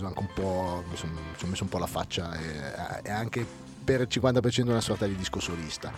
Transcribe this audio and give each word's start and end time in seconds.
preso 0.00 0.06
anche 0.06 0.20
un 0.20 0.28
po', 0.32 0.84
mi 0.88 0.96
sono, 0.96 1.12
mi 1.12 1.36
sono 1.36 1.50
messo 1.50 1.62
un 1.62 1.68
po' 1.68 1.78
la 1.78 1.86
faccia 1.86 2.32
e, 2.38 3.02
e 3.02 3.10
anche 3.10 3.46
per 3.84 4.00
il 4.00 4.08
50% 4.10 4.68
una 4.68 4.80
sorta 4.80 5.06
di 5.06 5.14
disco 5.14 5.40
solista. 5.40 5.92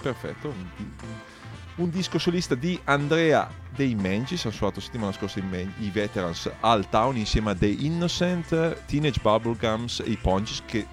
Perfetto. 0.00 0.52
Un 1.76 1.90
disco 1.90 2.18
solista 2.18 2.54
di 2.54 2.78
Andrea 2.84 3.50
dei 3.74 3.94
Mengis, 3.94 4.44
hanno 4.44 4.54
suonato 4.54 4.80
settimana 4.80 5.12
scorsa 5.12 5.40
i, 5.40 5.72
i 5.80 5.90
Veterans 5.90 6.50
al 6.60 6.88
Town 6.88 7.16
insieme 7.16 7.50
a 7.50 7.54
The 7.54 7.66
Innocent, 7.66 8.84
Teenage 8.86 9.20
Bubblegums 9.20 10.00
e 10.00 10.10
i 10.10 10.16
Ponges 10.16 10.62
che 10.64 10.86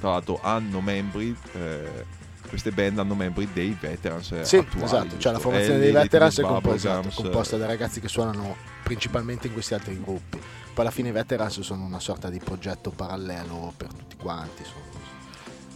tra 0.00 0.10
l'altro 0.10 0.40
hanno 0.42 0.80
membri 0.80 1.36
eh, 1.52 2.16
queste 2.48 2.70
band 2.70 2.98
hanno 2.98 3.14
membri 3.14 3.48
dei 3.52 3.76
veterans 3.78 4.40
sì, 4.40 4.56
attuali, 4.56 4.84
esatto, 4.84 5.18
cioè 5.18 5.32
la 5.32 5.38
formazione 5.38 5.78
dei 5.78 5.92
veterans 5.92 6.38
è 6.38 6.42
composta, 6.42 7.00
esatto, 7.00 7.22
composta 7.22 7.56
da 7.58 7.66
ragazzi 7.66 8.00
che 8.00 8.08
suonano 8.08 8.56
principalmente 8.82 9.48
in 9.48 9.52
questi 9.52 9.74
altri 9.74 10.00
gruppi 10.00 10.40
poi 10.78 10.86
alla 10.86 10.94
fine 10.94 11.08
i 11.08 11.12
veterans 11.12 11.58
sono 11.62 11.84
una 11.84 11.98
sorta 11.98 12.30
di 12.30 12.38
progetto 12.38 12.90
parallelo 12.90 13.72
per 13.76 13.92
tutti 13.92 14.14
quanti 14.14 14.62
sono 14.62 14.97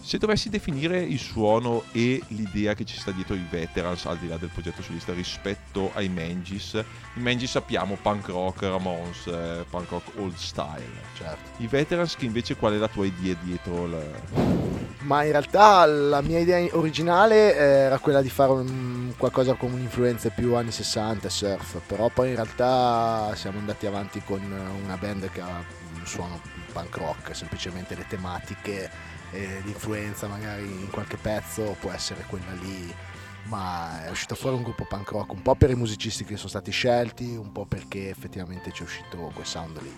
se 0.03 0.19
dovessi 0.19 0.49
definire 0.49 0.99
il 0.99 1.19
suono 1.19 1.85
e 1.93 2.21
l'idea 2.29 2.75
che 2.75 2.85
ci 2.85 2.99
sta 2.99 3.13
dietro 3.13 3.35
i 3.35 3.47
veterans 3.49 4.05
al 4.07 4.19
di 4.19 4.27
là 4.27 4.37
del 4.37 4.49
progetto 4.49 4.83
solista 4.83 5.13
rispetto 5.13 5.93
ai 5.95 6.09
Mangis, 6.09 6.75
i 7.15 7.21
Mangis 7.21 7.51
sappiamo 7.51 7.97
punk 8.03 8.27
rock, 8.27 8.63
Ramones, 8.63 9.27
eh, 9.29 9.65
punk 9.71 9.91
rock 9.91 10.11
old 10.19 10.35
style. 10.35 11.01
Certo. 11.17 11.63
I 11.63 11.69
veterans 11.69 12.17
che 12.17 12.25
invece 12.25 12.57
qual 12.57 12.75
è 12.75 12.79
la 12.79 12.89
tua 12.89 13.07
idea 13.07 13.37
dietro? 13.41 13.87
La... 13.87 14.01
Ma 15.03 15.23
in 15.23 15.31
realtà 15.31 15.85
la 15.87 16.21
mia 16.21 16.41
idea 16.41 16.67
originale 16.73 17.55
era 17.55 17.99
quella 17.99 18.23
di 18.23 18.29
fare 18.29 18.51
un, 18.51 19.13
qualcosa 19.17 19.55
con 19.55 19.73
un'influenza 19.73 20.31
più 20.31 20.57
anni 20.57 20.73
60 20.73 21.29
surf, 21.29 21.81
però 21.87 22.09
poi 22.09 22.31
in 22.31 22.35
realtà 22.35 23.33
siamo 23.37 23.59
andati 23.59 23.87
avanti 23.87 24.21
con 24.25 24.41
una 24.83 24.97
band 24.97 25.31
che 25.31 25.41
ha 25.41 25.63
un 25.95 26.07
suono 26.07 26.41
punk 26.73 26.97
rock, 26.97 27.37
semplicemente 27.37 27.95
le 27.95 28.07
tematiche 28.09 29.12
eh, 29.33 29.61
di 29.65 29.71
influenza 29.71 30.29
magari 30.29 30.65
in 30.65 30.91
qualche 30.91 31.17
pezzo 31.17 31.77
può 31.81 31.91
essere 31.91 32.25
quella 32.29 32.53
lì 32.53 32.95
ma 33.45 34.05
è 34.05 34.11
uscito 34.11 34.35
fuori 34.35 34.57
un 34.57 34.63
gruppo 34.63 34.85
punk 34.85 35.11
rock 35.11 35.33
un 35.33 35.43
po' 35.43 35.57
per 35.57 35.71
i 35.71 35.75
musicisti 35.75 36.25
che 36.25 36.37
sono 36.37 36.49
stati 36.49 36.71
scelti 36.71 37.35
un 37.35 37.51
po' 37.51 37.65
perché 37.65 38.09
effettivamente 38.09 38.71
c'è 38.71 38.83
uscito 38.83 39.31
quel 39.35 39.47
sound 39.47 39.81
lì 39.83 39.93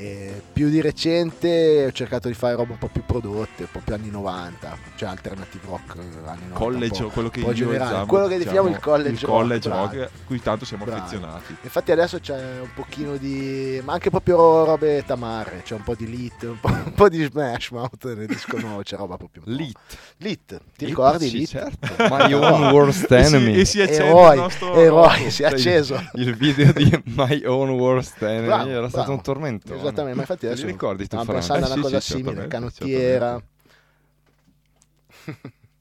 e 0.00 0.40
più 0.50 0.70
di 0.70 0.80
recente 0.80 1.84
ho 1.84 1.92
cercato 1.92 2.28
di 2.28 2.32
fare 2.32 2.54
roba 2.54 2.72
un 2.72 2.78
po' 2.78 2.88
più 2.88 3.04
prodotte, 3.04 3.64
un 3.64 3.68
po' 3.70 3.82
più 3.84 3.92
anni 3.92 4.08
90, 4.08 4.78
cioè 4.96 5.10
alternative 5.10 5.66
rock 5.66 5.96
anni 6.24 6.46
90. 6.48 6.54
College, 6.54 7.04
quello 7.04 7.28
che, 7.28 7.40
io 7.40 7.52
generale, 7.52 8.06
quello 8.06 8.26
che 8.26 8.38
definiamo 8.38 8.68
il 8.68 8.74
diciamo, 8.76 8.92
college, 8.92 9.10
il 9.10 9.26
college 9.26 9.68
rock, 9.68 9.94
rock, 9.96 10.10
cui 10.24 10.40
tanto 10.40 10.64
siamo 10.64 10.84
bravi. 10.84 11.00
affezionati. 11.00 11.54
Infatti 11.60 11.92
adesso 11.92 12.18
c'è 12.18 12.60
un 12.60 12.70
pochino 12.74 13.18
di... 13.18 13.78
ma 13.84 13.92
anche 13.92 14.08
proprio 14.08 14.64
robe 14.64 15.04
tamarre, 15.04 15.60
c'è 15.64 15.74
un 15.74 15.82
po' 15.82 15.94
di 15.94 16.08
lit, 16.08 16.44
un 16.44 16.58
po', 16.58 16.68
un 16.72 16.94
po 16.94 17.10
di 17.10 17.22
smash 17.22 17.68
mouth 17.68 18.14
nel 18.14 18.26
disco 18.26 18.58
nuovo, 18.58 18.80
c'è 18.80 18.96
roba 18.96 19.18
proprio... 19.18 19.42
Lit. 19.44 19.76
Lit, 20.18 20.58
ti 20.78 20.86
ricordi 20.86 21.28
Sì, 21.28 21.38
Lit? 21.40 21.48
certo. 21.48 21.78
My 22.08 22.32
Own 22.32 22.70
Worst 22.70 23.12
Enemy. 23.12 23.52
E 23.54 23.64
si, 23.66 23.80
e 23.80 23.92
si 23.92 24.00
Eroi, 24.00 24.34
il 24.36 24.40
nostro... 24.40 24.74
eroi, 24.76 25.30
si 25.30 25.42
è 25.42 25.46
acceso. 25.46 26.02
Il 26.14 26.34
video 26.36 26.72
di 26.72 27.02
My 27.04 27.44
Own 27.44 27.68
Worst 27.70 28.22
Enemy 28.22 28.46
Bravo, 28.46 28.68
era 28.70 28.88
stato 28.88 29.04
bravo. 29.04 29.12
un 29.12 29.20
tormento. 29.20 29.89
Esattamente, 29.90 30.14
ma 30.16 30.20
infatti 30.22 30.46
adesso 30.46 30.64
li 30.66 30.72
ricordi 30.72 31.06
tu, 31.06 31.16
Frank? 31.16 31.30
pensando 31.32 31.64
a 31.64 31.68
Eh, 31.68 31.72
una 31.72 31.74
sì, 31.74 31.80
cosa 31.80 32.00
sì, 32.00 32.12
simile, 32.12 32.46
canottiera. 32.48 33.42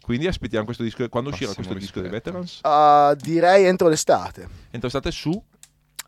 Quindi 0.02 0.28
aspettiamo 0.28 0.66
questo 0.66 0.84
disco. 0.84 1.08
Quando 1.10 1.30
uscirà 1.30 1.54
questo 1.54 1.74
disco 1.76 2.02
dei. 2.02 2.10
Veterans? 2.10 2.60
Ah, 2.64 3.16
direi 3.18 3.66
entro 3.66 3.88
l'estate. 3.88 4.48
Entro 4.72 4.90
state 4.90 5.12
su, 5.12 5.32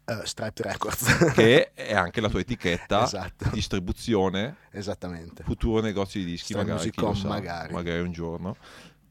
Eh, 0.05 0.21
Striped 0.25 0.65
Records. 0.65 1.33
che 1.33 1.71
è 1.73 1.93
anche 1.93 2.19
la 2.21 2.27
tua 2.29 2.39
etichetta, 2.39 3.03
Esatto. 3.03 3.49
distribuzione, 3.53 4.55
Esattamente. 4.71 5.43
futuro 5.43 5.79
negozio 5.81 6.19
di 6.19 6.25
dischi, 6.25 6.53
Star 6.53 6.65
magari, 6.65 6.77
Musicom, 6.79 7.13
sa, 7.13 7.27
magari. 7.27 7.99
un 7.99 8.11
giorno. 8.11 8.57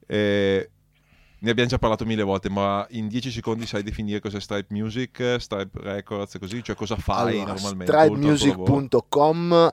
Eh, 0.06 0.68
ne 1.40 1.50
abbiamo 1.50 1.68
già 1.68 1.78
parlato 1.78 2.04
mille 2.04 2.22
volte, 2.22 2.48
ma 2.50 2.86
in 2.90 3.08
10 3.08 3.30
secondi 3.30 3.66
sai 3.66 3.82
definire 3.82 4.20
cos'è 4.20 4.40
Stripe 4.40 4.72
Music, 4.74 5.36
Stripe 5.38 5.78
Records, 5.80 6.36
così? 6.38 6.62
Cioè 6.62 6.74
cosa 6.76 6.96
fai 6.96 7.38
Allora, 7.40 7.52
normalmente? 7.52 7.92
stripemusic.com 7.92 9.72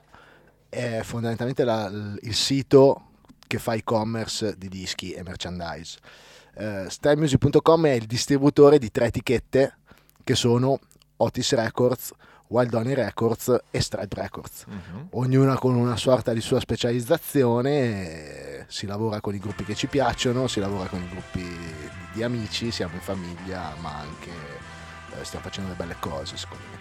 è 0.68 1.00
fondamentalmente 1.02 1.64
la- 1.64 1.90
il 2.22 2.34
sito 2.34 3.02
che 3.46 3.58
fa 3.58 3.72
e-commerce 3.74 4.54
di 4.58 4.68
dischi 4.68 5.12
e 5.12 5.22
merchandise. 5.22 5.98
Eh, 6.56 6.86
stripemusic.com 6.88 7.86
è 7.86 7.92
il 7.92 8.06
distributore 8.06 8.78
di 8.78 8.90
tre 8.90 9.06
etichette 9.06 9.78
che 10.24 10.34
sono 10.34 10.78
Otis 11.18 11.54
Records, 11.54 12.12
Wild 12.48 12.74
Honey 12.74 12.94
Records 12.94 13.56
e 13.70 13.80
Stripe 13.80 14.20
Records. 14.20 14.64
Mhm. 14.66 15.08
Ognuna 15.10 15.58
con 15.58 15.74
una 15.74 15.96
sorta 15.96 16.32
di 16.32 16.40
sua 16.40 16.60
specializzazione, 16.60 18.64
si 18.68 18.86
lavora 18.86 19.20
con 19.20 19.34
i 19.34 19.38
gruppi 19.38 19.64
che 19.64 19.74
ci 19.74 19.86
piacciono, 19.86 20.46
si 20.46 20.60
lavora 20.60 20.88
con 20.88 21.02
i 21.02 21.08
gruppi 21.08 21.40
di, 21.40 21.88
di 22.12 22.22
amici, 22.22 22.70
siamo 22.70 22.94
in 22.94 23.00
famiglia, 23.00 23.74
ma 23.80 23.98
anche 23.98 24.30
eh, 24.30 25.24
stiamo 25.24 25.44
facendo 25.44 25.72
delle 25.72 25.82
belle 25.82 25.96
cose 26.00 26.36
secondo 26.36 26.64
me. 26.70 26.78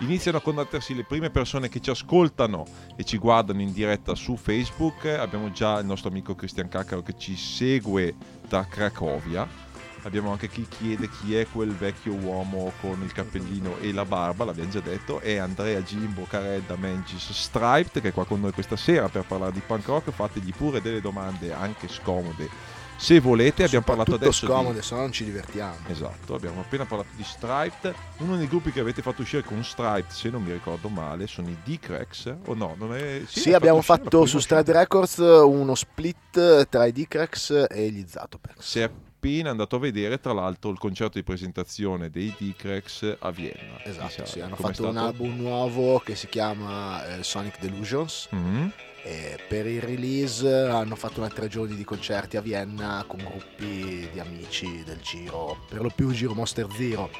Iniziano 0.00 0.38
a 0.38 0.40
contattarsi 0.40 0.94
le 0.94 1.02
prime 1.02 1.28
persone 1.28 1.68
che 1.68 1.80
ci 1.80 1.90
ascoltano 1.90 2.64
e 2.94 3.02
ci 3.02 3.18
guardano 3.18 3.62
in 3.62 3.72
diretta 3.72 4.14
su 4.14 4.36
Facebook. 4.36 5.06
Abbiamo 5.06 5.50
già 5.50 5.80
il 5.80 5.86
nostro 5.86 6.08
amico 6.08 6.36
Cristian 6.36 6.68
Caccaro 6.68 7.02
che 7.02 7.18
ci 7.18 7.36
segue 7.36 8.14
da 8.46 8.64
Cracovia. 8.64 9.66
Abbiamo 10.02 10.30
anche 10.30 10.48
chi 10.48 10.66
chiede 10.68 11.08
chi 11.08 11.36
è 11.36 11.46
quel 11.50 11.74
vecchio 11.74 12.12
uomo 12.14 12.72
con 12.80 13.02
il 13.02 13.12
cappellino 13.12 13.78
e 13.78 13.92
la 13.92 14.04
barba, 14.04 14.44
l'abbiamo 14.44 14.70
già 14.70 14.80
detto, 14.80 15.20
è 15.20 15.36
Andrea 15.36 15.82
Gimbo 15.82 16.26
Caredda 16.28 16.76
Mengis 16.76 17.32
Striped 17.32 18.00
che 18.00 18.08
è 18.08 18.12
qua 18.12 18.24
con 18.24 18.40
noi 18.40 18.52
questa 18.52 18.76
sera 18.76 19.08
per 19.08 19.24
parlare 19.24 19.52
di 19.52 19.62
punk 19.64 19.86
rock. 19.86 20.10
Fategli 20.10 20.52
pure 20.54 20.80
delle 20.80 21.00
domande 21.00 21.52
anche 21.52 21.88
scomode 21.88 22.76
se 22.98 23.20
volete. 23.20 23.64
Abbiamo 23.64 23.84
parlato 23.84 24.14
adesso 24.14 24.44
di... 24.44 24.52
scomode, 24.52 24.82
se 24.82 24.94
no 24.94 25.00
non 25.02 25.12
ci 25.12 25.24
divertiamo. 25.24 25.76
Esatto, 25.86 26.34
abbiamo 26.34 26.60
appena 26.60 26.84
parlato 26.84 27.10
di 27.14 27.22
Striped. 27.22 27.94
Uno 28.18 28.36
dei 28.36 28.48
gruppi 28.48 28.72
che 28.72 28.80
avete 28.80 29.02
fatto 29.02 29.22
uscire 29.22 29.42
con 29.42 29.62
Striped, 29.64 30.10
se 30.10 30.28
non 30.30 30.42
mi 30.42 30.52
ricordo 30.52 30.88
male, 30.88 31.26
sono 31.26 31.48
i 31.48 31.56
D-Cracks. 31.64 32.34
O 32.46 32.54
no? 32.54 32.74
Non 32.76 32.94
è... 32.94 33.22
Sì, 33.26 33.50
hai 33.50 33.54
abbiamo 33.54 33.80
fatto 33.82 34.08
prima 34.08 34.26
su. 34.26 34.38
Stride 34.40 34.72
Records 34.72 35.18
uno 35.18 35.74
split 35.74 36.68
tra 36.68 36.86
i 36.86 36.92
D-Cracks 36.92 37.66
e 37.70 37.90
gli 37.90 38.04
Zatopex. 38.06 38.90
Si 39.20 39.38
è 39.40 39.46
andato 39.48 39.76
a 39.76 39.78
vedere, 39.78 40.20
tra 40.20 40.32
l'altro, 40.32 40.70
il 40.70 40.78
concerto 40.78 41.18
di 41.18 41.24
presentazione 41.24 42.08
dei 42.08 42.32
D-Cracks 42.38 43.16
a 43.18 43.30
Vienna. 43.30 43.82
Esatto, 43.84 44.24
sì, 44.24 44.40
hanno 44.40 44.54
Com'è 44.56 44.68
fatto 44.72 44.86
un 44.86 44.92
stato? 44.92 45.06
album 45.06 45.36
nuovo 45.36 45.98
che 45.98 46.14
si 46.14 46.28
chiama 46.28 47.16
eh, 47.18 47.22
Sonic 47.22 47.58
Delusions 47.60 48.28
Mhm. 48.30 48.72
e 49.04 49.38
per 49.48 49.66
il 49.66 49.80
release 49.80 50.48
hanno 50.48 50.94
fatto 50.96 51.20
una 51.20 51.28
tre 51.28 51.48
giorni 51.48 51.74
di 51.74 51.84
concerti 51.84 52.36
a 52.36 52.40
Vienna 52.40 53.04
con 53.06 53.18
gruppi 53.18 54.08
di 54.12 54.18
amici 54.20 54.82
del 54.84 54.98
giro, 55.00 55.58
per 55.68 55.82
lo 55.82 55.90
più 55.94 56.10
giro 56.12 56.34
Monster 56.34 56.66
Zero, 56.76 57.10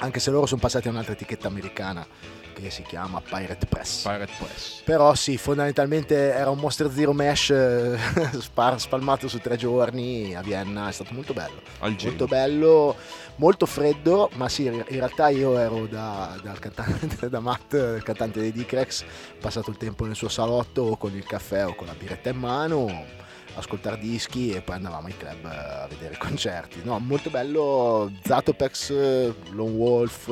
anche 0.00 0.20
se 0.20 0.30
loro 0.30 0.46
sono 0.46 0.60
passati 0.60 0.88
a 0.88 0.90
un'altra 0.90 1.12
etichetta 1.12 1.48
americana 1.48 2.06
che 2.52 2.70
si 2.70 2.82
chiama 2.82 3.20
Pirate 3.20 3.66
Press. 3.66 4.02
Pirate 4.02 4.32
Press. 4.36 4.82
Però 4.82 5.14
sì, 5.14 5.36
fondamentalmente 5.36 6.32
era 6.32 6.50
un 6.50 6.58
Monster 6.58 6.90
Zero 6.90 7.12
Mesh 7.12 7.50
eh, 7.50 7.98
spar- 8.38 8.78
spalmato 8.78 9.28
su 9.28 9.38
tre 9.38 9.56
giorni 9.56 10.34
a 10.34 10.42
Vienna, 10.42 10.88
è 10.88 10.92
stato 10.92 11.14
molto 11.14 11.32
bello. 11.32 11.60
Al. 11.78 11.96
Molto 12.02 12.26
bello, 12.26 12.96
molto 13.36 13.66
freddo, 13.66 14.30
ma 14.34 14.48
sì, 14.48 14.64
in 14.64 14.84
realtà 14.86 15.28
io 15.28 15.56
ero 15.58 15.86
da, 15.86 16.38
dal 16.42 16.58
cantante, 16.58 17.28
da 17.28 17.40
Matt, 17.40 17.72
il 17.72 18.02
cantante 18.02 18.40
dei 18.40 18.52
D-Cracks, 18.52 19.04
passato 19.40 19.70
il 19.70 19.76
tempo 19.76 20.04
nel 20.04 20.16
suo 20.16 20.28
salotto 20.28 20.82
o 20.82 20.96
con 20.96 21.14
il 21.14 21.24
caffè 21.24 21.66
o 21.66 21.74
con 21.74 21.86
la 21.86 21.94
birretta 21.94 22.30
in 22.30 22.36
mano, 22.36 23.18
ascoltare 23.54 23.98
dischi 23.98 24.52
e 24.52 24.60
poi 24.60 24.76
andavamo 24.76 25.06
ai 25.08 25.16
club 25.16 25.44
a 25.44 25.86
vedere 25.88 26.16
concerti. 26.18 26.80
No, 26.84 26.98
molto 26.98 27.30
bello, 27.30 28.10
Zatopex, 28.24 28.90
eh, 28.90 29.34
Lone 29.50 29.70
Wolf, 29.76 30.28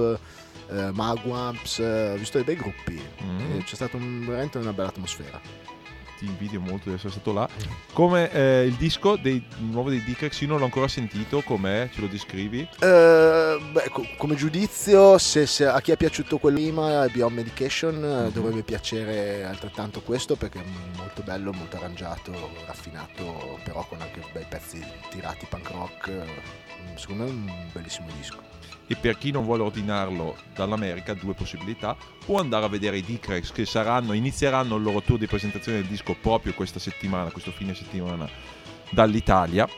eh, 0.70 0.90
Magwamps, 0.92 1.78
eh, 1.80 2.12
ho 2.12 2.16
visto 2.16 2.36
dei 2.42 2.46
bei 2.46 2.56
gruppi. 2.56 3.00
Eh, 3.56 3.62
c'è 3.64 3.74
stata 3.74 3.96
un- 3.96 4.24
veramente 4.26 4.58
una 4.58 4.72
bella 4.72 4.88
atmosfera. 4.88 5.40
Ti 6.19 6.25
invidio 6.25 6.61
molto 6.61 6.88
di 6.88 6.97
essere 6.97 7.11
stato 7.12 7.32
là. 7.32 7.49
Come 7.93 8.31
eh, 8.32 8.65
il 8.65 8.75
disco 8.75 9.17
dei, 9.17 9.44
nuovo 9.59 9.88
dei 9.88 10.03
D-Cracks, 10.03 10.41
io 10.41 10.49
non 10.49 10.59
l'ho 10.59 10.65
ancora 10.65 10.88
sentito. 10.88 11.43
Com'è? 11.43 11.88
Ce 11.93 12.00
lo 12.00 12.09
descrivi? 12.09 12.69
Eh, 12.81 13.59
beh, 13.73 13.88
co- 13.91 14.06
come 14.17 14.35
giudizio, 14.35 15.17
se, 15.19 15.47
se 15.47 15.67
a 15.67 15.81
chi 15.81 15.93
è 15.93 15.97
piaciuto 15.97 16.38
quello 16.38 16.56
prima, 16.59 17.06
Beyond 17.06 17.37
Medication, 17.37 17.94
Mhm. 17.94 18.32
dovrebbe 18.32 18.62
piacere 18.62 19.44
altrettanto 19.44 20.00
questo 20.00 20.35
perché 20.35 20.59
è 20.59 20.65
molto 20.97 21.23
bello, 21.23 21.53
molto 21.53 21.76
arrangiato, 21.76 22.32
raffinato, 22.67 23.61
però 23.62 23.87
con 23.87 24.00
anche 24.00 24.20
bei 24.32 24.44
pezzi 24.49 24.85
tirati 25.11 25.47
punk 25.49 25.70
rock. 25.70 26.09
eh, 26.09 26.56
Secondo 26.97 27.25
me 27.25 27.29
è 27.29 27.32
un 27.32 27.53
bellissimo 27.73 28.09
disco. 28.17 28.47
E 28.90 28.96
per 28.96 29.19
chi 29.19 29.31
non 29.31 29.44
vuole 29.44 29.62
ordinarlo 29.62 30.35
dall'America, 30.55 31.12
due 31.12 31.35
possibilità. 31.35 31.94
Può 32.25 32.40
andare 32.40 32.64
a 32.64 32.69
vedere 32.69 32.96
i 32.96 33.02
D-Cracks 33.02 33.52
che 33.52 33.67
saranno, 33.67 34.14
inizieranno 34.14 34.76
il 34.76 34.82
loro 34.82 35.02
tour 35.02 35.19
di 35.19 35.26
presentazione 35.26 35.79
del 35.79 35.87
disco 35.87 36.17
proprio 36.20 36.55
questa 36.55 36.79
settimana, 36.79 37.31
questo 37.31 37.50
fine 37.52 37.75
settimana, 37.75 38.29
dall'Italia. 38.90 39.69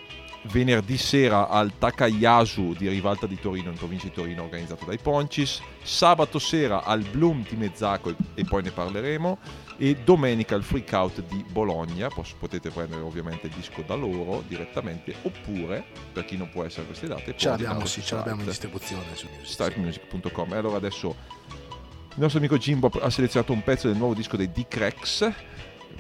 venerdì 0.45 0.97
sera 0.97 1.49
al 1.49 1.77
Takayasu 1.77 2.73
di 2.73 2.89
Rivalta 2.89 3.27
di 3.27 3.39
Torino 3.39 3.71
in 3.71 3.77
provincia 3.77 4.07
di 4.07 4.13
Torino 4.13 4.45
organizzato 4.45 4.87
dai 4.87 4.99
Poncis, 4.99 5.61
sabato 5.83 6.39
sera 6.39 6.85
al 6.85 7.03
Bloom 7.03 7.45
di 7.47 7.57
Mezzaco 7.57 8.15
e 8.35 8.45
poi 8.45 8.63
ne 8.63 8.71
parleremo 8.71 9.39
e 9.83 9.97
domenica 10.05 10.55
al 10.55 10.63
Freak 10.63 10.93
Out 10.93 11.23
di 11.27 11.43
Bologna, 11.51 12.09
Pos- 12.09 12.35
potete 12.39 12.69
prendere 12.69 13.01
ovviamente 13.01 13.47
il 13.47 13.55
disco 13.55 13.83
da 13.87 13.95
loro 13.95 14.45
direttamente 14.47 15.15
oppure 15.23 15.83
per 16.13 16.27
chi 16.27 16.37
non 16.37 16.51
può 16.51 16.65
essere 16.65 16.83
a 16.83 16.87
queste 16.87 17.07
date 17.07 17.35
Ce 17.35 17.49
l'abbiamo, 17.49 17.87
sì, 17.87 18.03
ce 18.03 18.15
l'abbiamo 18.15 18.43
in 18.43 18.47
distribuzione 18.47 19.05
su 19.15 19.27
Music. 19.35 19.47
stripemusic.com 19.47 20.53
e 20.53 20.57
allora 20.57 20.77
adesso 20.77 21.17
il 21.49 22.17
nostro 22.17 22.41
amico 22.41 22.59
Jimbo 22.59 22.91
ha 23.01 23.09
selezionato 23.09 23.55
un 23.55 23.63
pezzo 23.63 23.89
del 23.89 23.97
nuovo 23.97 24.13
disco 24.13 24.37
dei 24.37 24.53
D-Crex 24.53 25.33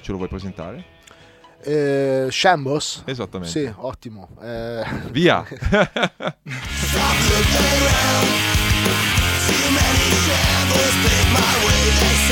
ce 0.02 0.10
lo 0.10 0.18
vuoi 0.18 0.28
presentare? 0.28 0.84
Eh, 1.62 2.26
Shambos? 2.30 3.04
Esattamente. 3.06 3.58
Sì, 3.58 3.72
ottimo. 3.76 4.28
Eh, 4.42 4.82
Via! 5.10 5.42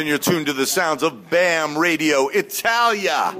and 0.00 0.08
you're 0.08 0.18
tuned 0.18 0.46
to 0.46 0.54
the 0.54 0.66
sounds 0.66 1.02
of 1.02 1.28
BAM 1.28 1.76
Radio 1.76 2.28
Italia. 2.28 3.36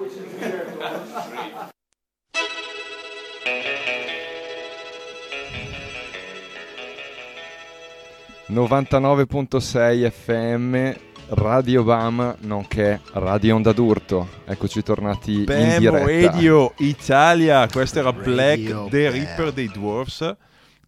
FM 8.51 8.53
99.6 8.53 10.11
FM 10.11 10.99
Radio 11.29 11.83
Bam 11.83 12.37
nonché 12.41 13.01
Radio 13.13 13.55
Onda 13.55 13.73
d'Urto. 13.73 14.29
Eccoci 14.45 14.83
tornati 14.83 15.33
in 15.33 15.45
Bam 15.45 15.79
diretta. 15.79 16.31
Radio 16.31 16.75
Italia, 16.79 17.67
questo 17.69 18.01
era 18.01 18.11
Radio 18.11 18.33
Black 18.33 18.91
the 18.91 19.03
Bam. 19.03 19.13
Ripper 19.13 19.53
dei 19.53 19.69
Dwarfs 19.69 20.37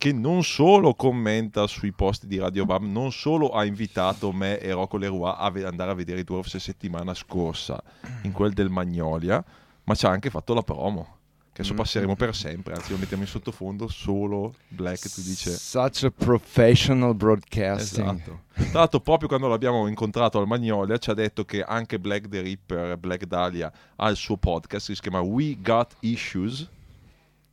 che 0.02 0.12
non 0.12 0.42
solo 0.42 0.94
commenta 0.94 1.68
sui 1.68 1.92
posti 1.92 2.26
di 2.26 2.36
Radio 2.36 2.64
Bam, 2.64 2.90
non 2.90 3.12
solo 3.12 3.50
ha 3.50 3.64
invitato 3.64 4.32
me 4.32 4.58
e 4.58 4.72
Rocco 4.72 4.96
Leroy 4.96 5.32
a 5.36 5.48
ve- 5.48 5.64
andare 5.64 5.92
a 5.92 5.94
vedere 5.94 6.18
i 6.18 6.24
Dwarfs 6.24 6.56
settimana 6.56 7.14
scorsa 7.14 7.80
in 8.22 8.32
quel 8.32 8.52
del 8.52 8.68
Magnolia, 8.68 9.44
ma 9.84 9.94
ci 9.94 10.04
ha 10.06 10.08
anche 10.10 10.28
fatto 10.28 10.54
la 10.54 10.62
promo. 10.62 11.18
Che 11.52 11.60
adesso 11.60 11.74
Mm. 11.74 11.76
passeremo 11.76 12.16
per 12.16 12.34
sempre, 12.34 12.74
anzi 12.74 12.90
lo 12.90 12.98
mettiamo 12.98 13.22
in 13.22 13.28
sottofondo 13.28 13.86
solo 13.86 14.54
Black 14.66 15.08
tu 15.08 15.20
dice 15.22 15.50
Such 15.52 16.02
a 16.02 16.10
professional 16.10 17.14
broadcasting. 17.14 18.04
Esatto. 18.08 18.40
Tra 18.54 18.80
l'altro, 18.80 18.98
proprio 18.98 19.28
quando 19.28 19.46
l'abbiamo 19.46 19.86
incontrato 19.86 20.40
al 20.40 20.48
Magnolia, 20.48 20.98
ci 20.98 21.10
ha 21.10 21.14
detto 21.14 21.44
che 21.44 21.62
anche 21.62 22.00
Black 22.00 22.26
the 22.28 22.40
Ripper, 22.40 22.96
Black 22.96 23.26
Dahlia, 23.26 23.70
ha 23.94 24.08
il 24.08 24.16
suo 24.16 24.36
podcast 24.36 24.88
che 24.88 24.94
si 24.96 25.00
chiama 25.00 25.20
We 25.20 25.58
Got 25.60 25.94
Issues. 26.00 26.68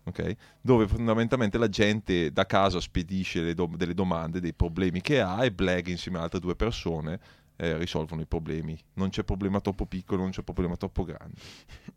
Ok? 0.09 0.35
Dove 0.61 0.87
fondamentalmente 0.87 1.57
la 1.57 1.69
gente 1.69 2.31
da 2.31 2.45
casa 2.45 2.79
spedisce 2.79 3.53
do- 3.53 3.71
delle 3.75 3.93
domande, 3.93 4.39
dei 4.39 4.53
problemi 4.53 5.01
che 5.01 5.21
ha 5.21 5.43
e 5.43 5.51
Black 5.51 5.87
insieme 5.87 6.17
ad 6.17 6.25
altre 6.25 6.39
due 6.39 6.55
persone 6.55 7.19
eh, 7.61 7.77
risolvono 7.77 8.21
i 8.21 8.25
problemi. 8.25 8.77
Non 8.93 9.09
c'è 9.09 9.23
problema 9.23 9.59
troppo 9.59 9.85
piccolo, 9.85 10.21
non 10.21 10.31
c'è 10.31 10.43
problema 10.43 10.77
troppo 10.77 11.03
grande. 11.03 11.35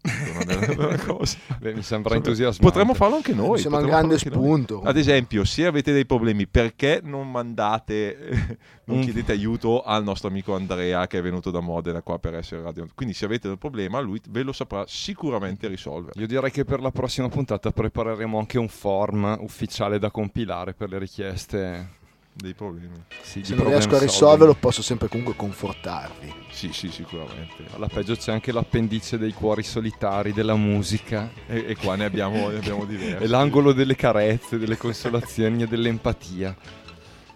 Beh, 1.60 1.74
mi 1.74 1.82
sembra 1.82 2.16
entusiasmante. 2.16 2.66
Potremmo 2.66 2.94
farlo 2.94 3.16
anche 3.16 3.32
noi. 3.32 3.60
Sembra 3.60 3.80
un 3.80 3.86
grande 3.86 4.18
spunto. 4.18 4.82
Ad 4.82 4.96
esempio, 4.96 5.44
se 5.44 5.64
avete 5.64 5.92
dei 5.92 6.04
problemi, 6.04 6.48
perché 6.48 7.00
non 7.02 7.30
mandate, 7.30 8.58
non 8.84 8.98
Mm. 8.98 9.02
chiedete 9.02 9.32
aiuto 9.32 9.82
al 9.82 10.02
nostro 10.02 10.28
amico 10.28 10.54
Andrea 10.56 11.06
che 11.06 11.18
è 11.18 11.22
venuto 11.22 11.50
da 11.52 11.60
Modena 11.60 12.02
qua 12.02 12.18
per 12.18 12.34
essere 12.34 12.60
radio? 12.62 12.86
Quindi, 12.94 13.14
se 13.14 13.24
avete 13.24 13.46
del 13.46 13.58
problema, 13.58 14.00
lui 14.00 14.20
ve 14.28 14.42
lo 14.42 14.52
saprà 14.52 14.84
sicuramente 14.88 15.68
risolvere. 15.68 16.18
Io 16.20 16.26
direi 16.26 16.50
che 16.50 16.64
per 16.64 16.80
la 16.80 16.90
prossima 16.90 17.28
puntata 17.28 17.70
prepareremo 17.70 18.36
anche 18.36 18.58
un 18.58 18.68
form 18.68 19.38
ufficiale 19.40 20.00
da 20.00 20.10
compilare 20.10 20.74
per 20.74 20.88
le 20.88 20.98
richieste. 20.98 22.00
Dei 22.34 22.54
problemi. 22.54 22.94
sì, 23.22 23.44
Se 23.44 23.54
non 23.54 23.68
riesco 23.68 23.94
a 23.96 23.98
risolverlo 23.98 24.54
posso 24.54 24.80
sempre 24.80 25.08
comunque 25.08 25.36
confortarvi. 25.36 26.32
Sì, 26.50 26.72
sì, 26.72 26.90
sicuramente. 26.90 27.64
Alla 27.74 27.88
peggio 27.88 28.16
c'è 28.16 28.32
anche 28.32 28.52
l'appendice 28.52 29.18
dei 29.18 29.32
cuori 29.34 29.62
solitari, 29.62 30.32
della 30.32 30.56
musica, 30.56 31.30
E, 31.46 31.64
e 31.68 31.76
qua 31.76 31.94
ne 31.94 32.06
abbiamo, 32.06 32.48
ne 32.48 32.56
abbiamo 32.56 32.86
diversi. 32.86 33.22
e 33.22 33.26
l'angolo 33.26 33.72
delle 33.72 33.96
carezze, 33.96 34.58
delle 34.58 34.78
consolazioni 34.78 35.62
e 35.62 35.66
dell'empatia. 35.66 36.56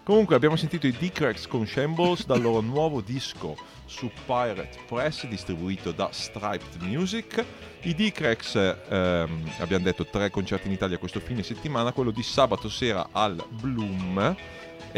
Comunque 0.03 0.35
abbiamo 0.35 0.55
sentito 0.55 0.87
i 0.87 0.91
D-Cracks 0.97 1.47
con 1.47 1.67
Shambles 1.67 2.25
dal 2.25 2.41
loro 2.41 2.61
nuovo 2.61 3.01
disco 3.01 3.55
su 3.85 4.09
Pirate 4.25 4.77
Press 4.87 5.27
distribuito 5.27 5.91
da 5.91 6.09
Striped 6.11 6.81
Music. 6.81 7.43
I 7.81 7.93
D-Cracks 7.93 8.55
ehm, 8.89 9.51
abbiamo 9.59 9.83
detto 9.83 10.05
tre 10.05 10.29
concerti 10.31 10.67
in 10.67 10.73
Italia 10.73 10.97
questo 10.97 11.19
fine 11.19 11.43
settimana, 11.43 11.91
quello 11.91 12.11
di 12.11 12.23
sabato 12.23 12.69
sera 12.69 13.09
al 13.11 13.35
Bloom 13.61 14.35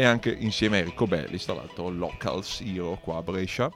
e 0.00 0.04
anche 0.04 0.30
insieme 0.30 0.78
a 0.78 0.80
Enrico 0.80 1.06
Bellis, 1.06 1.44
tra 1.44 1.52
l'altro 1.52 1.90
local 1.90 2.42
hero 2.60 2.98
qua 3.02 3.18
a 3.18 3.22
Brescia. 3.22 3.70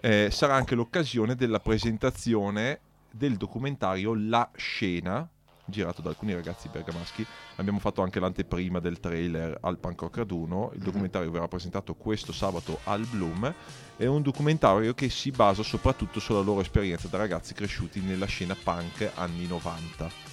Eh, 0.00 0.28
sarà 0.32 0.56
anche 0.56 0.74
l'occasione 0.74 1.36
della 1.36 1.60
presentazione 1.60 2.80
del 3.08 3.36
documentario 3.36 4.12
La 4.16 4.50
Scena, 4.56 5.28
girato 5.66 6.02
da 6.02 6.08
alcuni 6.08 6.34
ragazzi 6.34 6.68
bergamaschi. 6.68 7.24
Abbiamo 7.54 7.78
fatto 7.78 8.02
anche 8.02 8.18
l'anteprima 8.18 8.80
del 8.80 8.98
trailer 8.98 9.58
al 9.60 9.78
Punk 9.78 10.10
Raduno. 10.12 10.72
Il 10.74 10.82
documentario 10.82 11.30
verrà 11.30 11.46
presentato 11.46 11.94
questo 11.94 12.32
sabato 12.32 12.80
al 12.84 13.06
Bloom. 13.06 13.54
È 13.96 14.06
un 14.06 14.22
documentario 14.22 14.92
che 14.92 15.08
si 15.08 15.30
basa 15.30 15.62
soprattutto 15.62 16.18
sulla 16.18 16.40
loro 16.40 16.62
esperienza 16.62 17.06
da 17.06 17.18
ragazzi 17.18 17.54
cresciuti 17.54 18.00
nella 18.00 18.26
scena 18.26 18.56
punk 18.60 19.08
anni 19.14 19.46
90. 19.46 20.29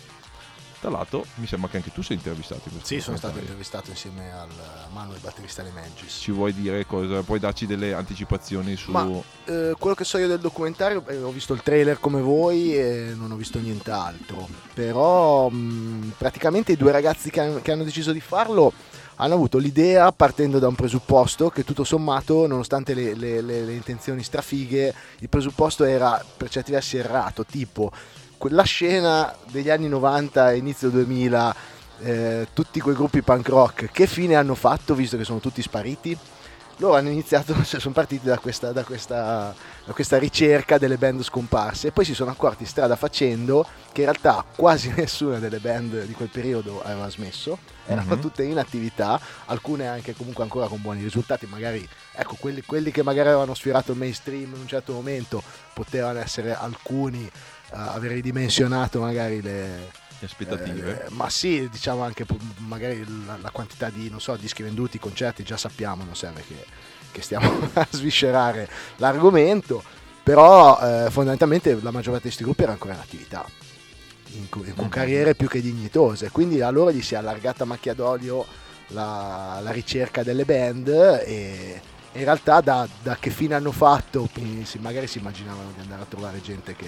Tra 0.79 0.91
l'altro, 0.91 1.25
mi 1.35 1.47
sembra 1.47 1.69
che 1.69 1.77
anche 1.77 1.91
tu 1.91 2.03
sei 2.03 2.17
intervistato 2.17 2.69
in 2.69 2.79
Sì, 2.83 2.99
sono 3.01 3.17
stato 3.17 3.39
intervistato 3.39 3.89
insieme 3.89 4.31
al 4.31 4.47
Manuel 4.93 5.19
batterista 5.19 5.63
dei 5.63 5.71
Magis. 5.71 6.19
Ci 6.21 6.31
vuoi 6.31 6.53
dire 6.53 6.85
cosa? 6.85 7.23
Puoi 7.23 7.39
darci 7.39 7.65
delle 7.65 7.93
anticipazioni 7.93 8.75
su. 8.75 8.91
Ma 8.91 9.07
eh, 9.45 9.73
quello 9.77 9.95
che 9.95 10.03
so 10.03 10.19
io 10.19 10.27
del 10.27 10.39
documentario, 10.39 11.03
eh, 11.07 11.17
ho 11.21 11.31
visto 11.31 11.53
il 11.55 11.63
trailer 11.63 11.99
come 11.99 12.21
voi 12.21 12.77
e 12.77 13.13
non 13.15 13.31
ho 13.31 13.35
visto 13.35 13.57
nient'altro. 13.59 14.47
Però 14.75 15.49
mh, 15.49 16.13
praticamente 16.17 16.73
i 16.73 16.77
due 16.77 16.91
ragazzi 16.91 17.31
che, 17.31 17.41
han- 17.41 17.61
che 17.63 17.71
hanno 17.71 17.83
deciso 17.83 18.11
di 18.11 18.21
farlo 18.21 18.71
hanno 19.19 19.33
avuto 19.33 19.57
l'idea 19.57 20.11
partendo 20.11 20.59
da 20.59 20.67
un 20.67 20.75
presupposto 20.75 21.49
che 21.49 21.63
tutto 21.63 21.83
sommato, 21.83 22.45
nonostante 22.45 22.93
le, 22.93 23.15
le- 23.15 23.41
le- 23.41 23.63
le 23.65 23.73
intenzioni 23.73 24.21
strafighe, 24.21 24.93
il 25.21 25.27
presupposto 25.29 25.85
era 25.85 26.23
per 26.37 26.49
certi 26.49 26.71
versi 26.71 26.97
errato, 26.97 27.43
tipo 27.43 27.91
quella 28.37 28.63
scena 28.63 29.33
degli 29.49 29.69
anni 29.69 29.87
90 29.87 30.51
e 30.51 30.57
inizio 30.57 30.89
2000, 30.89 31.55
eh, 31.99 32.47
tutti 32.53 32.79
quei 32.79 32.95
gruppi 32.95 33.21
punk 33.21 33.47
rock, 33.49 33.91
che 33.91 34.07
fine 34.07 34.35
hanno 34.35 34.55
fatto 34.55 34.93
visto 34.95 35.17
che 35.17 35.23
sono 35.23 35.39
tutti 35.39 35.61
spariti? 35.61 36.17
loro 36.79 36.95
hanno 36.95 37.09
iniziato, 37.09 37.53
cioè 37.65 37.79
sono 37.79 37.93
partiti 37.93 38.27
da 38.27 38.37
questa, 38.37 38.71
da, 38.71 38.83
questa, 38.83 39.53
da 39.83 39.93
questa 39.93 40.17
ricerca 40.17 40.77
delle 40.77 40.97
band 40.97 41.23
scomparse 41.23 41.87
e 41.87 41.91
poi 41.91 42.05
si 42.05 42.13
sono 42.13 42.29
accorti 42.31 42.65
strada 42.65 42.95
facendo 42.95 43.65
che 43.91 44.01
in 44.01 44.11
realtà 44.11 44.45
quasi 44.55 44.93
nessuna 44.95 45.39
delle 45.39 45.57
band 45.59 46.03
di 46.03 46.13
quel 46.13 46.29
periodo 46.29 46.81
aveva 46.83 47.09
smesso, 47.09 47.57
erano 47.85 48.13
Mhm. 48.15 48.21
tutte 48.21 48.43
in 48.43 48.59
attività, 48.59 49.19
alcune 49.45 49.87
anche 49.87 50.13
comunque 50.13 50.43
ancora 50.43 50.67
con 50.67 50.79
buoni 50.81 51.01
risultati, 51.01 51.47
magari 51.47 51.87
ecco 52.11 52.35
quelli, 52.39 52.61
quelli 52.61 52.91
che 52.91 53.01
magari 53.01 53.29
avevano 53.29 53.55
sfiorato 53.55 53.93
il 53.93 53.97
mainstream 53.97 54.53
in 54.53 54.61
un 54.61 54.67
certo 54.67 54.93
momento 54.93 55.41
potevano 55.73 56.19
essere 56.19 56.55
alcuni, 56.55 57.27
aver 57.71 58.11
ridimensionato 58.11 58.99
magari 58.99 59.41
le, 59.41 59.91
aspettative. 60.25 61.05
eh, 61.05 61.09
ma 61.11 61.29
sì, 61.29 61.67
diciamo 61.69 62.03
anche 62.03 62.25
magari 62.57 63.05
la, 63.25 63.37
la 63.41 63.51
quantità 63.51 63.89
di 63.89 64.09
non 64.09 64.19
so, 64.21 64.35
dischi 64.35 64.63
venduti, 64.63 64.99
concerti, 64.99 65.43
già 65.43 65.57
sappiamo, 65.57 66.03
non 66.03 66.15
serve 66.15 66.43
che, 66.47 66.65
che 67.11 67.21
stiamo 67.21 67.49
a 67.73 67.87
sviscerare 67.91 68.69
l'argomento, 68.97 69.83
però 70.23 70.79
eh, 71.05 71.09
fondamentalmente 71.11 71.73
la 71.81 71.91
maggior 71.91 72.13
parte 72.13 72.29
di 72.29 72.33
questi 72.35 72.43
gruppi 72.43 72.63
era 72.63 72.71
ancora 72.71 72.93
in 72.95 72.99
attività, 72.99 73.45
in 74.33 74.49
cu- 74.49 74.73
con 74.73 74.85
Mhm. 74.85 74.89
carriere 74.89 75.35
più 75.35 75.47
che 75.47 75.61
dignitose, 75.61 76.31
quindi 76.31 76.61
a 76.61 76.69
loro 76.69 76.91
gli 76.91 77.01
si 77.01 77.13
è 77.13 77.17
allargata 77.17 77.63
a 77.63 77.67
macchia 77.67 77.93
d'olio 77.93 78.45
la, 78.87 79.59
la 79.61 79.71
ricerca 79.71 80.23
delle 80.23 80.45
band 80.45 80.87
e 81.25 81.81
in 82.13 82.23
realtà 82.23 82.61
da, 82.61 82.87
da 83.01 83.15
che 83.17 83.29
fine 83.29 83.55
hanno 83.55 83.71
fatto, 83.71 84.29
magari 84.79 85.07
si 85.07 85.19
immaginavano 85.19 85.71
di 85.75 85.81
andare 85.81 86.01
a 86.01 86.05
trovare 86.05 86.41
gente 86.41 86.75
che 86.75 86.87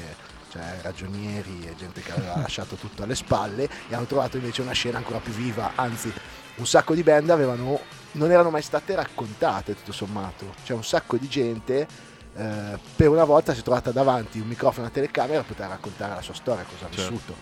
cioè 0.49 0.79
ragionieri 0.81 1.65
e 1.67 1.75
gente 1.75 2.01
che 2.01 2.11
aveva 2.11 2.37
lasciato 2.41 2.75
tutto 2.75 3.03
alle 3.03 3.15
spalle 3.15 3.69
e 3.87 3.95
hanno 3.95 4.05
trovato 4.05 4.37
invece 4.37 4.61
una 4.61 4.73
scena 4.73 4.97
ancora 4.97 5.19
più 5.19 5.31
viva, 5.33 5.71
anzi 5.75 6.11
un 6.55 6.65
sacco 6.67 6.93
di 6.93 7.03
band 7.03 7.29
avevano, 7.29 7.79
non 8.13 8.31
erano 8.31 8.49
mai 8.49 8.61
state 8.61 8.93
raccontate 8.95 9.75
tutto 9.75 9.91
sommato, 9.93 10.53
cioè 10.63 10.75
un 10.75 10.83
sacco 10.83 11.15
di 11.17 11.27
gente 11.29 11.87
eh, 12.35 12.79
per 12.95 13.09
una 13.09 13.23
volta 13.23 13.53
si 13.53 13.61
è 13.61 13.63
trovata 13.63 13.91
davanti 13.91 14.39
un 14.39 14.47
microfono 14.47 14.81
e 14.81 14.85
una 14.87 14.93
telecamera 14.93 15.41
per 15.41 15.53
poter 15.55 15.69
raccontare 15.69 16.15
la 16.15 16.21
sua 16.21 16.33
storia, 16.33 16.63
cosa 16.63 16.85
ha 16.85 16.89
Certo. 16.91 17.11
vissuto. 17.11 17.35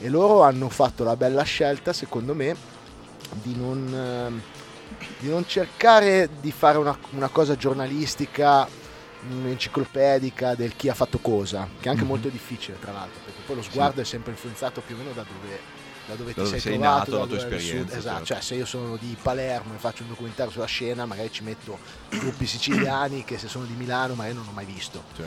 E 0.00 0.08
loro 0.08 0.42
hanno 0.42 0.68
fatto 0.68 1.02
la 1.02 1.16
bella 1.16 1.42
scelta 1.42 1.92
secondo 1.92 2.34
me 2.34 2.54
di 3.32 3.56
non, 3.56 3.92
ehm, 3.92 4.40
di 5.18 5.28
non 5.28 5.46
cercare 5.46 6.28
di 6.40 6.52
fare 6.52 6.78
una, 6.78 6.96
una 7.10 7.28
cosa 7.28 7.56
giornalistica 7.56 8.68
un'enciclopedica 9.30 10.54
del 10.54 10.74
chi 10.76 10.88
ha 10.88 10.94
fatto 10.94 11.18
cosa, 11.18 11.68
che 11.80 11.86
è 11.88 11.90
anche 11.90 12.02
Mhm. 12.02 12.08
molto 12.08 12.28
difficile 12.28 12.78
tra 12.78 12.92
l'altro, 12.92 13.20
perché 13.24 13.40
poi 13.44 13.56
lo 13.56 13.62
sguardo 13.62 14.00
è 14.00 14.04
sempre 14.04 14.32
influenzato 14.32 14.80
più 14.80 14.94
o 14.94 14.98
meno 14.98 15.12
da 15.12 15.22
dove, 15.24 15.58
da 16.06 16.14
dove 16.14 16.34
ti 16.34 16.46
sei, 16.46 16.60
sei 16.60 16.72
trovato, 16.78 16.98
nato, 16.98 17.10
da 17.12 17.18
la 17.18 17.26
tua 17.26 17.36
esperienza, 17.36 17.72
vissuto. 17.74 17.98
Esatto, 17.98 18.16
certo. 18.24 18.24
cioè 18.34 18.40
se 18.42 18.54
io 18.54 18.64
sono 18.64 18.96
di 18.96 19.16
Palermo 19.20 19.74
e 19.74 19.78
faccio 19.78 20.02
un 20.02 20.08
documentario 20.10 20.52
sulla 20.52 20.66
scena, 20.66 21.04
magari 21.06 21.30
ci 21.32 21.42
metto 21.42 21.78
gruppi 22.08 22.46
siciliani 22.46 23.24
che 23.24 23.38
se 23.38 23.48
sono 23.48 23.64
di 23.64 23.74
Milano 23.74 24.14
magari 24.14 24.34
non 24.34 24.46
ho 24.48 24.52
mai 24.52 24.64
visto. 24.66 25.02
Cioè, 25.16 25.26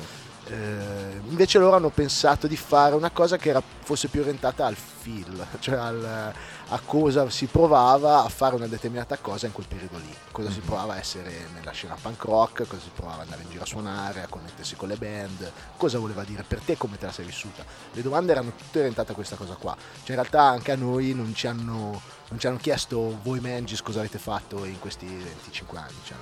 Eh, 0.52 1.22
invece 1.30 1.60
loro 1.60 1.78
hanno 1.78 1.92
pensato 1.92 2.46
di 2.46 2.58
fare 2.58 2.94
una 2.94 3.10
cosa 3.10 3.38
che 3.38 3.52
era, 3.52 3.64
fosse 3.84 4.10
più 4.10 4.20
orientata 4.20 4.66
al 4.66 4.76
feel, 4.76 5.48
cioè 5.60 5.76
al- 5.78 6.34
a 6.68 6.80
cosa 6.84 7.30
si 7.30 7.46
provava 7.46 8.26
a 8.26 8.28
fare 8.28 8.56
una 8.56 8.68
determinata 8.68 9.18
cosa 9.18 9.46
in 9.46 9.54
quel 9.54 9.68
periodo 9.68 9.98
lì, 9.98 10.14
cosa 10.30 10.52
si 10.52 10.60
provava 10.60 10.96
a 10.96 10.98
essere 10.98 11.48
nella 11.54 11.72
scena 11.72 11.96
punk 12.02 12.22
rock, 12.26 12.68
cosa 12.68 12.82
si 12.82 12.90
provava 12.94 13.20
ad 13.20 13.24
andare 13.24 13.44
in 13.44 13.50
giro 13.50 13.64
a 13.64 13.66
suonare, 13.66 14.24
a 14.24 14.28
connettersi 14.28 14.76
con 14.76 14.90
le 14.90 14.98
band, 14.98 15.50
cosa 15.78 16.00
voleva 16.00 16.26
dire 16.26 16.44
per 16.44 16.60
te, 16.60 16.76
come 16.76 16.98
te 16.98 17.06
la 17.06 17.14
sei 17.14 17.26
vissuta. 17.26 17.64
Le 17.94 18.02
domande 18.02 18.34
erano 18.34 18.52
tutte 18.54 18.80
orientate 18.80 19.14
a 19.14 19.16
questa 19.16 19.38
cosa 19.38 19.54
qua, 19.54 19.74
cioè 20.04 20.16
in 20.16 20.16
realtà 20.16 20.42
anche 20.42 20.74
a 20.74 20.76
noi 20.76 21.14
non 21.14 21.34
ci 21.34 21.48
hanno, 21.48 22.02
non 22.28 22.40
ci 22.40 22.48
hanno 22.48 22.58
chiesto 22.58 23.20
voi 23.24 23.40
Mengis 23.40 23.82
cosa 23.82 24.00
avete 24.00 24.18
fatto 24.20 24.66
in 24.66 24.80
questi 24.80 25.06
25 25.06 25.78
anni, 25.78 25.96
cioè, 26.04 26.18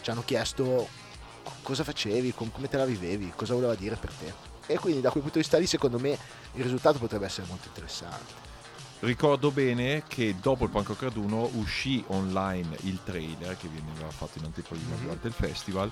ci 0.00 0.10
hanno 0.10 0.22
chiesto 0.24 0.88
cosa 1.62 1.84
facevi, 1.84 2.32
com- 2.34 2.50
come 2.50 2.68
te 2.68 2.76
la 2.76 2.84
vivevi, 2.84 3.32
cosa 3.34 3.54
voleva 3.54 3.74
dire 3.74 3.96
per 3.96 4.12
te. 4.12 4.32
E 4.66 4.78
quindi 4.78 5.00
da 5.00 5.10
quel 5.10 5.22
punto 5.22 5.38
di 5.38 5.42
vista 5.42 5.58
lì 5.58 5.66
secondo 5.66 5.98
me 5.98 6.10
il 6.54 6.62
risultato 6.62 6.98
potrebbe 6.98 7.26
essere 7.26 7.46
molto 7.48 7.68
interessante. 7.68 8.50
Ricordo 9.00 9.50
bene 9.50 10.04
che 10.06 10.36
dopo 10.40 10.64
il 10.64 10.70
Punk 10.70 10.88
Rock 10.88 11.02
Raduno 11.02 11.50
uscì 11.54 12.02
online 12.08 12.76
il 12.82 13.00
trailer 13.04 13.56
che 13.56 13.66
veniva 13.68 14.08
fatto 14.10 14.38
in 14.38 14.44
anteprima 14.44 14.94
Mhm. 14.94 15.02
durante 15.02 15.26
il 15.26 15.32
festival 15.32 15.90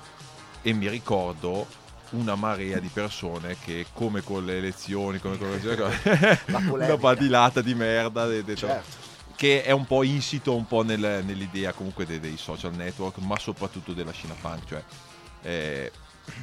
e 0.63 0.73
mi 0.73 0.89
ricordo 0.89 1.67
una 2.11 2.37
marea 2.37 2.79
di 2.79 2.89
persone 2.89 3.57
che 3.59 3.87
come 3.93 4.23
con 4.23 4.45
le 4.45 4.59
elezioni, 4.59 5.19
come 5.19 5.39
con 5.39 5.51
le 5.51 5.59
La 6.47 6.59
una 6.69 6.97
badilata 6.97 7.61
di 7.61 7.75
merda 7.75 8.27
de- 8.27 8.45
de- 8.45 8.55
Certo. 8.57 8.99
che 9.35 9.63
è 9.65 9.73
un 9.73 9.87
po' 9.87 10.03
insito 10.05 10.55
un 10.55 10.67
po' 10.67 10.83
nel- 10.83 11.23
nell'idea 11.25 11.73
comunque 11.73 12.07
dei, 12.07 12.21
dei 12.21 12.37
social 12.37 12.75
network, 12.75 13.19
ma 13.19 13.37
soprattutto 13.39 13.93
della 13.93 14.13
scena 14.13 14.35
punk, 14.41 14.67
cioè 14.67 14.83
eh, 15.43 15.93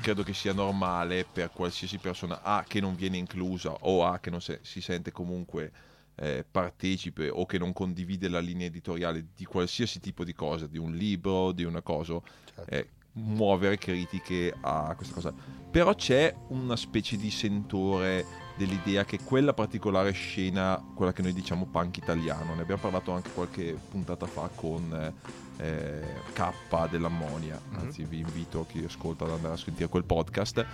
credo 0.01 0.23
che 0.23 0.33
sia 0.33 0.53
normale 0.53 1.25
per 1.25 1.51
qualsiasi 1.51 1.97
persona 1.97 2.41
A 2.41 2.65
che 2.67 2.79
non 2.79 2.95
viene 2.95 3.17
inclusa 3.17 3.71
o 3.71 4.05
A 4.05 4.19
che 4.19 4.29
non 4.29 4.41
se- 4.41 4.59
si 4.63 4.81
sente 4.81 5.11
comunque 5.11 5.71
eh, 6.15 6.45
partecipe 6.49 7.29
o 7.29 7.45
che 7.45 7.57
non 7.57 7.73
condivide 7.73 8.27
la 8.27 8.39
linea 8.39 8.67
editoriale 8.67 9.27
di 9.35 9.45
qualsiasi 9.45 9.99
tipo 9.99 10.23
di 10.23 10.33
cosa, 10.33 10.65
di 10.67 10.77
un 10.77 10.95
libro, 10.95 11.51
di 11.51 11.63
una 11.63 11.81
cosa, 11.81 12.19
certo. 12.55 12.71
eh, 12.73 12.89
muovere 13.13 13.77
critiche 13.77 14.55
a 14.61 14.93
questa 14.95 15.13
cosa. 15.13 15.33
Però 15.69 15.93
c'è 15.93 16.33
una 16.49 16.75
specie 16.75 17.17
di 17.17 17.29
sentore 17.29 18.25
dell'idea 18.55 19.05
che 19.05 19.19
quella 19.19 19.53
particolare 19.53 20.11
scena, 20.11 20.83
quella 20.95 21.13
che 21.13 21.21
noi 21.21 21.33
diciamo 21.33 21.67
punk 21.67 21.97
italiano, 21.97 22.55
ne 22.55 22.61
abbiamo 22.61 22.81
parlato 22.81 23.11
anche 23.11 23.29
qualche 23.31 23.79
puntata 23.87 24.25
fa 24.25 24.49
con 24.55 25.13
eh, 25.57 26.01
K 26.33 26.87
dell'ammonia, 26.89 27.59
Mhm. 27.69 27.79
anzi 27.79 28.03
vi 28.03 28.19
invito 28.19 28.65
chi 28.69 28.83
ascolta 28.85 29.25
ad 29.25 29.31
andare 29.31 29.53
a 29.53 29.57
sentire 29.57 29.87
quel 29.89 30.03
podcast. 30.03 30.65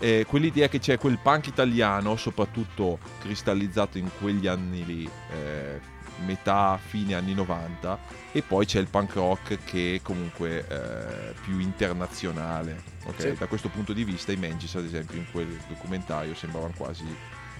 Eh, 0.00 0.24
quell'idea 0.28 0.68
che 0.68 0.78
c'è 0.78 0.96
quel 0.98 1.18
punk 1.18 1.48
italiano, 1.48 2.14
soprattutto 2.16 2.98
cristallizzato 3.20 3.98
in 3.98 4.08
quegli 4.20 4.46
anni 4.46 4.84
lì, 4.84 5.10
eh, 5.32 5.80
metà, 6.24 6.78
fine 6.80 7.14
anni 7.14 7.34
90, 7.34 7.98
e 8.32 8.42
poi 8.42 8.64
c'è 8.66 8.78
il 8.78 8.86
punk 8.88 9.14
rock 9.14 9.58
che 9.64 9.96
è 9.96 10.02
comunque 10.02 10.64
eh, 10.68 11.34
più 11.42 11.58
internazionale. 11.58 12.80
ok? 13.06 13.20
Sì. 13.20 13.32
Da 13.34 13.46
questo 13.46 13.68
punto 13.70 13.92
di 13.92 14.04
vista 14.04 14.30
i 14.32 14.36
Mengis, 14.36 14.74
ad 14.76 14.84
esempio, 14.84 15.16
in 15.16 15.24
quel 15.32 15.48
documentario 15.68 16.34
sembravano 16.34 16.74
quasi 16.76 17.04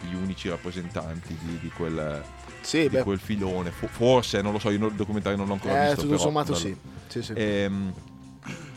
gli 0.06 0.14
unici 0.14 0.48
rappresentanti 0.48 1.36
di, 1.40 1.58
di 1.60 1.68
quel, 1.70 2.22
Sì, 2.60 2.88
di 2.88 2.98
quel 2.98 3.18
filone. 3.18 3.70
Fo- 3.70 3.88
forse, 3.88 4.40
non 4.42 4.52
lo 4.52 4.58
so, 4.58 4.70
io 4.70 4.86
il 4.86 4.94
documentario 4.94 5.36
non 5.38 5.46
l'ho 5.46 5.54
ancora 5.54 5.76
eh, 5.78 5.80
visto. 5.86 6.00
tutto 6.02 6.12
però, 6.12 6.22
sommato 6.22 6.52
dal- 6.52 6.60
sì. 6.60 6.76
sì, 7.08 7.22
sì. 7.22 7.32
Ehm, 7.34 7.92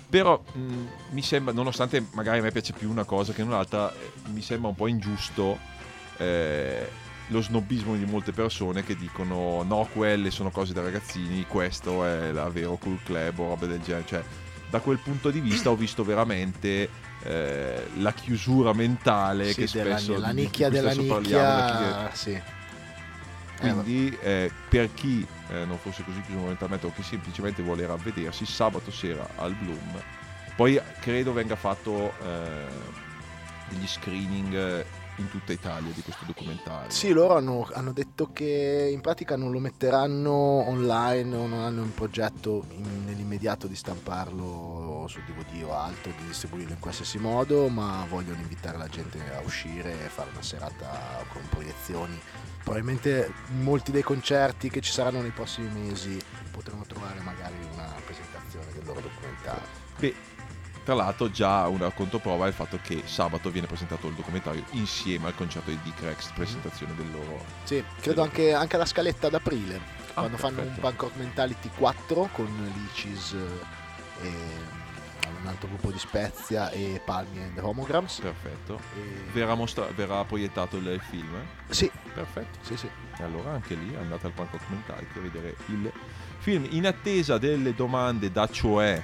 però 0.10 0.44
mh, 0.54 0.60
mi 1.12 1.22
sembra, 1.22 1.54
nonostante 1.54 2.06
magari 2.12 2.40
a 2.40 2.42
me 2.42 2.52
piace 2.52 2.74
più 2.74 2.90
una 2.90 3.06
cosa 3.06 3.32
che 3.34 3.42
un'altra, 3.42 3.94
eh, 3.94 4.12
mi 4.32 4.42
sembra 4.42 4.70
un 4.70 4.76
po' 4.76 4.88
ingiusto 4.88 5.58
eh, 6.18 6.90
lo 7.28 7.42
snobismo 7.42 7.96
di 7.96 8.06
molte 8.06 8.34
persone 8.34 8.84
che 8.84 8.96
dicono 8.98 9.64
no, 9.64 9.88
quelle 9.94 10.30
sono 10.32 10.52
cose 10.52 10.74
da 10.74 10.82
ragazzini, 10.82 11.46
questo 11.48 12.04
è 12.04 12.32
la 12.32 12.50
vero 12.50 12.76
cool 12.76 13.00
club 13.04 13.40
o 13.40 13.48
roba 13.50 13.66
del 13.66 13.80
genere. 13.82 14.06
Cioè, 14.06 14.24
da 14.70 14.80
quel 14.82 15.00
punto 15.00 15.32
di 15.32 15.40
vista 15.40 15.70
ho 15.70 15.76
visto 15.76 16.04
veramente 16.04 16.90
eh, 17.24 17.88
la 17.98 18.14
chiusura 18.14 18.74
mentale 18.74 19.48
Sì, 19.54 19.56
che 19.62 19.68
spesso 19.68 20.18
la 20.18 20.32
nicchia 20.32 20.70
della 20.70 20.92
spesso 20.92 21.08
parliamo, 21.08 21.66
chi- 21.66 21.72
nicchia, 21.74 22.10
sì. 22.14 22.32
Eh, 22.32 22.44
quindi 23.58 24.18
eh, 24.22 24.52
per 24.70 24.92
chi 24.94 25.26
eh, 25.50 25.66
non 25.66 25.78
fosse 25.78 26.04
così 26.04 26.22
chiuso 26.24 26.46
mentalmente 26.46 26.88
o 26.88 26.94
che 26.94 27.04
semplicemente 27.04 27.62
vuole 27.62 27.86
ravvedersi, 27.86 28.46
sabato 28.46 28.90
sera 28.92 29.28
al 29.36 29.54
Bloom. 29.54 30.02
Poi 30.56 30.80
credo 31.00 31.32
venga 31.32 31.56
fatto 31.56 32.14
eh, 32.24 32.66
degli 33.70 33.88
screening 33.88 34.54
eh, 34.54 34.86
in 35.22 35.30
tutta 35.30 35.54
Italia 35.54 35.92
di 35.94 36.02
questo 36.02 36.26
documentario. 36.26 36.90
Sì, 36.90 37.12
loro 37.12 37.36
hanno, 37.36 37.68
hanno 37.74 37.94
detto 37.94 38.32
che 38.34 38.90
in 38.92 39.02
pratica 39.02 39.36
non 39.36 39.52
lo 39.52 39.60
metteranno 39.60 40.32
online 40.32 41.36
o 41.36 41.48
non 41.48 41.60
hanno 41.60 41.84
in 41.84 41.94
progetto 41.94 42.66
in- 42.72 43.06
nell'immediato 43.06 43.68
di 43.68 43.76
stamparlo 43.76 45.06
su 45.08 45.20
DVD 45.26 45.64
o 45.64 45.74
altro, 45.74 46.12
di 46.18 46.28
distribuirlo 46.28 46.74
in 46.74 46.80
qualsiasi 46.80 47.18
modo, 47.18 47.68
ma 47.70 48.06
vogliono 48.10 48.42
invitare 48.42 48.78
la 48.78 48.88
gente 48.88 49.20
a 49.34 49.42
uscire 49.44 49.92
e 49.94 50.10
fare 50.10 50.30
una 50.32 50.42
serata 50.42 51.24
con 51.32 51.42
proiezioni. 51.50 52.20
Probabilmente 52.64 53.34
molti 53.62 53.92
dei 53.92 54.04
concerti 54.04 54.70
che 54.70 54.82
ci 54.82 54.92
saranno 54.92 55.22
nei 55.22 55.32
prossimi 55.32 55.68
mesi 55.68 56.20
potremo 56.52 56.84
trovare 56.86 57.20
magari 57.22 57.56
una 57.74 57.90
tra 60.96 61.04
l'altro 61.04 61.32
già 61.32 61.68
una 61.70 61.90
controprova 61.92 62.46
è 62.46 62.48
il 62.50 62.54
fatto 62.54 62.78
che 62.82 63.04
sabato 63.06 63.50
viene 63.50 63.66
presentato 63.66 64.08
il 64.08 64.14
documentario 64.14 64.64
insieme 64.72 65.28
al 65.28 65.36
concerto 65.36 65.70
di 65.70 65.80
Dick 65.84 66.02
Rex, 66.02 66.32
presentazione 66.34 66.94
del 66.96 67.10
loro... 67.12 67.46
Sì, 67.64 67.82
credo 68.02 68.22
anche, 68.24 68.52
anche 68.54 68.76
alla 68.76 68.86
scaletta 68.86 69.28
ad 69.28 69.34
aprile, 69.36 69.80
Ah, 70.14 70.20
quando 70.20 70.36
fanno 70.36 70.58
un 70.60 70.64
perfetto. 70.66 70.82
Bangkok 70.82 71.16
Mentality 71.16 71.70
4 71.78 72.30
con 72.34 72.74
Licis 72.76 73.34
e 74.22 74.28
un 75.40 75.48
altro 75.48 75.70
gruppo 75.70 75.92
di 75.92 75.98
Spezia 75.98 76.70
e 76.72 77.02
Palmi 77.06 77.42
and 77.42 77.58
Homograms. 77.60 78.20
Perfetto. 78.20 78.82
E- 78.98 79.32
Verrà, 79.32 79.56
mostra- 79.56 79.88
verrà 79.96 80.26
proiettato 80.26 80.76
il 80.76 81.00
film? 81.10 81.34
Sì, 81.70 81.90
Perfetto. 82.14 82.60
sì, 82.64 82.76
sì. 82.76 82.90
E 83.18 83.24
allora 83.24 83.52
anche 83.52 83.76
lì 83.76 83.96
andate 83.96 84.26
al 84.28 84.34
Bangkok 84.34 84.62
Mentality 84.68 85.18
a 85.20 85.22
vedere 85.22 85.56
il 85.68 85.90
film. 86.40 86.68
In 86.72 86.86
attesa 86.86 87.38
delle 87.38 87.74
domande 87.74 88.30
da 88.30 88.46
cioè 88.50 89.02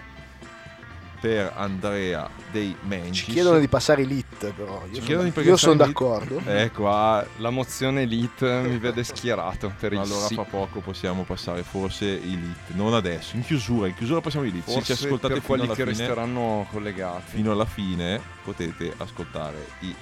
per 1.19 1.53
Andrea 1.55 2.29
dei 2.51 2.75
Mengis. 2.81 3.17
Ci 3.17 3.31
chiedono 3.31 3.59
di 3.59 3.67
passare 3.67 4.03
l'it, 4.03 4.51
però. 4.51 4.83
Io 4.91 5.01
Ci 5.01 5.13
sono, 5.13 5.23
di 5.23 5.41
io 5.41 5.57
sono 5.57 5.75
d'accordo. 5.75 6.41
Eh, 6.45 6.71
qua 6.71 7.25
La 7.37 7.49
mozione 7.49 8.03
elite 8.03 8.61
mi 8.61 8.77
vede 8.77 9.03
schierato 9.03 9.73
per 9.79 9.93
il 9.93 9.99
allora 9.99 10.27
sì. 10.27 10.35
fra 10.35 10.43
poco 10.43 10.79
possiamo 10.79 11.23
passare 11.23 11.63
forse 11.63 12.05
i 12.05 12.39
lit, 12.39 12.75
non 12.75 12.93
adesso, 12.93 13.35
in 13.35 13.43
chiusura, 13.43 13.87
in 13.87 13.95
chiusura 13.95 14.21
passiamo 14.21 14.45
i 14.45 14.51
lit. 14.51 14.67
Se 14.67 14.81
ci 14.83 14.91
ascoltate 14.91 15.35
per 15.35 15.43
quelli 15.43 15.67
che 15.67 15.73
fine, 15.73 15.85
resteranno 15.85 16.67
collegati. 16.71 17.31
fino 17.35 17.51
alla 17.51 17.65
fine 17.65 18.21
potete 18.43 18.93
ascoltare 18.97 19.65
i 19.79 19.95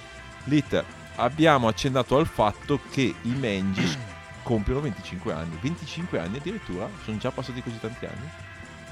lit. 0.44 0.84
Abbiamo 1.16 1.68
accennato 1.68 2.18
al 2.18 2.26
fatto 2.26 2.78
che 2.90 3.14
i 3.22 3.30
Mengis 3.30 3.96
compiono 4.42 4.80
25 4.80 5.32
anni, 5.32 5.58
25 5.60 6.18
anni 6.20 6.36
addirittura, 6.36 6.88
sono 7.04 7.16
già 7.16 7.30
passati 7.30 7.62
così 7.62 7.80
tanti 7.80 8.04
anni? 8.04 8.30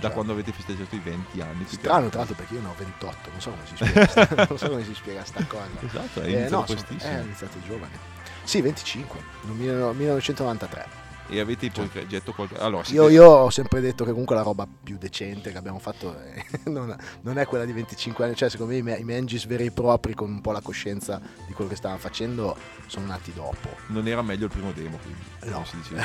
Da 0.00 0.10
quando 0.10 0.32
avete 0.32 0.52
festeggiato 0.52 0.94
i 0.94 0.98
20 0.98 1.40
anni? 1.40 1.64
Strano, 1.66 2.08
tra 2.08 2.18
l'altro, 2.18 2.34
perché 2.36 2.54
io 2.54 2.60
ne 2.60 2.68
ho 2.68 2.74
28, 2.76 3.30
non 3.30 3.40
so 3.40 3.50
come 3.50 3.62
si 3.66 3.76
spiega, 3.76 4.06
sta- 4.06 4.28
non 4.48 4.58
so 4.58 4.68
come 4.68 4.84
si 4.84 4.94
spiega 4.94 5.24
sta 5.24 5.44
cosa. 5.46 5.68
Esatto, 5.80 6.20
è 6.20 6.24
Eh, 6.26 6.30
iniziato 6.30 6.56
no, 6.56 6.66
sono- 6.66 6.80
eh, 6.90 6.98
è 7.18 7.20
iniziato 7.22 7.58
giovane. 7.66 7.98
Sì, 8.42 8.60
25, 8.60 9.20
nel 9.42 9.54
1993. 9.54 11.02
E 11.26 11.40
avete 11.40 11.64
il 11.66 11.72
progetto 11.72 12.32
qualche... 12.32 12.58
Allora, 12.58 12.84
Io, 12.88 13.08
io 13.08 13.24
ho 13.24 13.48
sempre 13.50 13.80
detto 13.80 14.04
che 14.04 14.10
comunque 14.10 14.34
la 14.36 14.42
roba 14.42 14.66
più 14.82 14.98
decente 14.98 15.50
che 15.52 15.56
abbiamo 15.56 15.78
fatto 15.78 16.14
è- 16.20 16.44
non, 16.68 16.94
non 17.22 17.38
è 17.38 17.46
quella 17.46 17.64
di 17.64 17.72
25 17.72 18.24
anni, 18.26 18.34
cioè 18.36 18.50
secondo 18.50 18.72
me 18.72 18.78
i, 18.78 18.82
me- 18.82 18.96
i 18.98 19.04
Mengis 19.04 19.46
veri 19.46 19.64
e 19.66 19.70
propri 19.70 20.14
con 20.14 20.30
un 20.30 20.40
po' 20.42 20.52
la 20.52 20.60
coscienza 20.60 21.20
di 21.46 21.54
quello 21.54 21.70
che 21.70 21.76
stavano 21.76 21.98
facendo 21.98 22.54
sono 22.86 23.06
nati 23.06 23.32
dopo. 23.32 23.70
non 23.88 24.06
era 24.06 24.20
meglio 24.20 24.44
il 24.44 24.50
primo 24.50 24.72
demo, 24.72 24.98
quindi, 25.02 25.22
No. 25.50 25.64
si 25.64 25.76
diceva. 25.78 26.02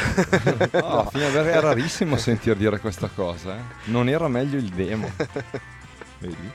No, 0.81 1.09
fine 1.11 1.27
è 1.51 1.59
rarissimo 1.59 2.15
sentir 2.15 2.55
dire 2.55 2.79
questa 2.79 3.09
cosa. 3.13 3.57
eh. 3.57 3.61
Non 3.85 4.07
era 4.07 4.27
meglio 4.29 4.57
il 4.57 4.69
demo. 4.69 5.11
Vedi? 6.19 6.51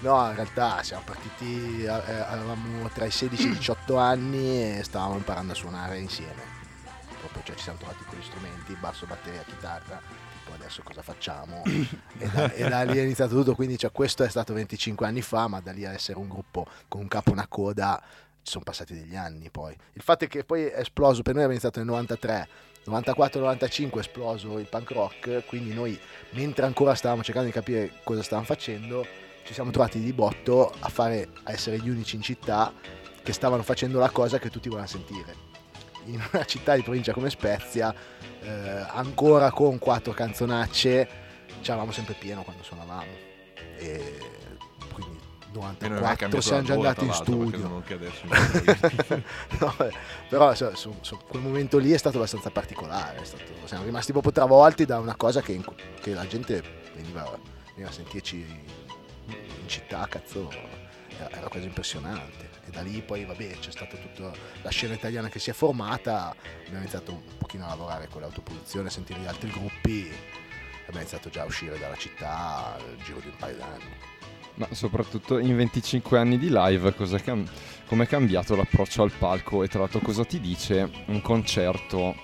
No, 0.00 0.28
in 0.28 0.34
realtà 0.34 0.82
siamo 0.82 1.02
partiti, 1.04 1.82
eh, 1.82 1.88
avevamo 1.88 2.88
tra 2.94 3.04
i 3.04 3.10
16 3.10 3.42
e 3.42 3.50
i 3.50 3.56
18 3.56 3.96
anni 3.98 4.78
e 4.78 4.82
stavamo 4.82 5.14
imparando 5.16 5.52
a 5.52 5.56
suonare 5.56 5.98
insieme. 5.98 6.56
Cioè 7.48 7.56
ci 7.56 7.62
siamo 7.62 7.78
trovati 7.78 8.04
con 8.04 8.18
gli 8.18 8.22
strumenti, 8.22 8.74
basso, 8.74 9.06
batteria, 9.06 9.42
chitarra, 9.42 9.98
tipo 10.36 10.52
adesso 10.52 10.82
cosa 10.82 11.00
facciamo? 11.00 11.62
e, 11.64 12.28
da, 12.28 12.52
e 12.52 12.68
da 12.68 12.82
lì 12.82 12.98
è 12.98 13.02
iniziato 13.02 13.34
tutto, 13.34 13.54
quindi 13.54 13.78
cioè, 13.78 13.90
questo 13.90 14.22
è 14.22 14.28
stato 14.28 14.52
25 14.52 15.06
anni 15.06 15.22
fa, 15.22 15.48
ma 15.48 15.58
da 15.60 15.72
lì 15.72 15.86
a 15.86 15.92
essere 15.94 16.18
un 16.18 16.28
gruppo 16.28 16.66
con 16.88 17.00
un 17.00 17.08
capo 17.08 17.30
e 17.30 17.32
una 17.32 17.46
coda 17.46 18.02
ci 18.42 18.52
sono 18.52 18.64
passati 18.64 18.92
degli 18.92 19.16
anni 19.16 19.48
poi. 19.48 19.74
Il 19.94 20.02
fatto 20.02 20.24
è 20.24 20.28
che 20.28 20.44
poi 20.44 20.64
è 20.66 20.80
esploso, 20.80 21.22
per 21.22 21.36
noi 21.36 21.44
è 21.44 21.46
iniziato 21.46 21.78
nel 21.78 21.88
93, 21.88 22.48
94-95 22.86 23.94
è 23.94 23.98
esploso 23.98 24.58
il 24.58 24.66
punk 24.66 24.90
rock, 24.90 25.46
quindi 25.46 25.72
noi 25.72 25.98
mentre 26.32 26.66
ancora 26.66 26.94
stavamo 26.94 27.22
cercando 27.22 27.48
di 27.48 27.54
capire 27.54 27.92
cosa 28.04 28.22
stavamo 28.22 28.46
facendo, 28.46 29.06
ci 29.44 29.54
siamo 29.54 29.70
trovati 29.70 30.00
di 30.00 30.12
botto 30.12 30.70
a, 30.80 30.88
fare, 30.90 31.30
a 31.44 31.52
essere 31.52 31.78
gli 31.78 31.88
unici 31.88 32.14
in 32.14 32.20
città 32.20 32.74
che 33.22 33.32
stavano 33.32 33.62
facendo 33.62 33.98
la 33.98 34.10
cosa 34.10 34.38
che 34.38 34.50
tutti 34.50 34.68
volevano 34.68 34.90
sentire. 34.90 35.47
In 36.08 36.26
una 36.32 36.44
città 36.44 36.74
di 36.74 36.82
provincia 36.82 37.12
come 37.12 37.28
Spezia, 37.30 37.94
eh, 38.40 38.86
ancora 38.88 39.50
con 39.50 39.78
quattro 39.78 40.12
canzonacce, 40.12 41.08
c'eravamo 41.60 41.92
sempre 41.92 42.14
pieno 42.14 42.42
quando 42.42 42.62
suonavamo. 42.62 43.26
E 43.76 44.18
quindi 44.92 45.18
E 45.52 45.88
non 45.88 45.98
è 45.98 46.00
mai 46.00 46.16
94 46.16 46.16
cambiato 46.16 46.40
siamo 46.40 46.62
già 46.62 46.74
andati 46.74 47.04
in 47.04 47.12
studio. 47.12 47.58
Non 47.68 47.82
No, 49.60 49.74
beh, 49.76 49.92
però 50.28 50.54
so- 50.54 50.74
so- 50.74 50.94
so- 51.02 51.20
quel 51.28 51.42
momento 51.42 51.78
lì 51.78 51.92
è 51.92 51.96
stato 51.98 52.16
abbastanza 52.16 52.50
particolare. 52.50 53.24
stato- 53.24 53.44
siamo 53.66 53.84
rimasti 53.84 54.12
proprio 54.12 54.32
travolti 54.32 54.84
da 54.86 54.98
una 54.98 55.14
cosa 55.16 55.42
che, 55.42 55.60
che 56.00 56.14
la 56.14 56.26
gente 56.26 56.62
veniva, 56.94 57.38
veniva 57.74 57.90
a 57.90 57.92
sentirci 57.92 58.36
in 59.26 59.68
città, 59.68 60.06
cazzo, 60.08 60.48
era, 61.18 61.30
era 61.32 61.48
quasi 61.48 61.66
impressionante. 61.66 62.48
E 62.68 62.70
da 62.70 62.82
lì 62.82 63.00
poi, 63.00 63.24
vabbè, 63.24 63.58
c'è 63.60 63.70
stata 63.70 63.96
tutta 63.96 64.30
la 64.60 64.68
scena 64.68 64.92
italiana 64.92 65.30
che 65.30 65.38
si 65.38 65.48
è 65.48 65.54
formata, 65.54 66.36
abbiamo 66.60 66.80
iniziato 66.80 67.12
un 67.12 67.22
pochino 67.38 67.64
a 67.64 67.68
lavorare 67.68 68.08
con 68.08 68.20
l'autoproduzione, 68.20 68.88
a 68.88 68.90
sentire 68.90 69.20
gli 69.20 69.26
altri 69.26 69.48
gruppi, 69.50 70.06
abbiamo 70.82 70.98
iniziato 70.98 71.30
già 71.30 71.42
a 71.42 71.46
uscire 71.46 71.78
dalla 71.78 71.96
città 71.96 72.74
al 72.74 72.96
giro 73.02 73.20
di 73.20 73.28
un 73.28 73.36
paio 73.38 73.56
d'anni. 73.56 74.16
Ma 74.56 74.68
soprattutto 74.72 75.38
in 75.38 75.56
25 75.56 76.18
anni 76.18 76.36
di 76.36 76.48
live, 76.50 76.94
cam- 77.22 77.48
com'è 77.86 78.06
cambiato 78.06 78.54
l'approccio 78.54 79.02
al 79.02 79.12
palco? 79.12 79.62
E 79.62 79.68
tra 79.68 79.78
l'altro 79.78 80.00
cosa 80.00 80.26
ti 80.26 80.38
dice 80.38 80.90
un 81.06 81.22
concerto? 81.22 82.16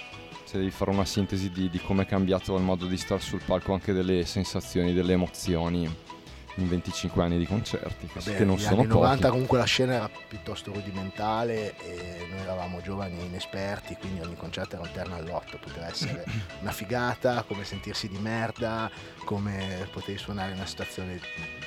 Se 0.45 0.59
devi 0.59 0.71
fare 0.71 0.91
una 0.91 1.07
sintesi 1.07 1.51
di, 1.51 1.71
di 1.71 1.81
come 1.81 2.03
è 2.03 2.07
cambiato 2.07 2.55
il 2.55 2.63
modo 2.63 2.87
di 2.87 2.99
stare 2.99 3.23
sul 3.23 3.41
palco, 3.43 3.73
anche 3.73 3.95
delle 3.95 4.27
sensazioni, 4.27 4.93
delle 4.93 5.15
emozioni 5.15 6.13
in 6.57 6.69
25 6.69 7.23
anni 7.23 7.39
di 7.39 7.47
concerti, 7.47 8.07
che, 8.07 8.21
Vabbè, 8.21 8.37
che 8.37 8.45
non 8.45 8.59
sono 8.59 8.83
anni 8.83 8.89
90 8.89 9.17
pochi. 9.17 9.31
comunque 9.31 9.59
la 9.59 9.65
scena 9.65 9.95
era 9.95 10.11
piuttosto 10.29 10.73
rudimentale 10.73 11.77
e 11.79 12.27
noi 12.31 12.41
eravamo 12.41 12.81
giovani 12.81 13.25
inesperti, 13.25 13.97
quindi 13.97 14.21
ogni 14.21 14.37
concerto 14.37 14.77
era 14.77 14.85
un 14.85 14.93
terno 14.93 15.17
all'otto, 15.17 15.59
poteva 15.59 15.89
essere 15.89 16.25
una 16.61 16.73
figata, 16.73 17.43
come 17.43 17.65
sentirsi 17.65 18.09
di 18.09 18.19
merda, 18.19 18.91
come 19.25 19.89
potevi 19.93 20.19
suonare 20.19 20.51
in 20.51 20.57
una 20.57 20.67
situazione 20.67 21.21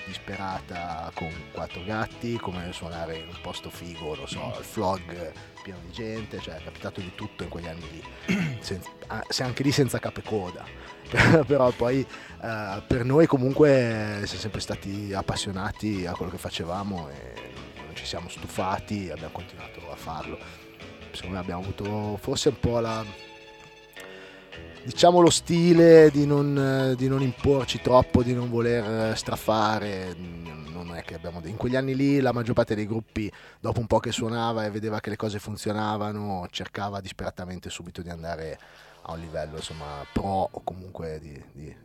disperata 0.06 1.12
con 1.13 1.30
quattro 1.52 1.84
gatti, 1.84 2.38
come 2.38 2.71
suonare 2.71 3.17
in 3.17 3.28
un 3.28 3.38
posto 3.41 3.69
figo, 3.69 4.15
non 4.15 4.28
so, 4.28 4.54
al 4.54 4.63
flog 4.63 5.32
pieno 5.62 5.80
di 5.84 5.91
gente, 5.91 6.39
cioè 6.39 6.56
è 6.56 6.63
capitato 6.63 7.02
di 7.02 7.12
tutto 7.13 7.43
in 7.43 7.50
quegli 7.50 7.67
anni 7.67 7.84
lì, 7.91 8.58
se 8.62 9.43
anche 9.43 9.63
lì 9.63 9.71
senza 9.71 10.00
capo 10.00 10.19
e 10.19 10.23
coda. 10.23 10.65
però 11.46 11.72
poi 11.72 12.06
eh, 12.41 12.84
per 12.86 13.06
noi 13.06 13.26
comunque 13.28 14.22
siamo 14.26 14.41
sempre 14.41 14.60
stati 14.60 15.13
appassionati 15.13 16.06
a 16.06 16.13
quello 16.13 16.32
che 16.32 16.38
facevamo 16.38 17.10
e 17.10 17.34
non 17.86 17.96
ci 17.96 18.06
siamo 18.06 18.30
stufati 18.30 19.08
e 19.08 19.12
abbiamo 19.12 19.34
continuato 19.34 19.89
a 19.91 19.96
farlo. 19.96 20.38
Secondo 21.12 21.36
me 21.36 21.41
abbiamo 21.41 21.62
avuto 21.62 22.17
forse 22.17 22.50
un 22.50 22.60
po' 22.60 22.80
la 22.80 23.04
diciamo 24.84 25.20
lo 25.20 25.30
stile 25.30 26.10
di 26.12 26.26
non, 26.26 26.58
eh, 26.91 26.96
di 26.96 27.10
non 27.10 27.22
imporci 27.22 27.82
troppo, 27.82 28.24
di 28.24 28.34
non 28.34 28.50
voler 28.50 29.12
eh, 29.12 29.15
strafare. 29.15 30.15
Non 30.15 30.96
è 30.96 31.04
che 31.04 31.15
abbiamo 31.15 31.41
in 31.43 31.58
quegli 31.58 31.76
anni 31.76 31.96
lì 31.96 32.22
la 32.22 32.32
maggior 32.32 32.54
parte 32.54 32.76
dei 32.76 32.88
gruppi 32.88 33.32
dopo 33.60 33.80
un 33.80 33.88
po' 33.88 34.00
che 34.00 34.12
suonava 34.12 34.63
e 34.65 34.70
vedeva 34.70 35.00
che 35.00 35.10
le 35.10 35.15
cose 35.15 35.39
funzionavano, 35.39 36.48
cercava 36.52 37.02
disperatamente 37.02 37.70
subito 37.70 38.02
di 38.02 38.10
andare 38.10 38.58
a 39.08 39.13
un 39.13 39.20
livello 39.20 39.56
insomma 39.58 40.06
pro 40.12 40.50
o 40.52 40.62
comunque 40.63 41.20
di, 41.22 41.43
di 41.54 41.76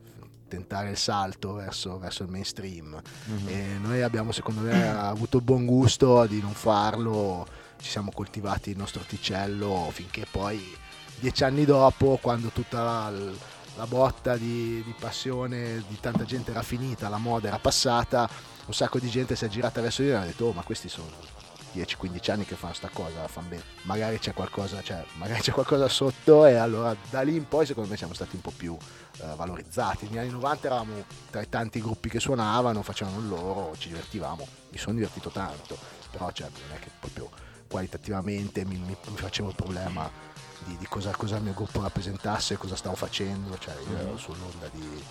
tentare 0.48 0.90
il 0.90 0.96
salto 0.98 1.54
verso, 1.54 1.98
verso 1.98 2.22
il 2.24 2.28
mainstream 2.28 3.00
Mhm. 3.26 3.48
e 3.48 3.78
noi 3.80 4.02
abbiamo 4.02 4.32
secondo 4.32 4.60
me 4.60 4.88
avuto 4.90 5.38
il 5.38 5.42
buon 5.42 5.64
gusto 5.64 6.26
di 6.26 6.40
non 6.40 6.52
farlo 6.52 7.46
ci 7.80 7.88
siamo 7.90 8.10
coltivati 8.12 8.70
il 8.70 8.76
nostro 8.76 9.00
orticello 9.00 9.88
finché 9.92 10.26
poi 10.30 10.60
dieci 11.18 11.42
anni 11.44 11.64
dopo 11.64 12.18
quando 12.20 12.48
tutta 12.48 12.82
la, 12.82 13.12
la 13.76 13.86
botta 13.86 14.36
di, 14.36 14.82
di 14.84 14.94
passione 14.98 15.82
di 15.88 15.98
tanta 16.00 16.24
gente 16.24 16.50
era 16.50 16.62
finita 16.62 17.08
la 17.08 17.18
moda 17.18 17.48
era 17.48 17.58
passata 17.58 18.28
un 18.66 18.74
sacco 18.74 18.98
di 18.98 19.08
gente 19.08 19.34
si 19.36 19.44
è 19.44 19.48
girata 19.48 19.80
verso 19.80 20.02
di 20.02 20.08
noi 20.08 20.18
e 20.18 20.22
ha 20.22 20.26
detto 20.26 20.46
oh 20.46 20.52
ma 20.52 20.62
questi 20.62 20.88
sono 20.88 21.08
10-15 21.74 22.30
anni 22.30 22.44
che 22.44 22.54
fanno 22.54 22.74
sta 22.74 22.88
cosa, 22.92 23.26
fanno 23.28 23.48
bene. 23.48 23.62
Magari 23.82 24.18
c'è 24.18 24.32
qualcosa, 24.32 24.82
cioè, 24.82 25.04
magari 25.16 25.40
c'è 25.40 25.52
qualcosa 25.52 25.88
sotto 25.88 26.46
e 26.46 26.54
allora 26.54 26.94
da 27.10 27.22
lì 27.22 27.36
in 27.36 27.48
poi 27.48 27.66
secondo 27.66 27.90
me 27.90 27.96
siamo 27.96 28.14
stati 28.14 28.36
un 28.36 28.42
po' 28.42 28.52
più 28.56 28.76
eh, 29.18 29.34
valorizzati. 29.36 30.06
Negli 30.06 30.18
anni 30.18 30.30
90 30.30 30.66
eravamo 30.66 31.04
tra 31.30 31.40
i 31.40 31.48
tanti 31.48 31.80
gruppi 31.80 32.08
che 32.08 32.20
suonavano, 32.20 32.82
facevano 32.82 33.20
loro, 33.20 33.74
ci 33.78 33.88
divertivamo. 33.88 34.46
Mi 34.70 34.78
sono 34.78 34.94
divertito 34.94 35.30
tanto, 35.30 35.76
però 36.10 36.30
cioè, 36.32 36.48
non 36.50 36.76
è 36.76 36.78
che 36.78 36.90
proprio 36.98 37.30
qualitativamente 37.68 38.64
mi, 38.64 38.76
mi- 38.76 38.96
mi 39.08 39.16
facevo 39.16 39.48
il 39.48 39.54
problema 39.54 40.10
di, 40.64 40.76
di 40.76 40.86
cosa, 40.86 41.10
cosa 41.16 41.36
il 41.36 41.42
mio 41.42 41.54
gruppo 41.54 41.80
rappresentasse, 41.80 42.56
cosa 42.56 42.76
stavo 42.76 42.94
facendo, 42.94 43.58
cioè 43.58 43.74
io 43.90 43.98
ero 43.98 44.16
sull'onda 44.16 44.68
di 44.72 45.02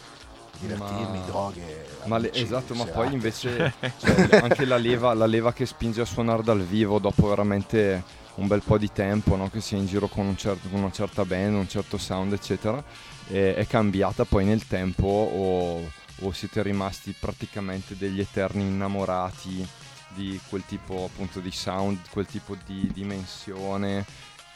divertirmi, 0.62 1.20
Ma- 1.20 1.26
droghe. 1.26 1.86
Ma 2.06 2.18
le- 2.18 2.32
esatto, 2.34 2.74
ma 2.74 2.86
serate. 2.86 3.04
poi 3.04 3.14
invece 3.14 3.74
cioè, 4.00 4.40
anche 4.42 4.66
la 4.66 4.78
leva, 4.78 5.14
la 5.14 5.26
leva 5.26 5.54
che 5.54 5.66
spinge 5.66 6.02
a 6.02 6.06
suonare 6.06 6.44
dal 6.44 6.62
vivo 6.64 7.00
dopo 7.00 7.28
veramente 7.28 8.04
un 8.36 8.48
bel 8.48 8.62
po' 8.64 8.78
di 8.78 8.92
tempo, 8.92 9.36
no? 9.36 9.50
che 9.50 9.62
si 9.62 9.76
è 9.76 9.78
in 9.78 9.86
giro 9.88 10.08
con, 10.08 10.26
un 10.26 10.38
certo- 10.38 10.70
con 10.70 10.80
una 10.80 10.92
certa 10.92 11.26
band, 11.26 11.56
un 11.56 11.68
certo 11.68 11.98
sound, 11.98 12.34
eccetera, 12.34 12.84
è, 13.28 13.54
è 13.56 13.68
cambiata 13.68 14.24
poi 14.26 14.46
nel 14.46 14.66
tempo 14.68 15.06
o, 15.08 15.90
o 16.26 16.32
siete 16.32 16.64
rimasti 16.64 17.14
praticamente 17.18 17.96
degli 17.98 18.20
eterni 18.20 18.64
innamorati 18.64 19.68
di 20.10 20.40
quel 20.50 20.64
tipo 20.66 21.06
appunto 21.12 21.40
di 21.40 21.52
sound, 21.52 22.00
quel 22.10 22.26
tipo 22.26 22.56
di 22.66 22.90
dimensione? 22.94 24.06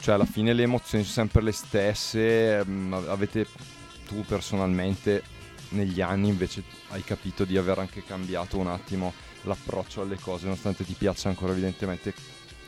Cioè 0.00 0.14
alla 0.14 0.26
fine 0.26 0.52
le 0.52 0.64
emozioni 0.64 1.04
sono 1.04 1.14
sempre 1.26 1.42
le 1.42 1.52
stesse, 1.52 2.62
mm, 2.64 2.92
avete 3.08 3.46
tu 4.06 4.24
personalmente 4.26 5.22
negli 5.76 6.00
anni 6.00 6.28
invece 6.28 6.64
hai 6.88 7.04
capito 7.04 7.44
di 7.44 7.56
aver 7.56 7.78
anche 7.78 8.02
cambiato 8.02 8.58
un 8.58 8.66
attimo 8.66 9.12
l'approccio 9.42 10.02
alle 10.02 10.18
cose, 10.18 10.44
nonostante 10.44 10.84
ti 10.84 10.94
piaccia 10.94 11.28
ancora 11.28 11.52
evidentemente 11.52 12.12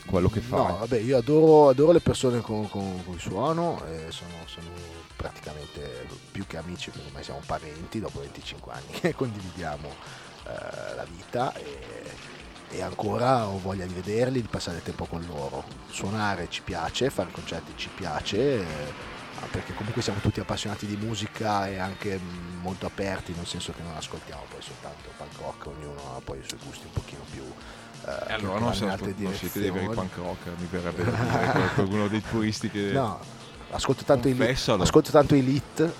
quello 0.06 0.28
che 0.28 0.40
fai. 0.40 0.58
No, 0.58 0.78
vabbè, 0.78 0.98
io 0.98 1.18
adoro, 1.18 1.68
adoro 1.68 1.92
le 1.92 2.00
persone 2.00 2.40
con, 2.40 2.68
con 2.68 3.04
cui 3.04 3.18
suono, 3.18 3.84
e 3.86 4.10
sono, 4.10 4.32
sono 4.46 4.68
praticamente 5.16 6.06
più 6.30 6.46
che 6.46 6.56
amici, 6.56 6.90
perché 6.90 7.06
ormai 7.06 7.22
siamo 7.22 7.42
parenti 7.44 8.00
dopo 8.00 8.20
25 8.20 8.72
anni 8.72 9.00
che 9.00 9.14
condividiamo 9.16 9.88
eh, 9.88 10.94
la 10.94 11.04
vita 11.04 11.52
e, 11.54 11.80
e 12.70 12.82
ancora 12.82 13.46
ho 13.46 13.58
voglia 13.58 13.84
di 13.84 13.94
vederli, 13.94 14.40
di 14.40 14.48
passare 14.48 14.82
tempo 14.82 15.04
con 15.04 15.24
loro. 15.26 15.64
Suonare 15.90 16.48
ci 16.48 16.62
piace, 16.62 17.10
fare 17.10 17.30
concerti 17.30 17.72
ci 17.76 17.90
piace, 17.94 18.60
eh, 18.60 19.16
perché 19.50 19.74
comunque 19.74 20.02
siamo 20.02 20.18
tutti 20.20 20.40
appassionati 20.40 20.86
di 20.86 20.96
musica 20.96 21.68
e 21.68 21.78
anche 21.78 22.16
mh, 22.18 22.60
molto 22.60 22.86
aperti, 22.86 23.32
nel 23.36 23.46
senso 23.46 23.72
che 23.72 23.82
non 23.82 23.94
ascoltiamo 23.96 24.42
poi 24.48 24.60
soltanto 24.62 25.10
punk 25.16 25.38
rock, 25.40 25.66
ognuno 25.66 26.16
ha 26.16 26.20
poi 26.22 26.38
i 26.38 26.42
suoi 26.46 26.58
gusti 26.64 26.86
un 26.86 26.92
pochino 26.92 27.22
più... 27.30 27.42
eh, 28.06 28.32
allora 28.32 28.58
non, 28.58 28.68
altre 28.88 29.14
non 29.16 29.34
siete 29.34 29.60
dei 29.60 29.70
veri 29.70 29.88
punk 29.88 30.16
rocker, 30.16 30.52
mi 30.58 30.68
verrebbe 30.70 31.04
da 31.04 31.10
dire 31.10 31.50
qual- 31.52 31.74
qualcuno 31.74 32.08
dei 32.08 32.20
puristi 32.20 32.70
che... 32.70 32.90
No, 32.92 33.20
ascolto 33.70 34.04
tanto, 34.04 34.28
i 34.28 34.36
Confessalo. 34.36 34.82
ascolto 34.82 35.10
tanto 35.10 35.34
Elite. 35.34 35.92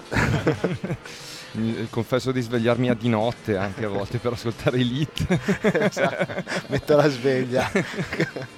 Confesso 1.90 2.31
di 2.31 2.40
svegliarmi 2.42 2.90
a 2.90 2.94
di 2.94 3.09
notte 3.09 3.57
anche 3.57 3.85
a 3.87 3.88
volte 3.88 4.18
per 4.18 4.33
ascoltare 4.35 4.79
Elite. 4.79 5.40
Esatto, 5.62 6.42
metto 6.68 6.96
la 6.96 7.09
sveglia. 7.09 7.70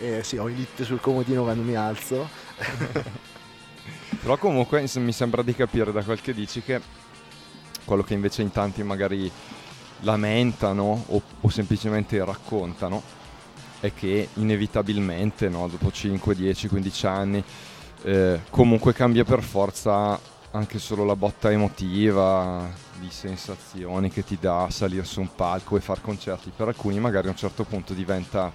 Eh, 0.00 0.22
sì, 0.22 0.36
ho 0.36 0.48
Elite 0.48 0.84
sul 0.84 1.00
comodino 1.00 1.42
quando 1.42 1.62
mi 1.64 1.74
alzo. 1.74 2.28
Però 4.20 4.36
comunque 4.36 4.84
mi 4.96 5.12
sembra 5.12 5.42
di 5.42 5.54
capire 5.54 5.92
da 5.92 6.02
quel 6.02 6.20
che 6.20 6.34
dici 6.34 6.62
che 6.62 6.80
quello 7.84 8.02
che 8.02 8.14
invece 8.14 8.42
in 8.42 8.50
tanti 8.50 8.82
magari 8.82 9.30
lamentano 10.00 11.04
o, 11.06 11.22
o 11.40 11.48
semplicemente 11.48 12.22
raccontano 12.24 13.02
è 13.80 13.92
che 13.94 14.28
inevitabilmente 14.34 15.48
no, 15.48 15.68
dopo 15.68 15.90
5, 15.90 16.34
10, 16.34 16.68
15 16.68 17.06
anni 17.06 17.44
eh, 18.02 18.40
comunque 18.50 18.92
cambia 18.92 19.24
per 19.24 19.42
forza 19.42 20.18
anche 20.50 20.78
solo 20.78 21.04
la 21.04 21.16
botta 21.16 21.50
emotiva 21.50 22.68
di 22.98 23.10
sensazioni 23.10 24.10
che 24.10 24.24
ti 24.24 24.38
dà 24.40 24.68
salire 24.70 25.04
su 25.04 25.20
un 25.20 25.34
palco 25.34 25.76
e 25.76 25.80
far 25.80 26.00
concerti. 26.00 26.52
Per 26.54 26.68
alcuni 26.68 26.98
magari 26.98 27.28
a 27.28 27.30
un 27.30 27.36
certo 27.36 27.64
punto 27.64 27.94
diventa 27.94 28.50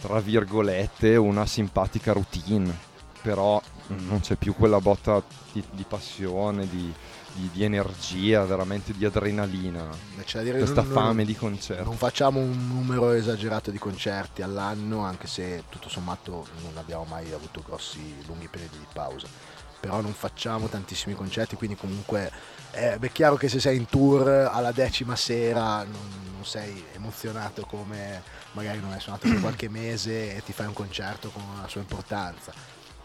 tra 0.00 0.20
virgolette 0.20 1.16
una 1.16 1.46
simpatica 1.46 2.12
routine, 2.12 2.76
però 3.22 3.60
non 3.88 4.20
c'è 4.20 4.36
più 4.36 4.54
quella 4.54 4.80
botta 4.80 5.22
di, 5.52 5.62
di 5.70 5.84
passione, 5.88 6.68
di, 6.68 6.92
di- 7.32 7.50
di 7.52 7.64
energia, 7.64 8.44
veramente 8.44 8.92
di 8.92 9.04
adrenalina, 9.04 9.88
C'è 10.24 10.38
da 10.38 10.42
dire, 10.44 10.58
questa 10.58 10.82
non- 10.82 10.92
fame 10.92 11.14
non- 11.14 11.24
di 11.26 11.36
concerti. 11.36 11.84
Non 11.84 11.96
facciamo 11.96 12.40
un 12.40 12.66
numero 12.68 13.10
esagerato 13.12 13.70
di 13.70 13.78
concerti 13.78 14.42
all'anno, 14.42 15.04
anche 15.04 15.26
se 15.26 15.64
tutto 15.68 15.88
sommato 15.88 16.46
non 16.62 16.76
abbiamo 16.76 17.04
mai 17.04 17.32
avuto 17.32 17.62
grossi 17.64 18.14
lunghi 18.26 18.48
periodi 18.48 18.78
di 18.78 18.86
pausa. 18.92 19.26
Però 19.78 20.00
non 20.00 20.14
facciamo 20.14 20.66
tantissimi 20.68 21.14
concerti, 21.14 21.54
quindi 21.54 21.76
comunque 21.76 22.32
eh, 22.72 22.98
è 22.98 23.12
chiaro 23.12 23.36
che 23.36 23.48
se 23.48 23.60
sei 23.60 23.76
in 23.76 23.86
tour 23.86 24.26
alla 24.28 24.72
decima 24.72 25.14
sera 25.14 25.84
non, 25.84 26.32
non 26.34 26.44
sei 26.44 26.82
emozionato 26.94 27.64
come 27.66 28.22
magari 28.52 28.80
non 28.80 28.90
hai 28.92 29.00
suonato 29.00 29.28
per 29.28 29.38
qualche 29.38 29.68
mese 29.68 30.34
e 30.34 30.42
ti 30.42 30.52
fai 30.52 30.66
un 30.66 30.72
concerto 30.72 31.28
con 31.28 31.42
una 31.54 31.68
sua 31.68 31.82
importanza. 31.82 32.52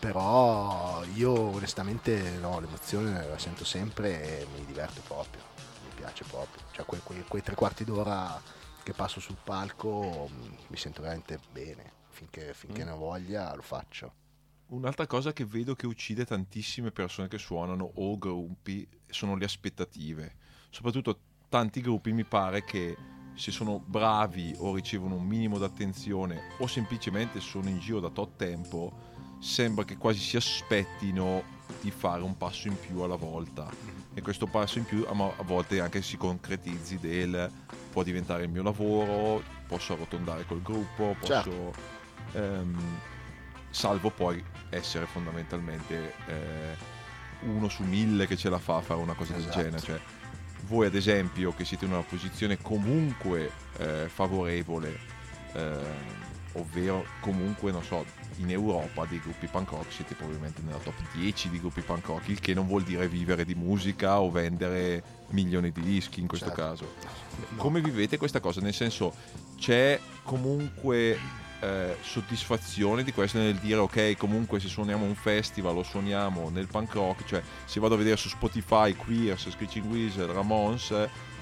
Però 0.02 1.04
io 1.14 1.32
onestamente 1.32 2.32
no, 2.40 2.60
l'emozione 2.60 3.24
la 3.28 3.38
sento 3.38 3.64
sempre 3.64 4.42
e 4.42 4.48
mi 4.48 4.66
diverto 4.66 5.04
proprio, 5.06 5.44
mi 5.84 5.92
piace 5.94 6.24
proprio. 6.24 6.64
Cioè 6.72 6.84
quei, 6.86 7.02
quei- 7.04 7.24
quei 7.28 7.44
tre 7.44 7.54
quarti 7.54 7.84
d'ora 7.84 8.42
che 8.82 8.94
passo 8.94 9.20
sul 9.20 9.38
palco 9.44 10.28
mh, 10.28 10.56
mi 10.70 10.76
sento 10.78 11.04
veramente 11.04 11.40
bene, 11.52 11.92
finché, 12.10 12.52
finché 12.56 12.82
Mm. 12.82 12.86
ne 12.88 12.92
ho 12.94 12.98
voglia 12.98 13.54
lo 13.54 13.62
faccio. 13.62 14.14
Un'altra 14.70 15.06
cosa 15.06 15.34
che 15.34 15.46
vedo 15.46 15.76
che 15.76 15.86
uccide 15.86 16.26
tantissime 16.26 16.90
persone 16.90 17.28
che 17.28 17.38
suonano 17.38 17.92
o 17.98 18.18
gruppi 18.18 18.88
sono 19.08 19.36
le 19.36 19.46
aspettative. 19.46 20.36
Soprattutto 20.72 21.20
tanti 21.48 21.80
gruppi 21.80 22.12
mi 22.12 22.24
pare 22.24 22.64
che 22.64 22.98
se 23.36 23.52
sono 23.52 23.80
bravi 23.80 24.56
o 24.58 24.74
ricevono 24.74 25.14
un 25.14 25.26
minimo 25.28 25.60
d'attenzione 25.60 26.56
o 26.58 26.66
semplicemente 26.66 27.40
sono 27.40 27.70
in 27.70 27.78
giro 27.78 28.00
da 28.00 28.10
tot 28.10 28.36
tempo, 28.36 29.10
sembra 29.42 29.84
che 29.84 29.98
quasi 29.98 30.20
si 30.20 30.38
aspettino 30.38 31.44
di 31.82 31.92
fare 31.92 32.22
un 32.22 32.38
passo 32.38 32.68
in 32.68 32.80
più 32.80 33.02
alla 33.02 33.16
volta. 33.16 33.70
E 34.14 34.22
questo 34.22 34.46
passo 34.46 34.78
in 34.78 34.86
più 34.86 35.06
a 35.08 35.44
volte 35.44 35.80
anche 35.80 36.02
si 36.02 36.16
concretizzi 36.16 37.00
del 37.00 37.50
può 37.92 38.04
diventare 38.04 38.44
il 38.44 38.50
mio 38.50 38.64
lavoro, 38.64 39.44
posso 39.68 39.94
arrotondare 39.94 40.46
col 40.46 40.62
gruppo, 40.62 41.16
posso... 41.20 41.34
Certo. 41.34 41.74
ehm, 42.34 43.00
salvo 43.70 44.10
poi 44.10 44.44
essere 44.70 45.06
fondamentalmente 45.06 46.14
eh, 46.28 46.76
uno 47.42 47.70
su 47.70 47.84
mille 47.84 48.28
che 48.28 48.38
ce 48.38 48.50
la 48.50 48.60
fa 48.60 48.78
a 48.78 48.82
fare 48.82 49.00
una 49.00 49.14
cosa 49.14 49.36
Esatto. 49.36 49.56
del 49.56 49.64
genere. 49.64 49.82
Cioè, 49.82 50.00
voi 50.68 50.86
ad 50.86 50.96
esempio 50.96 51.54
che 51.54 51.66
siete 51.66 51.86
in 51.86 51.92
una 51.92 52.02
posizione 52.02 52.58
comunque 52.62 53.52
eh, 53.78 54.08
favorevole, 54.08 55.00
eh, 55.54 56.30
ovvero 56.54 57.06
comunque, 57.20 57.72
non 57.72 57.84
so, 57.84 58.06
in 58.38 58.50
Europa 58.50 59.06
dei 59.06 59.20
gruppi 59.20 59.48
punk 59.48 59.70
rock 59.72 59.92
siete 59.92 60.16
probabilmente 60.16 60.62
nella 60.62 60.78
top 60.78 60.96
10 61.14 61.50
di 61.50 61.60
gruppi 61.60 61.82
punk 61.82 62.06
rock, 62.08 62.28
il 62.30 62.40
che 62.40 62.54
non 62.54 62.68
vuol 62.68 62.84
dire 62.84 63.08
vivere 63.08 63.46
di 63.46 63.56
musica 63.56 64.20
o 64.20 64.32
vendere 64.32 65.04
milioni 65.30 65.72
di 65.72 65.82
dischi 65.82 66.20
in 66.20 66.28
questo 66.28 66.48
Certo. 66.48 66.62
caso. 66.62 66.94
No. 67.50 67.58
Come 67.58 67.82
vivete 67.82 68.18
questa 68.18 68.40
cosa? 68.40 68.62
Nel 68.62 68.74
senso, 68.74 69.14
c'è 69.58 70.00
comunque 70.24 71.18
eh, 71.62 71.96
soddisfazione 72.02 73.04
di 73.04 73.14
questo 73.14 73.38
nel 73.38 73.56
dire 73.56 73.80
ok, 73.80 74.18
comunque 74.18 74.60
se 74.60 74.68
suoniamo 74.68 75.06
un 75.06 75.16
festival 75.16 75.78
o 75.78 75.84
suoniamo 75.84 76.50
nel 76.50 76.68
punk 76.68 76.94
rock, 76.94 77.26
cioè 77.26 77.42
se 77.66 77.80
vado 77.80 77.94
a 77.94 77.98
vedere 77.98 78.18
su 78.18 78.30
Spotify, 78.30 78.96
Queers, 78.96 79.50
Screeching 79.52 79.86
Weasel, 79.86 80.28
Ramones, 80.28 80.92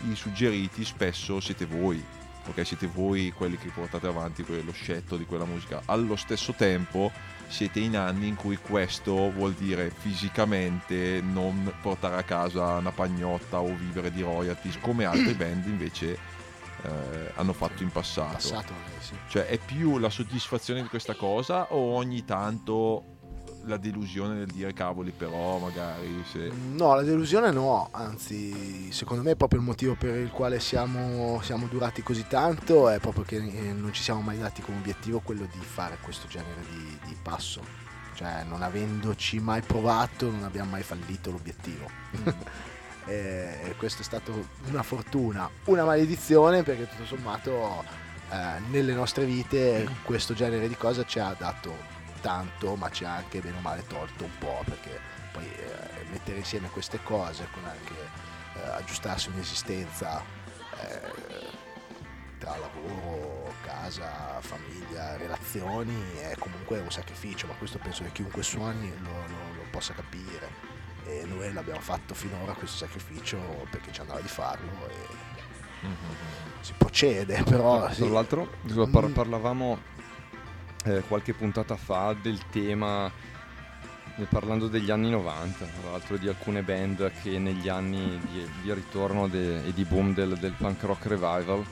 i 0.10 0.16
suggeriti 0.16 0.84
spesso 0.84 1.40
siete 1.40 1.66
voi. 1.66 2.04
Ok, 2.50 2.66
siete 2.66 2.88
voi 2.88 3.32
quelli 3.32 3.58
che 3.58 3.70
portate 3.70 4.08
avanti 4.08 4.44
lo 4.48 4.72
scetto 4.72 5.18
di 5.18 5.26
quella 5.26 5.46
musica. 5.46 5.84
Allo 5.86 6.16
stesso 6.16 6.54
tempo 6.54 7.12
siete 7.48 7.80
in 7.80 7.96
anni 7.96 8.28
in 8.28 8.36
cui 8.36 8.58
questo 8.58 9.32
vuol 9.32 9.54
dire 9.54 9.92
fisicamente 9.96 11.22
non 11.22 11.72
portare 11.80 12.18
a 12.18 12.24
casa 12.24 12.78
una 12.78 12.92
pagnotta 12.92 13.60
o 13.60 13.76
vivere 13.76 14.12
di 14.12 14.22
royalties 14.22 14.80
come 14.80 15.06
altre 15.06 15.34
band 15.38 15.66
invece 15.68 16.18
eh, 16.82 17.32
hanno 17.36 17.54
fatto 17.54 17.84
in 17.84 17.92
passato. 17.92 18.34
passato 18.34 18.74
magari, 18.74 19.02
sì. 19.02 19.14
Cioè 19.28 19.46
è 19.46 19.58
più 19.60 20.00
la 20.00 20.10
soddisfazione 20.10 20.82
di 20.82 20.88
questa 20.88 21.14
cosa 21.14 21.72
o 21.72 21.94
ogni 21.94 22.26
tanto 22.26 23.19
la 23.66 23.78
delusione 23.78 24.36
nel 24.36 24.48
dire 24.48 24.74
cavoli 24.74 25.12
però 25.12 25.58
magari 25.58 26.24
se... 26.30 26.52
No, 26.74 26.96
la 26.96 27.04
delusione 27.04 27.52
no, 27.52 27.90
anzi 27.92 28.92
secondo 28.92 29.24
me 29.24 29.32
è 29.32 29.36
proprio 29.36 29.60
il 29.60 29.66
motivo 29.66 29.96
per 29.96 30.16
il 30.16 30.32
quale 30.32 30.60
siamo, 30.60 31.40
siamo 31.42 31.68
durati 31.68 32.02
così 32.02 32.26
tanto 32.28 32.90
è 32.90 33.00
proprio 33.00 33.24
che 33.24 33.38
eh, 33.38 33.74
non 33.74 33.94
ci 33.94 34.02
siamo 34.02 34.22
mai 34.22 34.38
dati 34.38 34.62
come 34.62 34.78
obiettivo 34.78 35.20
quello 35.20 35.48
di 35.52 35.60
fare 35.60 35.98
questo 36.02 36.28
genere 36.28 36.62
di, 36.70 37.00
di 37.08 37.16
passo. 37.22 37.88
Cioè 38.16 38.44
non 38.44 38.62
avendoci 38.62 39.40
mai 39.40 39.62
provato 39.62 40.30
non 40.30 40.44
abbiamo 40.44 40.72
mai 40.72 40.84
fallito 40.84 41.32
l'obiettivo. 41.32 41.90
e 43.06 43.50
e 43.70 43.76
questo 43.76 44.02
è 44.02 44.06
stato 44.06 44.48
una 44.70 44.84
fortuna, 44.84 45.50
una 45.66 45.84
maledizione 45.84 46.64
perché 46.64 46.88
tutto 46.88 47.06
sommato 47.06 47.84
eh, 48.32 48.60
nelle 48.70 48.94
nostre 48.94 49.26
vite 49.26 49.88
questo 50.04 50.34
genere 50.34 50.68
di 50.68 50.76
cosa 50.76 51.06
ci 51.06 51.20
ha 51.20 51.36
dato 51.38 51.99
tanto 52.20 52.76
ma 52.76 52.90
ci 52.90 53.06
ha 53.06 53.16
anche 53.16 53.40
bene 53.40 53.58
o 53.58 53.62
male 53.62 53.86
tolto 53.88 54.24
un 54.26 54.38
po' 54.38 54.62
perché 54.66 55.00
poi 55.32 55.46
eh, 55.46 56.04
mettere 56.12 56.38
insieme 56.40 56.70
queste 56.70 57.00
cose 57.04 57.48
con 57.52 57.64
anche 57.66 57.94
eh, 58.56 58.68
aggiustarsi 58.70 59.30
un'esistenza 59.30 60.22
eh, 60.82 61.58
tra 62.40 62.56
lavoro, 62.58 63.54
casa, 63.64 64.40
famiglia, 64.40 65.18
relazioni 65.18 65.94
è 66.22 66.36
comunque 66.38 66.80
un 66.80 66.90
sacrificio 66.92 67.48
ma 67.48 67.54
questo 67.54 67.78
penso 67.80 68.04
che 68.04 68.12
chiunque 68.14 68.44
suoni 68.44 68.90
lo, 69.02 69.10
lo- 69.10 69.54
lo 69.56 69.64
possa 69.70 69.94
capire 69.94 70.50
e 71.06 71.26
noi 71.26 71.52
l'abbiamo 71.52 71.82
fatto 71.82 72.14
finora 72.14 72.54
questo 72.54 72.78
sacrificio 72.78 73.38
perché 73.70 73.92
ci 73.92 74.00
andava 74.02 74.22
di 74.22 74.28
farlo 74.28 74.88
e 74.90 75.88
si 76.62 76.74
procede 76.78 77.42
però 77.44 77.80
Tra 77.86 77.94
sì. 77.94 78.10
l'altro, 78.10 78.50
Mm. 79.10 79.14
parlavamo 79.14 79.80
eh, 80.90 81.02
qualche 81.08 81.34
puntata 81.34 81.76
fa 81.76 82.16
del 82.20 82.40
tema, 82.50 83.12
eh, 84.18 84.24
parlando 84.30 84.68
degli 84.68 84.92
anni 84.92 85.10
90, 85.10 85.66
tra 85.82 85.92
l'altro 85.92 86.18
di 86.18 86.28
alcune 86.28 86.62
band 86.64 87.12
che 87.22 87.38
negli 87.40 87.70
anni 87.70 88.20
di, 88.32 88.50
di 88.62 88.74
ritorno 88.74 89.28
de- 89.28 89.66
e 89.66 89.74
di 89.74 89.86
boom 89.86 90.14
del, 90.14 90.38
del 90.38 90.54
punk 90.54 90.84
rock 90.84 91.06
revival 91.08 91.64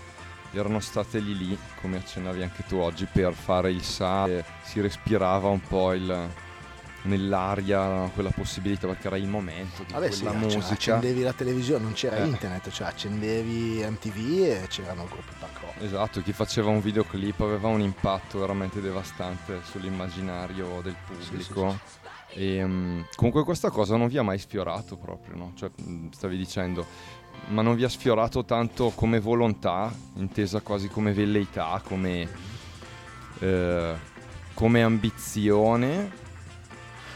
erano 0.54 0.80
state 0.80 1.20
lì 1.20 1.38
lì, 1.38 1.58
come 1.82 1.98
accennavi 1.98 2.42
anche 2.42 2.64
tu 2.68 2.78
oggi, 2.78 3.06
per 3.12 3.34
fare 3.34 3.70
il 3.72 3.84
sa, 3.84 4.28
si 4.64 4.80
respirava 4.82 5.50
un 5.50 5.62
po' 5.62 5.94
il- 5.94 6.30
nell'aria 7.04 8.10
quella 8.14 8.32
possibilità 8.32 8.88
perché 8.88 9.08
era 9.08 9.18
il 9.18 9.28
momento 9.28 9.84
di 9.84 9.94
Vabbè 9.94 10.12
sì, 10.12 10.24
quella 10.24 10.40
cioè, 10.40 10.56
musica. 10.56 10.74
accendevi 10.74 11.22
la 11.22 11.34
televisione, 11.34 11.84
non 11.84 11.94
c'era 11.94 12.18
Eh. 12.18 12.26
internet, 12.26 12.70
cioè 12.70 12.88
accendevi 12.88 13.86
MTV 13.90 14.18
e 14.44 14.66
c'erano 14.68 15.06
gruppi. 15.06 15.32
Esatto, 15.80 16.22
chi 16.22 16.34
faceva 16.34 16.70
un 16.70 16.82
videoclip 16.82 17.40
aveva 17.42 17.68
un 17.68 17.82
impatto 17.82 18.40
veramente 18.40 18.82
devastante 18.82 19.60
sull'immaginario 19.64 20.82
del 20.82 20.96
pubblico. 21.06 21.80
E, 22.30 22.66
mm, 22.66 23.02
comunque 23.16 23.44
questa 23.44 23.70
cosa 23.70 23.96
non 23.96 24.08
vi 24.08 24.18
ha 24.18 24.24
mai 24.24 24.40
sfiorato 24.40 24.98
proprio, 24.98 25.36
no? 25.36 25.52
Cioè, 25.56 25.70
mm, 25.82 26.10
stavi 26.10 26.36
dicendo, 26.36 26.86
ma 27.50 27.62
non 27.62 27.76
vi 27.76 27.84
ha 27.84 27.90
sfiorato 27.90 28.44
tanto 28.44 28.92
come 28.96 29.20
volontà, 29.20 29.94
intesa 30.16 30.62
quasi 30.62 30.88
come 30.88 31.14
velleità, 31.14 31.80
come, 31.86 32.28
eh, 33.40 33.96
come 34.56 34.82
ambizione, 34.82 36.26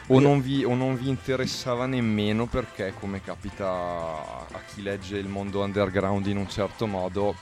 o 0.07 0.19
non, 0.19 0.41
vi, 0.41 0.63
o 0.63 0.75
non 0.75 0.97
vi 0.97 1.09
interessava 1.09 1.87
nemmeno 1.87 2.45
perché, 2.45 2.93
come 2.99 3.21
capita 3.21 3.67
a 3.67 4.59
chi 4.67 4.81
legge 4.83 5.17
il 5.17 5.27
mondo 5.27 5.63
underground 5.63 6.27
in 6.27 6.37
un 6.37 6.49
certo 6.49 6.85
modo, 6.85 7.35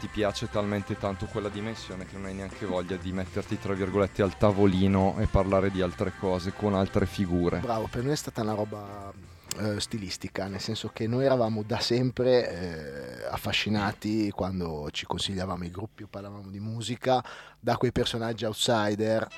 ti 0.00 0.08
piace 0.08 0.48
talmente 0.48 0.96
tanto 0.96 1.26
quella 1.26 1.50
dimensione 1.50 2.06
che 2.06 2.16
non 2.16 2.24
hai 2.24 2.34
neanche 2.34 2.64
voglia 2.64 2.96
di 2.96 3.12
metterti, 3.12 3.58
tra 3.58 3.74
virgolette, 3.74 4.22
al 4.22 4.36
tavolino 4.38 5.16
e 5.18 5.26
parlare 5.26 5.70
di 5.70 5.82
altre 5.82 6.14
cose 6.18 6.52
con 6.52 6.74
altre 6.74 7.04
figure. 7.04 7.58
Bravo, 7.58 7.86
per 7.86 8.02
noi 8.02 8.12
è 8.12 8.16
stata 8.16 8.40
una 8.40 8.54
roba 8.54 9.12
eh, 9.58 9.78
stilistica, 9.78 10.46
nel 10.46 10.60
senso 10.60 10.88
che 10.88 11.06
noi 11.06 11.26
eravamo 11.26 11.62
da 11.62 11.80
sempre 11.80 12.48
eh, 12.50 13.26
affascinati 13.30 14.30
quando 14.30 14.88
ci 14.90 15.04
consigliavamo 15.04 15.64
i 15.64 15.70
gruppi 15.70 16.04
o 16.04 16.08
parlavamo 16.08 16.48
di 16.50 16.60
musica 16.60 17.22
da 17.58 17.76
quei 17.76 17.92
personaggi 17.92 18.46
outsider 18.46 19.28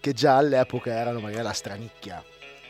che 0.00 0.12
già 0.12 0.36
all'epoca 0.36 0.92
erano 0.92 1.18
magari 1.18 1.42
la 1.42 1.52
stranicchia. 1.52 2.22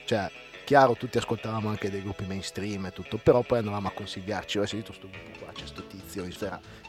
Cioè, 0.06 0.30
chiaro, 0.64 0.94
tutti 0.94 1.18
ascoltavamo 1.18 1.68
anche 1.68 1.90
dei 1.90 2.02
gruppi 2.02 2.24
mainstream 2.26 2.86
e 2.86 2.92
tutto, 2.92 3.18
però 3.18 3.42
poi 3.42 3.58
andavamo 3.58 3.88
a 3.88 3.92
consigliarci, 3.92 4.58
ho 4.58 4.66
sentito 4.66 4.92
sto 4.92 5.08
gruppo 5.08 5.44
qua, 5.44 5.52
c'è 5.52 5.66
sto 5.66 5.86
tizio 5.86 6.24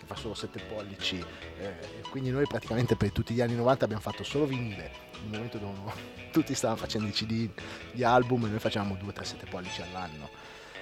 che 0.05 0.13
fa 0.13 0.15
solo 0.15 0.35
7 0.35 0.59
pollici, 0.69 1.23
eh, 1.59 2.01
quindi 2.09 2.29
noi 2.29 2.45
praticamente 2.45 2.95
per 2.95 3.11
tutti 3.11 3.33
gli 3.33 3.41
anni 3.41 3.55
90 3.55 3.85
abbiamo 3.85 4.01
fatto 4.01 4.23
solo 4.23 4.45
vinile, 4.45 4.91
nel 5.21 5.31
momento 5.31 5.57
dove 5.57 5.73
tutti 6.31 6.53
stavano 6.53 6.79
facendo 6.79 7.07
i 7.07 7.11
CD, 7.11 7.49
gli 7.91 8.03
album 8.03 8.45
e 8.45 8.49
noi 8.49 8.59
facevamo 8.59 8.95
2-3 8.95 9.21
7 9.23 9.45
pollici 9.49 9.81
all'anno. 9.81 10.29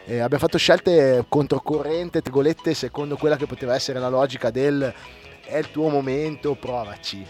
E 0.05 0.19
abbiamo 0.19 0.43
fatto 0.43 0.57
scelte 0.57 1.23
controcorrente, 1.29 2.21
trigolette, 2.21 2.73
secondo 2.73 3.15
quella 3.15 3.37
che 3.37 3.45
poteva 3.45 3.73
essere 3.73 3.99
la 3.99 4.09
logica 4.09 4.51
del 4.51 4.93
è 5.45 5.57
il 5.57 5.71
tuo 5.71 5.87
momento, 5.87 6.55
provaci. 6.55 7.25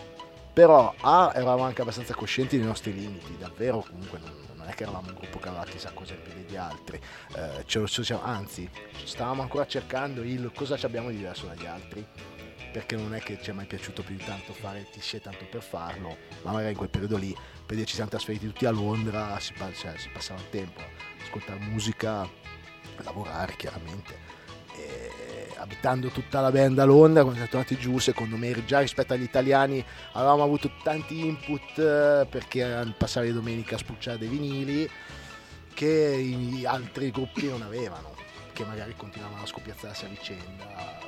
Però 0.51 0.93
A, 1.01 1.31
eravamo 1.35 1.63
anche 1.63 1.81
abbastanza 1.81 2.15
coscienti 2.15 2.57
dei 2.57 2.65
nostri 2.65 2.93
limiti, 2.93 3.37
davvero 3.37 3.85
comunque 3.87 4.19
non, 4.19 4.31
non 4.63 4.71
è 4.71 4.75
che 4.75 4.83
eravamo 4.83 5.09
un 5.09 5.15
gruppo 5.15 5.39
che 5.39 5.49
aveva 5.49 5.65
chissà 5.65 5.91
cosa 5.91 6.13
in 6.13 6.21
piedi 6.21 6.45
di 6.45 6.55
altri, 6.57 6.99
Eh, 7.35 7.63
ce 7.65 7.79
lo- 7.79 7.87
siamo- 7.87 8.23
anzi 8.23 8.69
stavamo 9.03 9.41
ancora 9.41 9.65
cercando 9.67 10.21
il 10.23 10.51
cosa 10.55 10.77
ci 10.77 10.85
abbiamo 10.85 11.09
di 11.09 11.17
diverso 11.17 11.47
dagli 11.47 11.65
altri, 11.65 12.05
perché 12.71 12.95
non 12.95 13.13
è 13.13 13.19
che 13.19 13.39
ci 13.41 13.49
è 13.49 13.53
mai 13.53 13.65
piaciuto 13.65 14.01
più 14.03 14.15
di 14.15 14.23
tanto 14.23 14.53
fare 14.53 14.79
il 14.79 14.89
cliché 14.89 15.19
tanto 15.21 15.45
per 15.45 15.61
farlo, 15.61 16.17
ma 16.43 16.51
magari 16.51 16.71
in 16.71 16.77
quel 16.77 16.89
periodo 16.89 17.17
lì, 17.17 17.33
per 17.65 17.75
dire 17.75 17.85
ci 17.85 17.95
siamo 17.95 18.09
trasferiti 18.09 18.47
tutti 18.47 18.65
a 18.65 18.71
Londra, 18.71 19.37
si, 19.39 19.53
cioè, 19.75 19.97
si 19.97 20.09
passava 20.09 20.39
il 20.39 20.49
tempo 20.49 20.81
ascoltare 21.23 21.59
musica, 21.59 22.27
lavorare 22.97 23.55
chiaramente. 23.55 24.17
E 24.75 25.11
abitando 25.63 26.09
tutta 26.09 26.41
la 26.41 26.51
band 26.51 26.77
a 26.77 26.83
Londra, 26.83 27.21
quando 27.21 27.39
siamo 27.39 27.49
tornati 27.49 27.77
giù, 27.77 27.97
secondo 27.97 28.35
me 28.35 28.65
già 28.65 28.79
rispetto 28.79 29.13
agli 29.13 29.23
italiani 29.23 29.83
avevamo 30.11 30.43
avuto 30.43 30.69
tanti 30.83 31.25
input 31.25 31.79
eh, 31.79 32.27
perché 32.29 32.93
passare 32.97 33.27
le 33.27 33.33
domeniche 33.33 33.75
a 33.75 33.77
spulciare 33.77 34.17
dei 34.17 34.27
vinili 34.27 34.89
che 35.73 35.87
i 35.87 36.65
altri 36.65 37.11
gruppi 37.11 37.47
non 37.47 37.61
avevano, 37.61 38.13
che 38.51 38.65
magari 38.65 38.93
continuavano 38.95 39.43
a 39.43 39.45
scoppiazzarsi 39.45 40.05
a 40.05 40.09
vicenda 40.09 40.65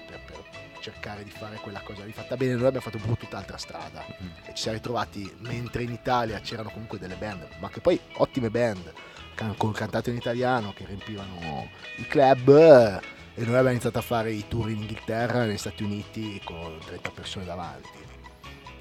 per, 0.08 0.22
per 0.26 0.44
cercare 0.80 1.24
di 1.24 1.30
fare 1.30 1.58
quella 1.58 1.82
cosa 1.82 2.04
lì 2.04 2.14
fatta 2.14 2.38
bene. 2.38 2.54
Noi 2.54 2.66
abbiamo 2.66 2.86
fatto 2.86 2.98
proprio 2.98 3.18
tutt'altra 3.18 3.58
strada 3.58 4.06
e 4.46 4.54
ci 4.54 4.64
siamo 4.64 4.78
ritrovati 4.78 5.32
mentre 5.40 5.84
in 5.84 5.92
Italia 5.92 6.40
c'erano 6.40 6.70
comunque 6.70 6.98
delle 6.98 7.16
band, 7.16 7.46
ma 7.60 7.70
che 7.70 7.82
poi 7.82 8.00
ottime 8.14 8.50
band 8.50 8.92
can- 9.36 9.58
con 9.58 9.74
cantate 9.74 10.12
in 10.12 10.16
italiano 10.16 10.74
che 10.74 10.86
riempivano 10.86 11.70
i 11.98 12.08
club. 12.08 13.14
E 13.38 13.42
noi 13.42 13.50
abbiamo 13.50 13.72
iniziato 13.72 13.98
a 13.98 14.02
fare 14.02 14.32
i 14.32 14.46
tour 14.48 14.70
in 14.70 14.80
Inghilterra 14.80 15.44
negli 15.44 15.58
Stati 15.58 15.84
Uniti 15.84 16.40
con 16.46 16.78
30 16.86 17.10
persone 17.10 17.44
davanti. 17.44 17.90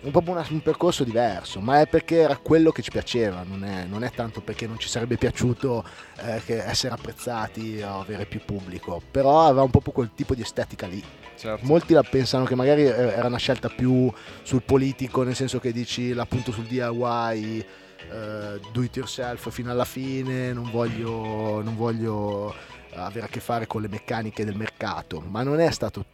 Un 0.02 0.12
po' 0.12 0.22
una- 0.26 0.46
un 0.50 0.60
percorso 0.60 1.02
diverso, 1.02 1.60
ma 1.60 1.80
è 1.80 1.88
perché 1.88 2.18
era 2.18 2.36
quello 2.36 2.70
che 2.70 2.82
ci 2.82 2.90
piaceva, 2.90 3.42
non 3.42 3.64
è, 3.64 3.84
non 3.86 4.04
è 4.04 4.12
tanto 4.12 4.42
perché 4.42 4.66
non 4.66 4.78
ci 4.78 4.86
sarebbe 4.86 5.16
piaciuto 5.16 5.82
eh, 6.20 6.42
essere 6.46 6.94
apprezzati 6.94 7.80
o 7.82 8.00
avere 8.00 8.26
più 8.26 8.40
pubblico, 8.44 9.02
però 9.10 9.46
aveva 9.46 9.62
un 9.62 9.70
po' 9.70 9.80
quel 9.80 10.10
tipo 10.14 10.34
di 10.34 10.42
estetica 10.42 10.86
lì. 10.86 11.02
Certo. 11.36 11.66
Molti 11.66 11.94
la 11.94 12.02
pensano 12.02 12.44
che 12.44 12.54
magari 12.54 12.82
era 12.82 13.26
una 13.26 13.38
scelta 13.38 13.68
più 13.68 14.12
sul 14.42 14.62
politico, 14.62 15.24
nel 15.24 15.34
senso 15.34 15.58
che 15.58 15.72
dici 15.72 16.12
l'appunto 16.12 16.52
sul 16.52 16.64
DIY, 16.64 17.66
eh, 18.10 18.60
do 18.72 18.82
it 18.82 18.94
yourself 18.94 19.50
fino 19.50 19.70
alla 19.70 19.86
fine, 19.86 20.52
non 20.52 20.70
voglio, 20.70 21.62
non 21.62 21.74
voglio 21.74 22.54
avere 22.96 23.26
a 23.26 23.28
che 23.28 23.40
fare 23.40 23.66
con 23.66 23.80
le 23.82 23.88
meccaniche 23.88 24.44
del 24.44 24.56
mercato, 24.56 25.20
ma 25.20 25.42
non 25.42 25.60
è 25.60 25.70
stato 25.70 26.04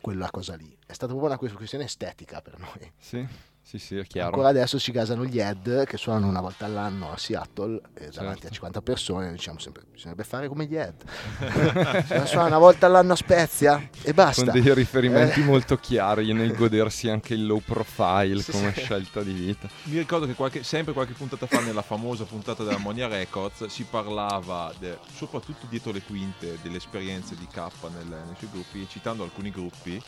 quella 0.00 0.30
cosa 0.30 0.56
lì, 0.56 0.76
è 0.86 0.92
stata 0.92 1.12
proprio 1.14 1.28
una 1.28 1.38
questione 1.38 1.84
estetica 1.84 2.40
per 2.40 2.58
noi. 2.58 2.92
Sì, 2.98 3.26
sì, 3.70 3.78
sì, 3.78 3.96
è 3.98 4.04
chiaro. 4.04 4.30
Ancora 4.30 4.48
adesso 4.48 4.78
ci 4.80 4.90
gasano 4.90 5.24
gli 5.24 5.38
Ed 5.38 5.84
che 5.84 5.96
suonano 5.96 6.26
una 6.26 6.40
volta 6.40 6.64
all'anno 6.64 7.12
a 7.12 7.16
Seattle 7.16 7.80
davanti 7.94 8.40
Certo. 8.42 8.46
a 8.46 8.50
50 8.50 8.82
persone 8.82 9.30
diciamo 9.30 9.58
sempre 9.60 9.82
bisognerebbe 9.92 10.24
fare 10.24 10.48
come 10.48 10.64
gli 10.66 10.76
Ed. 10.76 10.94
Cioè, 12.08 12.26
suona 12.26 12.46
una 12.46 12.58
volta 12.58 12.86
all'anno 12.86 13.12
a 13.12 13.16
Spezia 13.16 13.88
e 14.02 14.12
basta. 14.12 14.50
Con 14.50 14.60
dei 14.60 14.74
riferimenti 14.74 15.40
Eh. 15.40 15.44
molto 15.44 15.76
chiari 15.76 16.32
nel 16.32 16.54
godersi 16.56 17.08
anche 17.08 17.34
il 17.34 17.46
low 17.46 17.60
profile 17.64 18.40
Sì, 18.42 18.50
come 18.50 18.72
sì. 18.74 18.80
scelta 18.80 19.22
di 19.22 19.32
vita. 19.32 19.68
Mi 19.84 19.98
ricordo 19.98 20.26
che 20.26 20.34
qualche- 20.34 20.62
sempre 20.64 20.92
qualche 20.92 21.12
puntata 21.12 21.46
fa, 21.46 21.60
nella 21.60 21.82
famosa 21.82 22.24
puntata 22.24 22.64
della 22.64 22.78
Monia 22.78 23.06
Records, 23.06 23.66
si 23.66 23.84
parlava 23.88 24.72
de- 24.78 24.98
soprattutto 25.14 25.66
dietro 25.68 25.92
le 25.92 26.02
quinte 26.02 26.58
delle 26.62 26.78
esperienze 26.78 27.36
di 27.36 27.46
K 27.46 27.56
nel- 27.94 28.06
nei 28.26 28.34
suoi 28.36 28.50
gruppi, 28.50 28.86
citando 28.88 29.22
alcuni 29.22 29.50
gruppi, 29.50 30.02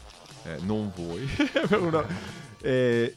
eh, 0.44 0.56
non 0.62 0.90
voi, 0.96 1.24
per 1.68 1.80
una- 1.80 2.04
eh, 2.60 3.16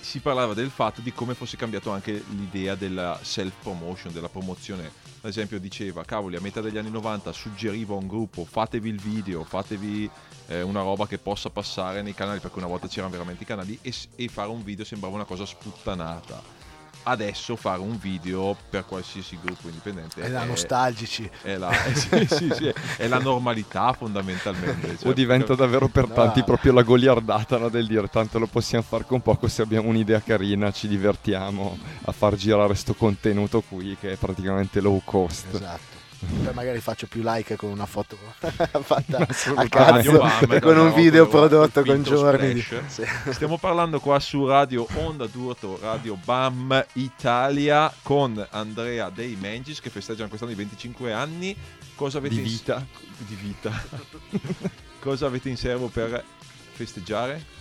si 0.00 0.20
parlava 0.20 0.54
del 0.54 0.70
fatto 0.70 1.00
di 1.00 1.12
come 1.12 1.34
fosse 1.34 1.56
cambiato 1.56 1.90
anche 1.90 2.24
l'idea 2.30 2.74
della 2.74 3.18
self-promotion, 3.20 4.12
della 4.12 4.28
promozione. 4.28 4.90
Ad 5.22 5.28
esempio 5.28 5.60
diceva, 5.60 6.04
cavoli, 6.04 6.36
a 6.36 6.40
metà 6.40 6.60
degli 6.60 6.78
anni 6.78 6.90
90 6.90 7.32
suggeriva 7.32 7.94
a 7.94 7.98
un 7.98 8.06
gruppo, 8.06 8.44
fatevi 8.44 8.88
il 8.88 9.00
video, 9.00 9.44
fatevi 9.44 10.10
eh, 10.48 10.62
una 10.62 10.80
roba 10.80 11.06
che 11.06 11.18
possa 11.18 11.50
passare 11.50 12.00
nei 12.02 12.14
canali, 12.14 12.40
perché 12.40 12.58
una 12.58 12.66
volta 12.66 12.88
c'erano 12.88 13.12
veramente 13.12 13.42
i 13.42 13.46
canali, 13.46 13.78
e, 13.82 13.92
e 14.16 14.28
fare 14.28 14.48
un 14.48 14.64
video 14.64 14.84
sembrava 14.84 15.14
una 15.14 15.24
cosa 15.24 15.44
sputtanata. 15.44 16.59
Adesso 17.02 17.56
fare 17.56 17.80
un 17.80 17.98
video 17.98 18.56
per 18.68 18.84
qualsiasi 18.84 19.38
gruppo 19.42 19.68
indipendente 19.68 20.20
È 20.22 20.30
da 20.30 20.44
nostalgici. 20.44 21.28
è 21.42 21.56
la, 21.56 21.70
eh, 21.86 21.94
sì, 21.94 22.26
sì, 22.28 22.50
sì, 22.54 22.72
è 22.98 23.08
la 23.08 23.18
normalità 23.18 23.92
fondamentalmente. 23.92 24.98
cioè, 24.98 25.08
o 25.08 25.12
diventa 25.12 25.54
davvero 25.54 25.88
per 25.88 26.08
No. 26.08 26.14
tanti 26.14 26.42
proprio 26.44 26.72
la 26.72 26.82
goliardata 26.82 27.56
no, 27.58 27.68
del 27.68 27.86
dire 27.86 28.08
tanto 28.08 28.38
lo 28.38 28.46
possiamo 28.46 28.84
fare 28.86 29.04
con 29.06 29.20
poco 29.22 29.48
se 29.48 29.62
abbiamo 29.62 29.88
un'idea 29.88 30.20
carina 30.20 30.70
ci 30.72 30.88
divertiamo 30.88 31.78
a 32.04 32.12
far 32.12 32.34
girare 32.34 32.74
sto 32.74 32.94
contenuto 32.94 33.62
qui 33.62 33.96
che 33.98 34.12
è 34.12 34.16
praticamente 34.16 34.80
low 34.80 35.00
cost. 35.04 35.46
Esatto. 35.54 35.89
Poi 36.20 36.52
magari 36.52 36.80
faccio 36.80 37.06
più 37.06 37.22
like 37.24 37.56
con 37.56 37.70
una 37.70 37.86
foto 37.86 38.18
fatta 38.82 39.18
a 39.18 39.68
cazzo 39.68 40.18
Bam, 40.18 40.60
con 40.60 40.76
un 40.78 40.92
video 40.92 41.26
prodotto 41.26 41.82
con 41.82 42.02
giorni. 42.02 42.60
Sì. 42.88 43.04
Stiamo 43.30 43.56
parlando 43.58 44.00
qua 44.00 44.18
su 44.20 44.46
Radio 44.46 44.86
Onda 44.96 45.26
d'Urto, 45.26 45.78
Radio 45.80 46.16
BAM 46.22 46.84
Italia 46.94 47.92
con 48.02 48.46
Andrea 48.50 49.08
dei 49.10 49.36
Mengis 49.40 49.80
che 49.80 49.88
festeggiano 49.90 50.28
quest'anno 50.28 50.52
i 50.52 50.56
25 50.56 51.12
anni. 51.12 51.56
Cosa 51.94 52.18
avete 52.18 52.34
Di 52.34 52.40
in- 52.42 52.46
vita. 52.46 52.86
di 53.18 53.34
vita. 53.34 53.82
Cosa 55.00 55.26
avete 55.26 55.48
in 55.48 55.56
serbo 55.56 55.88
per 55.88 56.22
festeggiare? 56.72 57.58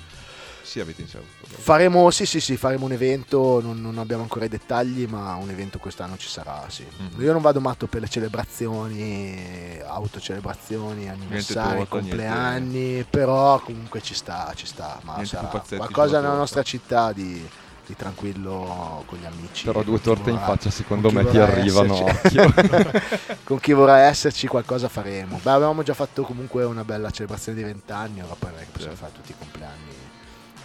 Sì, 0.70 0.80
avete 0.80 1.02
in 1.02 1.08
serbo. 1.08 1.26
Faremo, 1.48 2.12
sì, 2.12 2.28
sì, 2.28 2.40
sì, 2.40 2.56
faremo 2.56 2.86
un 2.86 2.92
evento, 2.92 3.60
non, 3.60 3.82
non 3.82 3.98
abbiamo 3.98 4.22
ancora 4.22 4.46
i 4.46 4.50
dettagli, 4.50 5.08
ma 5.08 5.34
un 5.34 5.50
evento 5.50 5.80
quest'anno 5.80 6.16
ci 6.16 6.28
sarà, 6.28 6.64
sì. 6.68 6.86
Mhm. 6.96 7.24
Io 7.24 7.32
non 7.32 7.42
vado 7.42 7.60
matto 7.60 7.88
per 7.88 8.02
le 8.02 8.08
celebrazioni, 8.08 9.80
autocelebrazioni, 9.84 11.10
anniversari, 11.10 11.74
niente- 11.74 11.90
compleanni, 11.90 13.04
però 13.10 13.60
comunque 13.62 14.04
ci 14.04 14.14
sta, 14.14 14.52
ci 14.54 14.68
sta, 14.68 15.00
ma 15.06 15.14
Niente 15.16 15.38
sarà 15.38 15.64
qualcosa 15.76 16.22
nella 16.22 16.36
nostra 16.36 16.62
città 16.62 17.14
di, 17.14 17.44
di 17.88 17.96
tranquillo 17.96 19.02
con 19.08 19.18
gli 19.18 19.26
amici. 19.26 19.66
Però 19.66 19.82
due 19.82 20.00
torte 20.00 20.30
in 20.30 20.38
faccia 20.38 20.70
secondo 20.70 21.10
me 21.10 21.26
ti 21.26 21.40
arrivano 21.40 22.06
con 23.44 23.60
chi 23.60 23.74
vorrà 23.74 24.02
esserci 24.02 24.46
qualcosa 24.46 24.88
faremo. 24.88 25.40
Beh, 25.42 25.50
avevamo 25.50 25.82
già 25.82 25.96
fatto 25.96 26.22
comunque 26.22 26.64
una 26.64 26.84
bella 26.84 27.10
celebrazione 27.10 27.58
di 27.58 27.64
vent'anni, 27.64 28.22
ora 28.22 28.36
poi 28.38 28.52
non 28.52 28.60
è 28.60 28.66
che 28.66 28.70
possiamo 28.72 28.96
Certo. 28.96 29.08
fare 29.08 29.14
tutti 29.20 29.32
i 29.32 29.36
compleanni. 29.36 30.09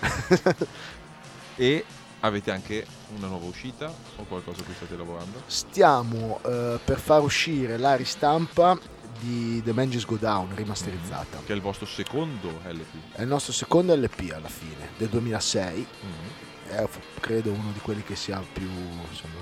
E 1.56 1.84
avete 2.20 2.50
anche 2.50 2.84
una 3.16 3.28
nuova 3.28 3.46
uscita 3.46 3.92
o 4.16 4.24
qualcosa 4.24 4.62
a 4.62 4.64
cui 4.64 4.74
state 4.74 4.96
lavorando? 4.96 5.42
Stiamo 5.46 6.40
eh, 6.44 6.80
per 6.84 6.98
far 6.98 7.22
uscire 7.22 7.76
la 7.76 7.94
ristampa 7.94 8.76
di 9.20 9.62
The 9.62 9.72
Manges 9.72 10.04
Go 10.04 10.16
Down 10.16 10.54
rimasterizzata. 10.54 11.38
Che 11.44 11.52
è 11.52 11.54
il 11.54 11.62
vostro 11.62 11.86
secondo 11.86 12.60
LP. 12.66 13.14
È 13.14 13.22
il 13.22 13.28
nostro 13.28 13.52
secondo 13.52 13.94
LP 13.94 14.32
alla 14.34 14.48
fine, 14.48 14.90
del 14.96 15.08
2006. 15.08 15.86
Mhm. 16.00 16.76
È 16.76 16.86
f- 16.86 17.20
credo 17.20 17.52
uno 17.52 17.70
di 17.72 17.78
quelli 17.78 18.02
che 18.02 18.16
sia 18.16 18.42
più 18.52 18.68
insomma, 19.08 19.38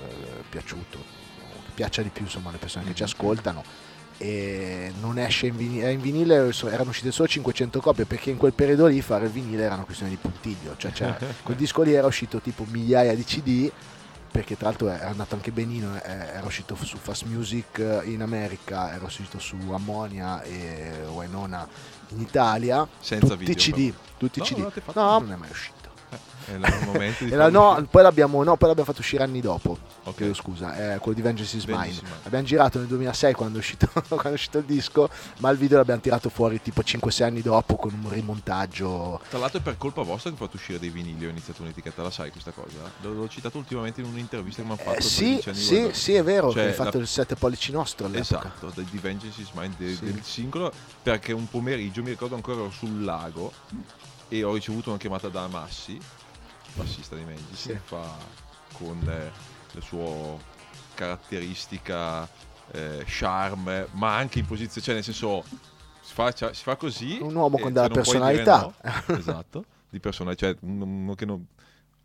eh, 0.00 0.42
piaciuto, 0.48 0.98
che 1.64 1.70
piaccia 1.74 2.02
di 2.02 2.10
più 2.10 2.22
insomma, 2.22 2.50
alle 2.50 2.58
persone 2.58 2.84
che 2.84 2.94
ci 2.94 3.02
ascoltano. 3.02 3.64
E 4.18 4.92
non 5.00 5.18
esce 5.18 5.46
in 5.46 5.56
vinile, 5.56 5.92
in 5.92 6.00
vinile 6.00 6.52
erano 6.64 6.90
uscite 6.90 7.10
solo 7.10 7.28
500 7.28 7.80
copie 7.80 8.04
perché 8.04 8.30
in 8.30 8.36
quel 8.36 8.52
periodo 8.52 8.86
lì 8.86 9.00
fare 9.00 9.24
il 9.24 9.30
vinile 9.30 9.64
era 9.64 9.74
una 9.74 9.84
questione 9.84 10.10
di 10.10 10.18
puntiglio, 10.18 10.74
cioè, 10.76 10.92
cioè 10.92 11.16
quel 11.42 11.56
disco 11.56 11.82
lì 11.82 11.92
era 11.92 12.06
uscito 12.06 12.40
tipo 12.40 12.64
migliaia 12.68 13.14
di 13.14 13.24
CD 13.24 13.70
perché 14.32 14.56
tra 14.56 14.68
l'altro 14.68 14.88
era 14.88 15.10
andato 15.10 15.34
anche 15.34 15.50
benino, 15.52 15.94
eh, 15.94 16.10
era 16.10 16.46
uscito 16.46 16.74
su 16.74 16.96
Fast 16.96 17.24
Music 17.24 17.78
eh, 17.78 18.00
in 18.06 18.22
America, 18.22 18.94
era 18.94 19.04
uscito 19.04 19.38
su 19.38 19.56
Ammonia 19.70 20.40
e 20.42 21.04
Winona 21.08 21.68
in 22.08 22.20
Italia, 22.20 22.88
Senza 22.98 23.36
tutti 23.36 23.44
video, 23.44 23.54
CD, 23.54 23.90
però. 23.90 24.14
tutti 24.16 24.38
No, 24.38 24.44
CD. 24.44 24.80
No, 24.94 25.18
non 25.18 25.32
è 25.32 25.36
mai 25.36 25.50
uscito. 25.50 25.81
La- 27.36 27.48
no, 27.50 27.86
poi 27.90 28.02
l'abbiamo, 28.02 28.42
no, 28.42 28.56
poi 28.56 28.68
l'abbiamo 28.68 28.88
fatto 28.90 29.00
uscire 29.00 29.22
anni 29.22 29.40
dopo. 29.40 29.78
Ok. 30.04 30.16
Chiedo 30.16 30.34
scusa, 30.34 30.74
è 30.94 30.98
quello 30.98 31.16
di 31.16 31.22
Vengeance 31.22 31.56
is 31.56 31.64
Mine. 31.66 31.94
L'abbiamo 32.24 32.44
girato 32.44 32.78
nel 32.78 32.88
2006 32.88 33.32
quando 33.34 33.56
è, 33.56 33.60
uscito, 33.60 33.88
quando 34.08 34.30
è 34.30 34.32
uscito 34.32 34.58
il 34.58 34.64
disco, 34.64 35.08
ma 35.38 35.50
il 35.50 35.58
video 35.58 35.78
l'abbiamo 35.78 36.00
tirato 36.00 36.28
fuori 36.28 36.60
tipo 36.60 36.80
5-6 36.82 37.22
anni 37.22 37.40
dopo 37.42 37.76
con 37.76 37.92
un 38.02 38.10
rimontaggio. 38.10 39.20
Tra 39.28 39.38
l'altro 39.38 39.58
è 39.60 39.62
per 39.62 39.76
colpa 39.78 40.02
vostra 40.02 40.30
che 40.30 40.36
ho 40.36 40.44
fatto 40.44 40.56
uscire 40.56 40.78
dei 40.78 40.90
vinili, 40.90 41.24
ho 41.26 41.30
iniziato 41.30 41.62
un'etichetta, 41.62 42.02
la 42.02 42.10
sai 42.10 42.30
questa 42.30 42.50
cosa? 42.50 42.90
L'ho, 43.02 43.28
citato 43.28 43.58
ultimamente 43.58 44.00
in 44.00 44.06
un'intervista 44.06 44.62
che 44.62 44.68
mi 44.68 44.74
hanno 44.74 44.82
fatto 44.82 44.98
Eh, 44.98 45.02
sì, 45.02 45.38
13 45.40 45.48
anni 45.48 45.58
sì, 45.58 45.74
guarda. 45.78 45.94
sì, 45.94 46.14
è 46.14 46.22
vero, 46.22 46.50
Cioè, 46.52 46.62
che 46.62 46.68
hai 46.68 46.74
fatto 46.74 46.96
la- 46.96 47.02
il 47.02 47.08
7 47.08 47.34
pollici 47.36 47.72
nostro 47.72 48.06
all'epoca. 48.06 48.52
Esatto, 48.58 48.80
di 48.90 48.98
Vengeance 48.98 49.40
is 49.40 49.50
Mine 49.54 49.74
de- 49.78 49.94
Sì. 49.94 50.04
del 50.04 50.20
singolo, 50.22 50.72
perché 51.02 51.32
un 51.32 51.48
pomeriggio 51.48 52.02
mi 52.02 52.10
ricordo 52.10 52.34
ancora 52.34 52.58
ero 52.60 52.70
sul 52.70 53.04
lago 53.04 53.52
e 54.28 54.42
ho 54.42 54.52
ricevuto 54.54 54.88
una 54.90 54.98
chiamata 54.98 55.28
da 55.28 55.46
Massi, 55.46 55.98
bassista 56.74 57.14
di 57.16 57.24
Mengi, 57.24 57.54
Sì. 57.54 57.78
fa 57.82 58.16
con 58.74 58.98
eh, 59.08 59.30
la 59.72 59.80
sua 59.80 60.36
caratteristica 60.94 62.28
eh, 62.72 63.02
charme, 63.06 63.88
ma 63.92 64.16
anche 64.16 64.38
in 64.38 64.46
posizione, 64.46 64.82
cioè 64.82 64.94
nel 64.94 65.04
senso 65.04 65.44
si 66.00 66.12
fa, 66.14 66.32
cioè, 66.32 66.54
si 66.54 66.62
fa 66.62 66.76
così. 66.76 67.18
Un 67.20 67.34
uomo 67.34 67.58
con 67.58 67.72
della 67.72 67.88
personalità. 67.88 68.72
no. 68.82 69.16
esatto, 69.16 69.64
di 69.90 70.00
personalità, 70.00 70.46
cioè 70.46 70.56
un- 70.62 70.80
uno 70.80 71.14
che 71.14 71.24
non, 71.24 71.44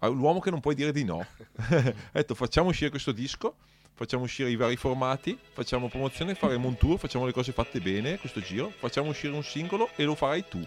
l'uomo 0.02 0.40
che 0.40 0.50
non 0.50 0.60
puoi 0.60 0.76
dire 0.76 0.92
di 0.92 1.04
no. 1.04 1.26
ha 1.56 1.94
detto 2.12 2.36
facciamo 2.36 2.70
uscire 2.70 2.90
questo 2.90 3.12
disco, 3.12 3.56
facciamo 3.94 4.24
uscire 4.24 4.50
i 4.50 4.56
vari 4.56 4.76
formati, 4.76 5.38
facciamo 5.54 5.88
promozione, 5.88 6.36
faremo 6.36 6.68
un 6.68 6.76
tour, 6.78 7.00
facciamo 7.00 7.26
le 7.26 7.32
cose 7.32 7.52
fatte 7.52 7.80
bene 7.80 8.18
questo 8.18 8.42
giro, 8.42 8.72
facciamo 8.78 9.10
uscire 9.10 9.34
un 9.34 9.44
singolo 9.44 9.90
e 9.96 10.04
lo 10.04 10.16
farai 10.16 10.46
tu. 10.50 10.66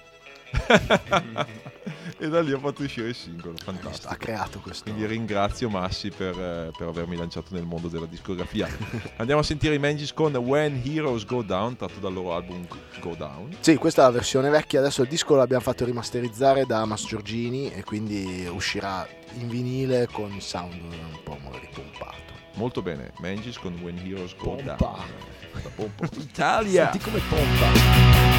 E 2.19 2.29
da 2.29 2.43
lì 2.43 2.53
ho 2.53 2.59
fatto 2.59 2.83
uscire 2.83 3.09
il 3.09 3.15
singolo, 3.15 3.55
fantastico. 3.57 4.13
Ha 4.13 4.17
creato 4.17 4.61
questo. 4.61 4.85
Quindi 4.85 5.07
ringrazio 5.07 5.71
Massi 5.71 6.11
per, 6.11 6.39
eh, 6.39 6.71
per 6.77 6.89
avermi 6.89 7.17
lanciato 7.17 7.55
nel 7.55 7.65
mondo 7.65 7.89
della 7.89 8.07
discografia. 8.07 8.69
Andiamo 9.17 9.41
a 9.41 9.45
sentire 9.45 9.75
i 9.75 9.79
Mangis 9.79 10.13
con 10.13 10.35
When 10.37 10.83
Heroes 10.85 11.25
Go 11.25 11.43
Down, 11.43 11.77
tratto 11.77 11.99
dal 11.99 12.13
loro 12.13 12.35
album 12.35 12.67
Go 13.01 13.15
Down. 13.15 13.57
Sì, 13.61 13.77
questa 13.77 14.03
è 14.03 14.05
la 14.05 14.11
versione 14.11 14.51
vecchia, 14.51 14.81
adesso 14.81 15.03
il 15.03 15.09
disco 15.09 15.35
l'abbiamo 15.35 15.63
fatto 15.63 15.85
rimasterizzare 15.85 16.67
da 16.67 16.85
Mas 16.85 17.07
Giorgini 17.07 17.73
e 17.73 17.85
quindi 17.85 18.47
uscirà 18.51 19.09
in 19.39 19.49
vinile 19.49 20.09
con 20.13 20.33
il 20.33 20.43
sound 20.43 20.75
un 20.75 21.23
po' 21.25 21.39
ripompato. 21.59 22.19
Molto 22.55 22.83
bene, 22.83 23.13
Mangis 23.21 23.59
con 23.59 23.79
When 23.81 23.97
Heroes 23.99 24.37
Go 24.37 24.57
Pompa. 24.57 24.75
Down. 24.75 25.05
Pompa. 25.75 26.09
Italia! 26.19 26.91
Senti 26.91 26.99
come 26.99 27.21
pompa. 27.29 28.30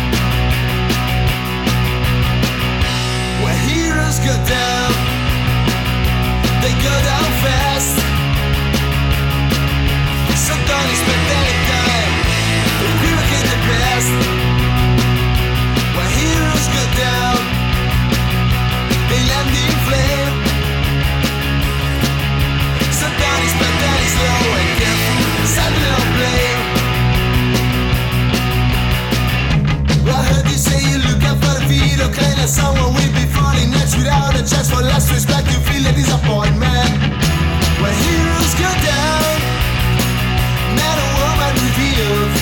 Heroes 4.12 4.28
go 4.28 4.36
down, 4.45 4.91
they 6.62 6.74
go 6.84 6.95
down 7.10 7.28
fast. 7.43 7.97
Time 10.67 10.88
to 12.80 12.86
equivocate 12.91 13.47
the. 13.56 14.08
Where 15.95 16.12
heroes 16.19 16.67
go 16.76 16.84
down, 17.08 17.38
they 19.10 19.21
land 19.32 19.50
in 19.63 19.74
and 24.60 24.71
careful, 24.80 25.47
sudden 25.56 25.84
or 25.95 26.06
blame. 26.15 26.50
Say 30.62 30.78
you 30.78 30.97
look 31.02 31.24
out 31.26 31.41
for 31.41 31.58
the 31.58 31.65
video, 31.65 32.06
claim 32.13 32.38
that 32.38 32.45
someone 32.45 32.93
will 32.93 33.13
be 33.17 33.26
falling 33.34 33.74
next 33.74 33.97
without 33.97 34.38
a 34.38 34.43
chance 34.45 34.69
for 34.69 34.82
last 34.86 35.10
respect. 35.10 35.50
You 35.50 35.58
feel 35.65 35.82
a 35.89 35.93
disappointment 35.97 36.93
when 37.82 37.93
heroes 38.06 38.54
go 38.62 38.69
down, 38.86 39.32
man 40.78 40.97
or 41.02 41.12
woman 41.17 41.54
revealed. 41.65 42.34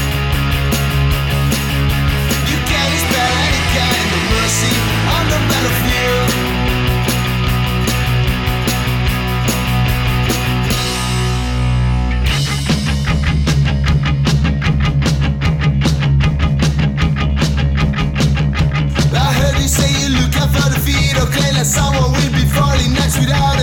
You 2.52 2.60
can't 2.68 2.92
expect 2.92 3.34
any 3.48 3.64
kind 3.80 4.10
of 4.12 4.22
mercy 4.36 4.76
on 5.16 5.24
the 5.32 5.40
battlefield. 5.48 6.49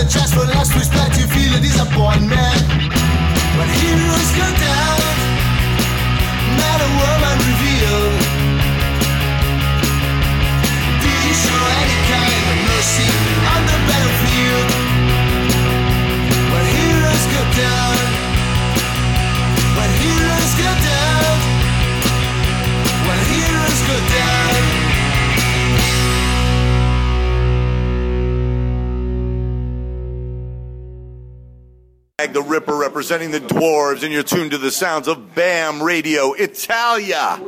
A 0.07 0.09
chance 0.09 0.33
for 0.33 0.45
last 0.45 0.73
respect. 0.73 1.19
You 1.19 1.27
feel 1.27 1.53
a 1.53 1.59
disappointment 1.59 2.61
when 3.57 3.67
heroes 3.79 4.29
go 4.39 4.47
down, 4.67 4.99
man 6.59 6.79
or 6.85 6.91
woman 7.01 7.37
revealed. 7.49 8.15
You 11.27 11.33
show 11.43 11.61
any 11.81 11.99
kind 12.07 12.45
of 12.51 12.57
mercy 12.67 13.26
the 32.33 32.41
Ripper 32.41 32.75
representing 32.75 33.31
the 33.31 33.39
dwarves, 33.39 34.03
and 34.03 34.11
you're 34.13 34.23
tuned 34.23 34.51
to 34.51 34.57
the 34.57 34.71
sounds 34.71 35.07
of 35.07 35.33
BAM 35.35 35.81
Radio 35.81 36.33
Italia. 36.33 37.39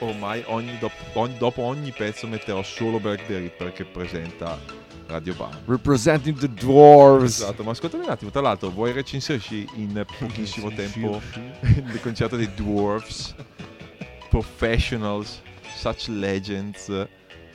Ormai 0.00 0.42
ogni 0.46 0.76
dop- 0.78 0.92
ogni- 1.14 1.36
dopo 1.38 1.62
ogni 1.62 1.92
pezzo 1.92 2.26
metterò 2.26 2.62
solo 2.62 2.98
Black 2.98 3.24
the 3.26 3.38
Ripper 3.38 3.72
che 3.72 3.84
presenta 3.84 4.58
Radio 5.06 5.32
Bar. 5.34 5.60
Representing 5.66 6.36
the 6.38 6.48
dwarves. 6.48 7.40
Esatto, 7.40 7.62
ma 7.62 7.70
ascoltami 7.70 8.04
un 8.04 8.10
attimo, 8.10 8.30
tra 8.32 8.40
l'altro 8.40 8.70
vuoi 8.70 8.90
recensirci 8.92 9.68
in 9.74 10.04
pochissimo 10.18 10.72
tempo 10.72 11.20
il 11.62 12.00
concerto 12.02 12.36
dei 12.36 12.52
Dwarfs, 12.54 13.32
Professionals, 14.28 15.40
Such 15.76 16.08
Legends 16.08 17.06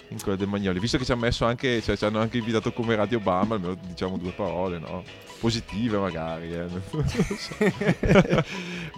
in 0.09 0.21
quello 0.21 0.37
del 0.37 0.47
Magnoli, 0.47 0.79
visto 0.79 0.97
che 0.97 1.03
ci 1.05 1.11
hanno 1.11 1.21
messo 1.21 1.45
anche, 1.45 1.81
cioè 1.81 1.97
ci 1.97 2.05
hanno 2.05 2.19
anche 2.19 2.37
invitato 2.37 2.71
come 2.71 2.95
Radio 2.95 3.19
Bam, 3.19 3.51
almeno 3.51 3.77
diciamo 3.87 4.17
due 4.17 4.31
parole, 4.31 4.79
no? 4.79 5.03
Positive 5.39 5.97
magari, 5.97 6.51
eh. 6.53 6.65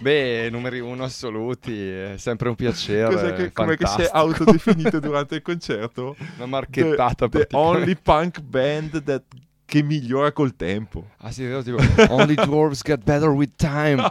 Beh, 0.00 0.48
numeri 0.50 0.80
uno 0.80 1.04
assoluti, 1.04 1.88
è 1.88 2.14
sempre 2.16 2.48
un 2.48 2.54
piacere. 2.54 3.34
Che, 3.34 3.52
com'è 3.52 3.76
che 3.76 3.86
si 3.86 4.02
è 4.02 4.08
autodefinito 4.12 4.98
durante 5.00 5.34
il 5.36 5.42
concerto? 5.42 6.16
Una 6.36 6.46
marchettata 6.46 7.28
the, 7.28 7.46
the 7.46 7.56
only 7.56 7.96
punk 8.00 8.40
band 8.40 9.02
that- 9.02 9.24
che 9.66 9.82
migliora 9.84 10.32
col 10.32 10.56
tempo. 10.56 11.10
Ah 11.18 11.30
sì, 11.30 11.44
vero, 11.44 11.62
tipo 11.62 11.76
Only 12.08 12.34
dwarves 12.34 12.80
get 12.82 13.04
better 13.04 13.28
with 13.28 13.52
time. 13.56 14.02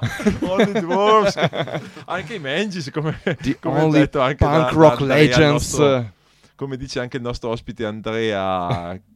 Only 0.42 0.80
Dwarfs. 0.80 1.36
anche 2.06 2.36
i 2.36 2.40
Mangis, 2.40 2.90
come, 2.92 3.20
The 3.24 3.58
come 3.60 3.82
only 3.82 4.00
detto 4.00 4.22
anche 4.22 4.38
punk 4.38 4.54
da- 4.56 4.64
da 4.64 4.70
rock 4.72 5.00
il 5.02 5.08
legends. 5.08 5.42
nostro- 5.78 6.12
come 6.60 6.76
dice 6.76 7.00
anche 7.00 7.16
il 7.16 7.24
nostro 7.24 7.50
ospite 7.52 7.86
Andrea 7.86 9.00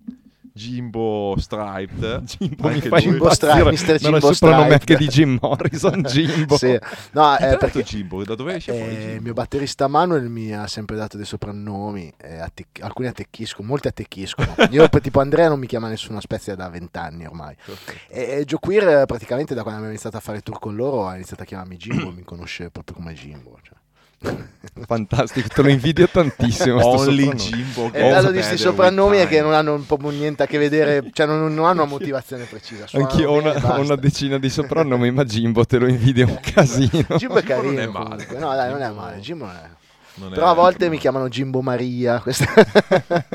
Jimbo 0.55 1.33
Striped. 1.37 2.21
Jimbo 2.37 2.67
mi 2.67 2.73
Anche 2.75 2.87
fa 2.87 2.95
lui. 2.97 3.03
Jimbo 3.05 3.23
impazzire. 3.25 3.51
Stripe, 3.51 3.71
Mr. 3.71 3.87
Non 3.87 3.95
è 3.95 3.97
Jimbo 3.97 4.29
il 4.29 4.35
soprannome 4.35 4.73
anche 4.73 4.95
di 4.95 5.07
Jim 5.07 5.37
Morrison, 5.41 6.01
Jimbo. 6.07 6.57
Sì. 6.57 6.79
No, 7.11 7.37
eh, 7.37 7.57
perché 7.57 7.81
Jimbo? 7.83 8.23
Da 8.23 8.35
dove 8.35 8.53
esce 8.55 8.71
fuori 8.71 8.89
eh, 8.89 8.93
il 8.93 8.99
Jimbo? 9.07 9.21
mio 9.23 9.33
batterista 9.33 9.87
Manuel 9.87 10.29
mi 10.29 10.53
ha 10.53 10.67
sempre 10.67 10.95
dato 10.95 11.17
dei 11.17 11.25
soprannomi, 11.25 12.13
eh, 12.17 12.37
attec- 12.37 12.81
alcuni 12.83 13.07
attecchiscono, 13.07 13.67
molti 13.67 13.87
attecchiscono. 13.87 14.53
Io 14.69 14.87
per- 14.89 15.01
tipo 15.01 15.19
Andrea 15.19 15.49
non 15.49 15.57
mi 15.59 15.65
chiama 15.67 15.87
nessuna 15.89 16.21
spezia 16.21 16.55
da 16.55 16.69
vent'anni 16.69 17.25
ormai. 17.25 17.55
E, 18.07 18.21
e 18.21 18.45
Joe 18.45 18.59
Queer 18.61 19.05
praticamente 19.07 19.53
da 19.55 19.61
quando 19.63 19.79
abbiamo 19.79 19.89
iniziato 19.93 20.17
a 20.17 20.21
fare 20.21 20.41
tour 20.41 20.59
con 20.59 20.75
loro 20.75 21.07
ha 21.07 21.15
iniziato 21.15 21.41
a 21.41 21.45
chiamarmi 21.45 21.75
Jimbo, 21.77 22.11
mi 22.11 22.23
conosce 22.23 22.69
proprio 22.69 22.95
come 22.95 23.13
Jimbo. 23.13 23.57
cioè. 23.63 23.75
Fantastico, 24.87 25.47
te 25.49 25.61
lo 25.61 25.69
invidio 25.69 26.07
tantissimo. 26.07 26.83
Only. 26.85 27.33
Jimbo 27.33 27.85
il 27.85 27.91
bello 27.91 28.27
di 28.31 28.37
questi 28.37 28.57
soprannomi 28.57 29.17
è 29.17 29.27
che 29.27 29.41
non 29.41 29.53
hanno 29.53 29.77
proprio 29.85 30.09
niente 30.09 30.43
a 30.43 30.45
che 30.47 30.57
vedere, 30.57 31.09
cioè 31.11 31.25
non, 31.25 31.53
non 31.53 31.65
hanno 31.65 31.81
una 31.83 31.91
motivazione 31.91 32.45
precisa. 32.45 32.85
Anch'io 32.93 33.29
ho 33.31 33.39
una, 33.39 33.77
una 33.77 33.95
decina 33.95 34.39
di 34.39 34.49
soprannomi, 34.49 35.11
ma 35.11 35.23
Jimbo 35.25 35.65
te 35.65 35.77
lo 35.77 35.87
invidio 35.87 36.27
un 36.27 36.39
casino. 36.41 36.89
Jimbo 36.89 37.15
è 37.15 37.17
Jimbo 37.17 37.33
non 37.33 37.43
carino 37.43 37.79
è 37.81 37.87
male. 37.87 38.09
comunque. 38.25 38.37
No, 38.39 38.53
dai, 38.55 38.69
non 38.71 38.81
è 38.81 38.89
male. 38.89 39.19
Jimbo 39.19 39.45
non 39.45 39.55
è. 39.55 39.69
Non 40.15 40.31
è- 40.31 40.35
Però 40.35 40.49
a 40.49 40.53
volte 40.53 40.89
mi 40.89 40.97
chiamano 40.97 41.27
Jimbo 41.27 41.61
Maria. 41.61 42.19
questa- 42.19 42.45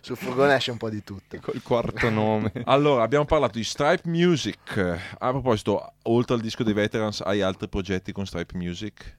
Sul 0.00 0.16
furgone 0.16 0.54
esce 0.54 0.70
un 0.72 0.76
po' 0.76 0.90
di 0.90 1.02
tutto. 1.04 1.38
Col 1.40 1.62
quarto 1.62 2.10
nome. 2.10 2.52
Allora, 2.64 3.02
abbiamo 3.02 3.24
parlato 3.24 3.58
di 3.58 3.64
Stripe 3.64 4.08
Music. 4.08 4.98
A 5.18 5.30
proposito, 5.30 5.92
oltre 6.02 6.34
al 6.34 6.40
disco 6.40 6.64
dei 6.64 6.74
Veterans, 6.74 7.20
hai 7.20 7.42
altri 7.42 7.68
progetti 7.68 8.12
con 8.12 8.26
Stripe 8.26 8.56
Music? 8.56 9.16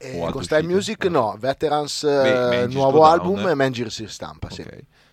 E 0.00 0.18
altre 0.18 0.32
con 0.32 0.44
Style? 0.44 0.62
Music 0.66 1.04
no, 1.06 1.36
Veterans 1.38 2.04
Beh, 2.04 2.62
eh, 2.62 2.66
nuovo 2.68 3.04
album 3.04 3.46
eh. 3.46 3.50
e 3.50 3.54
Mangis 3.54 3.92
si 3.92 4.06
stampa, 4.06 4.48
sì. 4.48 4.60
Ok. 4.60 4.68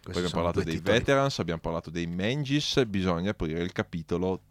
Poi 0.05 0.13
abbiamo 0.13 0.29
parlato 0.29 0.61
dei 0.61 0.75
titoli. 0.75 0.97
Veterans, 0.99 1.39
abbiamo 1.39 1.59
parlato 1.59 1.89
dei 1.89 2.05
Mangis, 2.05 2.85
bisogna 2.85 3.31
aprire 3.31 3.63
il 3.63 3.71
capitolo 3.71 4.41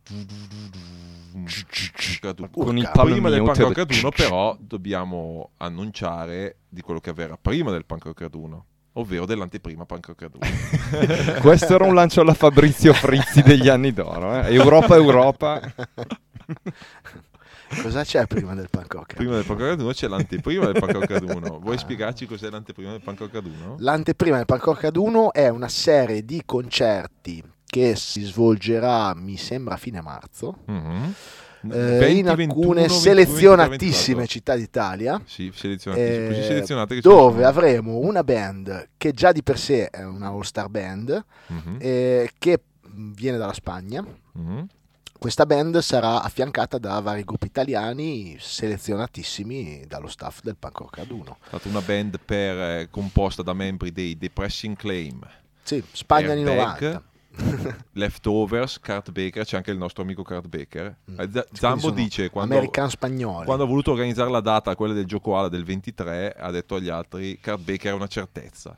Con 2.50 2.76
il 2.76 2.90
prima 2.92 3.30
del. 3.30 3.42
Punk 3.42 3.58
Rock 3.58 3.76
Raduno 3.76 4.10
però 4.10 4.56
dobbiamo 4.58 5.50
annunciare 5.58 6.56
di 6.68 6.80
quello 6.80 6.98
che 6.98 7.10
avverrà 7.10 7.38
prima 7.40 7.70
del 7.70 7.84
Punk 7.84 8.04
Rock 8.04 8.20
Raduno 8.22 8.64
ovvero 8.94 9.26
dell'anteprima 9.26 9.84
Punk 9.84 10.06
Rock 10.08 10.22
Raduno 10.22 11.40
Questo 11.40 11.74
era 11.74 11.84
un 11.84 11.94
lancio 11.94 12.20
alla 12.20 12.34
Fabrizio 12.34 12.92
Frizzi 12.92 13.42
degli 13.42 13.68
anni 13.68 13.92
d'oro. 13.92 14.42
eh. 14.42 14.52
Europa, 14.54 14.96
Europa. 14.96 15.60
Cosa 17.82 18.02
c'è 18.04 18.26
prima 18.26 18.54
del 18.54 18.68
rock? 18.70 19.14
prima 19.14 19.34
del 19.34 19.44
Rock 19.44 19.60
Raduno 19.60 19.90
c'è 19.92 20.08
l'anteprima 20.08 20.64
del 20.66 20.74
Punk 20.78 20.92
Rock 20.92 21.10
Raduno 21.10 21.58
vuoi 21.60 21.78
spiegarci 21.78 22.26
cos'è 22.26 22.50
l'anteprima 22.50 22.90
del 22.92 23.00
Rock 23.04 23.32
Raduno? 23.32 23.76
L'anteprima 23.78 24.36
del 24.36 24.46
Rock 24.48 24.80
Raduno 24.82 25.32
è 25.32 25.48
una 25.48 25.68
serie 25.68 26.24
di 26.24 26.42
concerti 26.44 27.42
che 27.66 27.96
si 27.96 28.22
svolgerà, 28.22 29.14
mi 29.14 29.36
sembra, 29.36 29.74
a 29.74 29.76
fine 29.76 30.00
marzo, 30.00 30.58
Mhm. 30.66 31.14
eh, 31.72 31.98
20, 31.98 32.18
in 32.18 32.24
21, 32.26 32.30
alcune 32.32 32.80
22, 32.82 32.88
selezionatissime 33.00 34.16
24. 34.18 34.26
città 34.26 34.54
d'Italia. 34.54 35.20
sì, 35.24 35.48
eh, 35.48 36.42
selezionate 36.46 36.94
che 36.96 37.00
dove 37.00 37.44
avremo 37.44 37.98
una 37.98 38.22
band 38.22 38.90
che 38.96 39.12
già 39.12 39.32
di 39.32 39.42
per 39.42 39.58
sé 39.58 39.88
è 39.88 40.04
una 40.04 40.28
all-star 40.28 40.68
band 40.68 41.24
Mhm, 41.48 41.76
eh, 41.80 42.30
che 42.38 42.60
viene 42.96 43.38
dalla 43.38 43.54
Spagna. 43.54 44.04
mhm. 44.34 44.66
Questa 45.18 45.46
band 45.46 45.78
sarà 45.78 46.22
affiancata 46.22 46.76
da 46.76 47.00
vari 47.00 47.24
gruppi 47.24 47.46
italiani 47.46 48.36
selezionatissimi 48.38 49.84
dallo 49.86 50.08
staff 50.08 50.40
del 50.42 50.56
Punk 50.56 50.78
Rock 50.78 50.96
Raduno. 50.98 51.38
è 51.44 51.46
stata 51.48 51.68
una 51.68 51.80
band 51.80 52.18
per, 52.22 52.58
eh, 52.58 52.88
composta 52.90 53.42
da 53.42 53.54
membri 53.54 53.90
dei 53.90 54.18
Depressing 54.18 54.76
Claim 54.76 55.20
Sì, 55.62 55.82
Spagna 55.92 56.32
anni 56.32 56.44
Airbag, 56.46 57.02
90. 57.34 57.82
Leftovers, 57.92 58.78
Kurt 58.80 59.10
Baker, 59.12 59.44
c'è 59.44 59.56
anche 59.56 59.70
il 59.70 59.78
nostro 59.78 60.02
amico 60.02 60.22
Kurt 60.22 60.46
Baker. 60.46 60.94
Eh, 61.18 61.28
Z- 61.32 61.48
Zambo 61.52 61.90
dice 61.90 62.28
quando, 62.30 62.54
American 62.54 62.90
spagnoli. 62.90 63.46
quando 63.46 63.64
ha 63.64 63.66
voluto 63.66 63.92
organizzare 63.92 64.30
la 64.30 64.40
data, 64.40 64.76
quella 64.76 64.92
del 64.92 65.06
gioco 65.06 65.36
ala 65.38 65.48
del 65.48 65.64
23, 65.64 66.32
ha 66.38 66.50
detto 66.50 66.74
agli 66.76 66.90
altri 66.90 67.40
Kurt 67.40 67.60
Baker 67.62 67.92
è 67.92 67.94
una 67.94 68.06
certezza. 68.08 68.76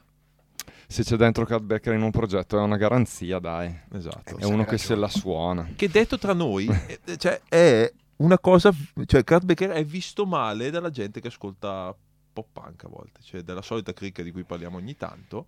Se 0.88 1.02
c'è 1.02 1.16
dentro 1.16 1.44
Cat 1.44 1.62
Becker 1.62 1.94
in 1.94 2.02
un 2.02 2.10
progetto 2.10 2.58
è 2.58 2.60
una 2.62 2.76
garanzia, 2.76 3.38
dai. 3.38 3.74
Esatto. 3.92 4.36
Eh, 4.36 4.40
È 4.40 4.44
uno 4.44 4.58
ragione. 4.58 4.64
che 4.64 4.78
se 4.78 4.94
la 4.94 5.08
suona. 5.08 5.68
Che 5.74 5.88
detto 5.88 6.18
tra 6.18 6.32
noi, 6.32 6.68
eh, 7.04 7.16
cioè, 7.16 7.40
è 7.48 7.92
una 8.18 8.38
cosa, 8.38 8.72
cioè 9.04 9.24
Kurt 9.24 9.44
Baker 9.44 9.70
è 9.70 9.84
visto 9.84 10.24
male 10.26 10.70
dalla 10.70 10.90
gente 10.90 11.20
che 11.20 11.28
ascolta 11.28 11.94
pop 12.36 12.46
punk 12.52 12.84
a 12.84 12.88
volte, 12.90 13.20
cioè 13.24 13.40
della 13.40 13.62
solita 13.62 13.94
cricca 13.94 14.22
di 14.22 14.30
cui 14.30 14.44
parliamo 14.44 14.76
ogni 14.76 14.94
tanto. 14.96 15.46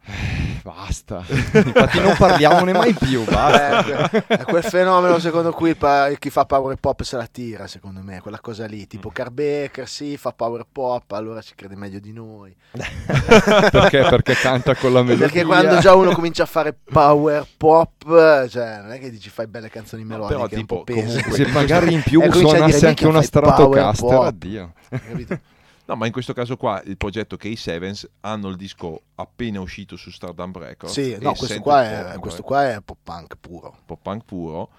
Basta. 0.62 1.22
Infatti 1.28 2.00
non 2.00 2.14
parliamone 2.16 2.72
mai 2.72 2.94
più, 2.94 3.24
basta. 3.24 4.10
Eh, 4.10 4.24
è 4.26 4.44
quel 4.44 4.62
fenomeno 4.62 5.18
secondo 5.18 5.52
cui 5.52 5.74
pa- 5.74 6.08
chi 6.18 6.30
fa 6.30 6.46
power 6.46 6.76
pop 6.76 7.02
se 7.02 7.16
la 7.18 7.26
tira, 7.26 7.66
secondo 7.66 8.00
me, 8.02 8.20
quella 8.22 8.40
cosa 8.40 8.64
lì, 8.64 8.80
Mm. 8.80 8.88
tipo 8.88 9.10
Carbecker, 9.10 9.86
sì, 9.86 10.16
fa 10.16 10.32
power 10.32 10.64
pop, 10.70 11.12
allora 11.12 11.42
ci 11.42 11.54
crede 11.54 11.76
meglio 11.76 11.98
di 11.98 12.12
noi. 12.12 12.56
Perché? 13.70 14.06
Perché 14.08 14.34
canta 14.34 14.74
con 14.74 14.92
la 14.94 15.02
melodia. 15.02 15.26
Perché 15.26 15.44
quando 15.44 15.78
già 15.78 15.94
uno 15.94 16.12
comincia 16.12 16.44
a 16.44 16.46
fare 16.46 16.74
power 16.90 17.46
pop, 17.56 18.46
cioè 18.48 18.80
non 18.80 18.92
è 18.92 18.98
che 18.98 19.10
dici 19.10 19.28
fai 19.28 19.46
belle 19.46 19.68
canzoni 19.68 20.02
No, 20.04 20.08
melodiche, 20.08 20.34
però, 20.34 20.42
un 20.44 20.48
tipo, 20.48 20.76
po' 20.76 20.84
pese. 20.84 21.00
comunque- 21.22 21.32
Se 21.44 21.46
magari 21.48 21.92
in 21.92 22.02
più 22.02 22.20
suonasse 22.32 22.62
anche 22.86 22.86
"Minchia, 22.86 23.08
una 23.08 23.22
Stratocaster, 23.22 24.08
pop". 24.08 24.24
addio. 24.24 24.72
Capito? 24.88 25.38
No, 25.88 25.96
ma 25.96 26.04
in 26.04 26.12
questo 26.12 26.34
caso 26.34 26.58
qua 26.58 26.82
il 26.84 26.98
progetto 26.98 27.36
K7 27.36 28.04
hanno 28.20 28.48
il 28.48 28.56
disco 28.56 29.04
appena 29.14 29.58
uscito 29.58 29.96
su 29.96 30.10
Stardom 30.10 30.52
Records. 30.52 30.92
Sì, 30.92 31.16
no, 31.18 31.32
questo 31.32 31.60
qua, 31.60 32.12
è, 32.12 32.18
questo 32.18 32.42
qua 32.42 32.74
è 32.74 32.82
pop 32.82 32.98
punk 33.02 33.36
puro. 33.40 33.74
pop 33.86 33.98
punk 34.02 34.24
puro. 34.24 34.70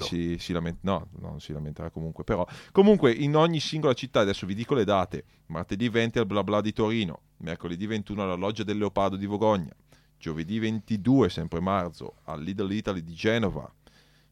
Si, 0.00 0.36
si 0.38 0.52
lamenta, 0.52 0.80
no, 0.82 1.08
non 1.18 1.40
si 1.40 1.52
lamenterà 1.52 1.88
comunque, 1.88 2.24
però. 2.24 2.46
Comunque, 2.72 3.10
in 3.10 3.34
ogni 3.36 3.58
singola 3.58 3.94
città, 3.94 4.20
adesso 4.20 4.44
vi 4.44 4.54
dico 4.54 4.74
le 4.74 4.84
date: 4.84 5.24
martedì 5.46 5.88
20 5.88 6.18
al 6.18 6.26
Bla 6.26 6.44
Bla 6.44 6.60
di 6.60 6.74
Torino, 6.74 7.20
mercoledì 7.38 7.86
21 7.86 8.22
alla 8.22 8.34
Loggia 8.34 8.64
del 8.64 8.76
Leopardo 8.76 9.16
di 9.16 9.26
Vogogna, 9.26 9.72
giovedì 10.18 10.58
22, 10.58 11.30
sempre 11.30 11.60
marzo, 11.60 12.16
al 12.24 12.42
Little 12.42 12.72
Italy 12.72 13.02
di 13.02 13.14
Genova, 13.14 13.68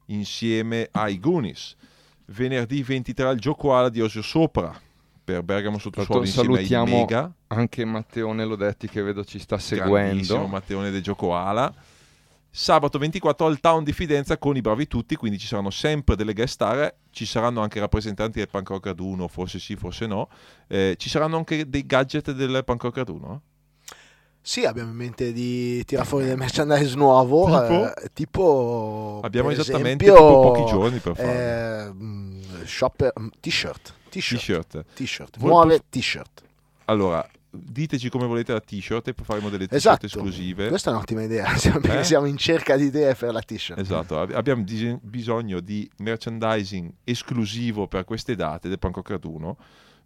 insieme 0.07 0.89
ai 0.93 1.19
Goonies. 1.19 1.75
Venerdì 2.27 2.83
23 2.83 3.27
al 3.27 3.39
Gioco 3.39 3.75
Ala 3.75 3.89
di 3.89 4.01
Osio 4.01 4.23
Sopra, 4.23 4.79
per 5.25 5.43
Bergamo 5.43 5.77
insieme 5.77 6.21
ai 6.21 6.27
salutiamo 6.27 6.97
Mega. 6.97 7.33
Anche 7.49 7.85
Matteone 7.85 8.45
Lodetti 8.45 8.89
che 8.89 9.03
vedo 9.03 9.25
ci 9.25 9.39
sta 9.39 9.59
seguendo. 9.59 10.47
Matteone 10.47 10.91
del 10.91 11.03
Gioco 11.03 11.35
Ala. 11.35 11.73
Sabato 12.55 12.99
24 12.99 13.47
al 13.47 13.61
Town 13.61 13.83
di 13.83 13.95
Fidenza 13.95 14.37
con 14.37 14.57
i 14.57 14.61
bravi 14.61 14.87
tutti, 14.87 15.17
quindi 15.17 15.39
ci 15.39 15.47
saranno 15.47 15.71
sempre 15.71 16.17
delle 16.17 16.35
guest 16.35 16.53
star, 16.53 16.95
ci 17.11 17.25
saranno 17.25 17.63
anche 17.63 17.81
rappresentanti 17.81 18.41
del 18.41 18.49
Punk 18.51 18.69
Rock 18.69 18.87
Raduno, 18.87 19.27
forse 19.27 19.59
sì, 19.59 19.75
forse 19.75 20.07
no. 20.07 20.29
Eh, 20.69 20.97
ci 20.99 21.09
saranno 21.09 21.39
anche 21.39 21.67
dei 21.71 21.87
gadget 21.87 22.33
del 22.33 22.63
Punk 22.63 22.83
Rock 22.83 22.97
Raduno? 22.99 23.43
Sì, 24.45 24.65
abbiamo 24.67 24.91
in 24.91 24.97
mente 24.97 25.33
di 25.33 25.83
tirare 25.85 26.07
fuori 26.07 26.27
del 26.27 26.37
merchandise 26.37 26.95
nuovo, 26.97 27.45
Tipo? 27.47 27.95
eh, 27.95 28.11
tipo 28.13 29.21
Abbiamo 29.23 29.51
esattamente 29.51 30.05
esempio, 30.05 30.15
tipo 30.27 30.41
pochi 30.41 30.65
giorni 30.67 30.99
per 30.99 31.15
farlo. 31.17 31.31
eh, 31.31 31.93
mm, 31.95 32.41
shopper- 32.65 33.13
mm, 33.19 33.29
t-shirt, 33.41 33.95
t-shirt, 34.21 34.85
T-shirt. 34.95 35.39
nuove 35.39 35.83
t-shirt. 35.89 36.43
Allora, 36.87 37.27
diteci 37.55 38.09
come 38.09 38.27
volete 38.27 38.53
la 38.53 38.61
t-shirt 38.61 39.09
e 39.09 39.15
poi 39.15 39.25
faremo 39.25 39.49
delle 39.51 39.67
t-shirt 39.67 39.77
Esatto, 39.79 40.07
esclusive. 40.07 40.69
questa 40.69 40.91
è 40.91 40.95
un'ottima 40.95 41.23
idea, 41.23 41.55
siamo, 41.57 41.81
perché 41.81 42.01
Eh? 42.01 42.05
siamo 42.05 42.27
in 42.27 42.37
cerca 42.37 42.77
di 42.77 42.85
idee 42.85 43.15
per 43.15 43.33
la 43.33 43.41
t-shirt. 43.41 43.79
Esatto, 43.79 44.21
ab- 44.21 44.33
abbiamo 44.35 44.63
dis- 44.63 44.97
bisogno 45.01 45.61
di 45.61 45.89
merchandising 45.99 46.93
esclusivo 47.05 47.87
per 47.87 48.05
queste 48.05 48.35
date 48.35 48.69
del 48.69 48.79
Rock 48.81 49.09
Raduno, 49.11 49.57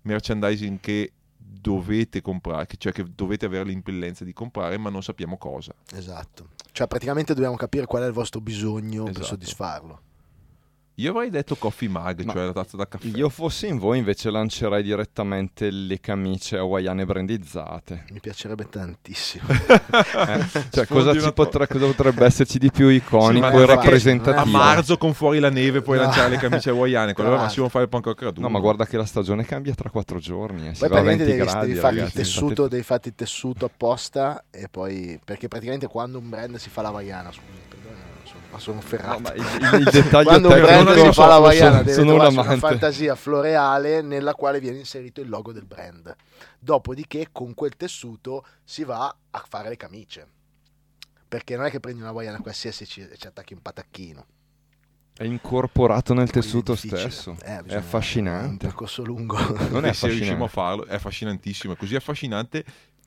merchandising 0.03 0.79
che 0.81 1.13
dovete 1.39 2.21
comprare, 2.23 2.67
cioè 2.79 2.93
che 2.93 3.05
dovete 3.15 3.47
avere 3.47 3.65
l'impellenza 3.65 4.25
di 4.25 4.33
comprare, 4.33 4.77
ma 4.79 4.91
non 4.91 5.03
sappiamo 5.03 5.37
cosa. 5.39 5.73
Esatto. 5.95 6.49
Cioè 6.73 6.87
praticamente 6.87 7.33
dobbiamo 7.35 7.57
capire 7.57 7.87
qual 7.87 8.03
è 8.03 8.07
il 8.07 8.13
vostro 8.13 8.41
bisogno 8.41 9.05
per 9.05 9.13
Esatto. 9.13 9.27
soddisfarlo. 9.29 10.01
Io 10.99 11.11
avrei 11.11 11.29
detto 11.29 11.57
coffee 11.57 11.91
mug, 11.91 12.23
Ma 12.23 12.33
cioè 12.33 12.45
la 12.47 12.53
tazza 12.55 12.79
da 12.79 12.89
caffè. 12.89 13.07
Io 13.09 13.29
fossi 13.29 13.67
in 13.67 13.77
voi 13.77 13.99
invece 13.99 14.31
lancerei 14.31 14.83
direttamente 14.83 15.71
le 15.71 16.01
camicie 16.01 16.57
hawaiane 16.57 17.05
brandizzate. 17.05 18.05
Mi 18.13 18.21
piacerebbe 18.21 18.67
tantissimo. 18.71 19.45
Eh, 19.47 20.65
Cioè, 20.73 20.87
cosa, 20.87 21.13
po- 21.15 21.33
potre- 21.33 21.67
cosa 21.67 21.85
potrebbe 21.85 22.25
esserci 22.25 22.59
di 22.59 22.71
più 22.71 22.89
iconico 22.89 23.47
ma 23.47 23.53
e 23.53 23.63
A 23.63 23.67
rappresentativo? 23.67 24.43
è 24.47 24.51
marzo 24.51 24.97
con 24.97 25.13
fuori 25.13 25.39
la 25.39 25.51
neve 25.51 25.83
puoi 25.83 25.99
No. 25.99 26.05
lanciare 26.05 26.31
le 26.31 26.37
camicie 26.39 26.71
hawaiane, 26.71 27.13
quello 27.13 27.33
al 27.33 27.37
massimo 27.41 27.69
fare 27.69 27.85
il 27.85 27.91
Punk 27.91 28.07
Rock 28.07 28.23
Raduno. 28.23 28.47
No, 28.47 28.53
ma 28.53 28.59
guarda 28.61 28.87
che 28.87 28.97
la 28.97 29.05
stagione 29.05 29.45
cambia 29.45 29.75
tra 29.75 29.91
quattro 29.91 30.19
giorni. 30.19 30.69
Eh. 30.69 30.75
Si 30.75 30.81
Poi 30.81 30.89
va 30.89 30.99
a 30.99 31.03
20 31.03 31.25
praticamente 31.25 31.25
devi, 31.25 31.45
gradi, 31.51 31.67
devi 31.67 31.79
fargli 31.79 31.95
il 31.97 32.01
ragazzi. 32.05 32.17
tessuto, 32.17 32.69
devi 32.69 32.83
farti 32.83 33.09
il 33.09 33.15
tessuto 33.15 33.67
apposta 33.67 34.45
e 34.51 34.69
poi 34.71 35.21
perché 35.23 35.47
praticamente 35.49 35.87
quando 35.89 36.17
un 36.19 36.29
brand 36.31 36.57
si 36.57 36.71
fa 36.71 36.81
la 36.81 36.91
perdone, 36.91 37.33
sono, 37.33 37.45
ma 38.57 38.63
sono 38.63 38.81
ferrato. 38.81 39.13
No, 39.15 39.19
ma 39.21 39.33
il, 39.35 39.41
il- 39.73 39.79
il 39.81 39.85
dettaglio 39.91 40.29
quando 40.29 40.49
un 40.49 40.61
brand 40.61 40.87
tecnico 40.89 41.07
si 41.07 41.13
fa 41.13 41.27
la 41.27 41.33
sono- 41.35 41.47
vaiana 41.47 41.77
deve 41.79 41.93
sono 41.93 42.15
una 42.15 42.27
amante. 42.27 42.57
fantasia 42.59 43.15
floreale 43.15 44.03
nella 44.03 44.35
quale 44.35 44.61
viene 44.61 44.79
inserito 44.79 45.21
il 45.21 45.29
logo 45.29 45.53
del 45.53 45.65
brand. 45.67 46.15
Dopodiché 46.59 47.29
con 47.33 47.55
quel 47.55 47.77
tessuto 47.77 48.45
si 48.65 48.85
va 48.85 49.15
a 49.31 49.45
fare 49.49 49.69
le 49.69 49.77
camicie. 49.77 50.27
Perché 51.29 51.57
non 51.57 51.67
è 51.67 51.71
che 51.71 51.81
prendi 51.81 52.01
una 52.03 52.13
vaiana 52.13 52.41
qualsiasi 52.41 52.85
e 52.85 52.87
ci, 52.87 53.09
ci 53.19 53.27
attacchi 53.27 53.53
un 53.53 53.61
patacchino. 53.61 54.27
È 55.19 55.25
incorporato 55.25 56.13
nel 56.13 56.31
Quindi 56.31 56.39
è 56.47 56.51
tessuto 56.51 56.73
difficile. 56.73 57.01
stesso. 57.11 57.37
Eh, 57.43 57.47
è 57.47 57.63
È 57.63 57.73
un 57.73 57.77
affascinante. 57.79 58.67
percorso 58.67 59.03
lungo. 59.03 59.37
Non 59.71 59.85
è 59.87 59.93
se 59.95 60.09
riusciamo 60.09 60.45
a 60.45 60.47
affascinante. 60.47 60.49
farlo, 60.49 60.87
è 60.87 60.95
affascinantissimo, 60.95 61.73
è 61.73 61.77
così 61.77 61.95
affascinante 61.97 62.65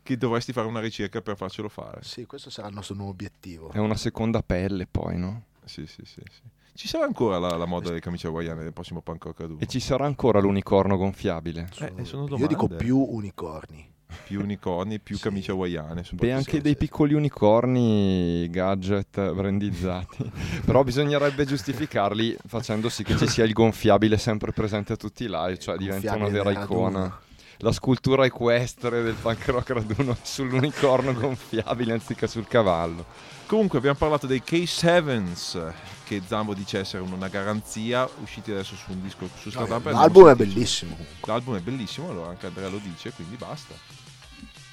che 0.10 0.18
dovresti 0.18 0.54
fare 0.54 0.68
una 0.68 0.80
ricerca 0.80 1.22
per 1.22 1.36
farcelo 1.36 1.70
fare. 1.70 2.00
sì, 2.02 2.26
questo 2.26 2.50
sarà 2.50 2.68
il 2.68 2.74
nostro 2.74 2.96
nuovo 2.96 3.12
obiettivo. 3.12 3.72
È 3.72 3.78
una 3.78 3.96
seconda 3.96 4.42
pelle 4.42 4.88
poi, 4.90 5.18
no? 5.18 5.44
Sì, 5.66 5.86
sì, 5.86 6.02
sì, 6.04 6.22
sì. 6.28 6.42
Ci 6.74 6.88
sarà 6.88 7.06
ancora 7.06 7.38
la, 7.38 7.56
la 7.58 7.66
moda 7.66 7.90
delle 7.90 8.00
camicie 8.00 8.26
hawaiane 8.26 8.64
nel 8.64 8.74
prossimo 8.74 9.02
Pancocca 9.02 9.46
2? 9.46 9.58
E 9.60 9.68
ci 9.68 9.80
sarà 9.80 10.06
ancora 10.06 10.40
l'unicorno 10.40 10.98
gonfiabile? 10.98 11.70
Eh, 11.96 12.06
sono 12.06 12.26
Io 12.38 12.48
dico 12.48 12.68
più 12.68 12.98
unicorni. 12.98 13.88
Più 14.24 14.42
unicorni, 14.42 15.00
più 15.00 15.16
Sì. 15.16 15.22
camicie 15.22 15.52
hawaiane. 15.52 16.02
Beh, 16.02 16.08
proprio 16.08 16.36
anche 16.36 16.52
sì. 16.54 16.62
dei 16.62 16.76
piccoli 16.76 17.14
unicorni 17.14 18.50
gadget 18.50 19.32
brandizzati. 19.34 20.32
Però 20.66 20.84
bisognerebbe 20.84 21.46
giustificarli 21.46 22.36
facendo 22.48 22.90
sì 22.90 23.04
che 23.04 23.16
ci 23.16 23.28
sia 23.28 23.44
il 23.44 23.54
gonfiabile 23.54 24.18
sempre 24.18 24.54
presente 24.54 24.94
a 24.94 24.96
tutti 24.96 25.26
i 25.26 25.30
live, 25.30 25.60
cioè 25.60 25.78
diventa 25.78 26.16
una 26.16 26.30
vera 26.30 26.50
icona. 26.50 27.28
La 27.62 27.74
scultura 27.74 28.24
equestre 28.24 29.04
del 29.04 29.16
punk 29.16 29.46
rock 29.48 29.72
raduno 29.72 30.16
sull'unicorno 30.24 31.14
gonfiabile 31.14 31.92
anziché 31.92 32.26
sul 32.26 32.48
cavallo. 32.48 33.04
Comunque 33.48 33.80
abbiamo 33.80 33.98
parlato 33.98 34.28
dei 34.28 34.42
K7s 34.46 35.74
che 36.06 36.22
Zambo 36.26 36.54
dice 36.54 36.80
essere 36.80 37.04
una 37.04 37.28
garanzia, 37.28 38.08
usciti 38.22 38.52
adesso 38.52 38.76
su 38.76 38.92
un 38.92 39.02
disco 39.02 39.28
su 39.38 39.50
Stardust. 39.50 39.88
L'album 39.88 40.30
è 40.30 40.36
bellissimo. 40.36 40.96
L'album 41.26 41.58
è 41.58 41.60
bellissimo, 41.60 42.10
allora 42.10 42.30
anche 42.30 42.46
Andrea 42.46 42.70
lo 42.70 42.80
dice, 42.82 43.12
quindi 43.12 43.36
basta. 43.36 43.74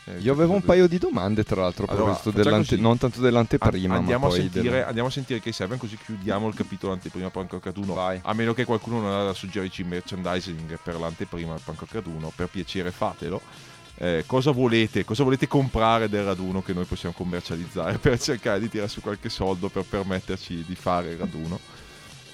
Eh, 0.08 0.18
Io 0.20 0.32
avevo 0.32 0.52
un 0.54 0.62
paio 0.62 0.86
di 0.86 0.98
domande 0.98 1.42
tra 1.42 1.62
l'altro 1.62 1.84
Allora, 1.88 2.16
dell'ante- 2.32 2.68
così. 2.76 2.80
non 2.80 2.96
tanto 2.96 3.20
dell'anteprima, 3.20 3.94
An- 3.94 4.00
andiamo, 4.00 4.28
ma 4.28 4.32
a 4.32 4.36
sentire, 4.36 4.70
del- 4.70 4.84
andiamo 4.84 5.08
a 5.08 5.10
sentire 5.10 5.40
K7 5.42 5.76
così 5.76 5.98
chiudiamo 5.98 6.46
il 6.46 6.54
capitolo 6.54 6.92
anteprima 6.92 7.28
Rock 7.32 7.72
1 7.74 7.92
Vai. 7.94 8.20
a 8.22 8.32
meno 8.32 8.54
che 8.54 8.64
qualcuno 8.64 9.00
non 9.00 9.10
ha 9.12 9.24
da 9.24 9.32
suggerirci 9.34 9.82
merchandising 9.82 10.78
per 10.80 10.96
l'anteprima 11.00 11.56
Rock 11.64 12.02
1 12.06 12.32
per 12.36 12.46
piacere 12.48 12.92
fatelo 12.92 13.40
Eh, 13.98 14.24
cosa 14.26 14.50
volete 14.50 15.04
cosa 15.06 15.24
volete 15.24 15.48
comprare 15.48 16.08
del 16.10 16.22
raduno 16.22 16.62
che 16.62 16.74
noi 16.74 16.84
possiamo 16.84 17.14
commercializzare 17.16 17.96
per 17.98 18.20
cercare 18.20 18.60
di 18.60 18.68
tirare 18.68 18.90
su 18.90 19.00
qualche 19.00 19.30
soldo 19.30 19.70
per 19.70 19.84
permetterci 19.88 20.64
di 20.66 20.74
fare 20.74 21.12
il 21.12 21.16
raduno 21.16 21.58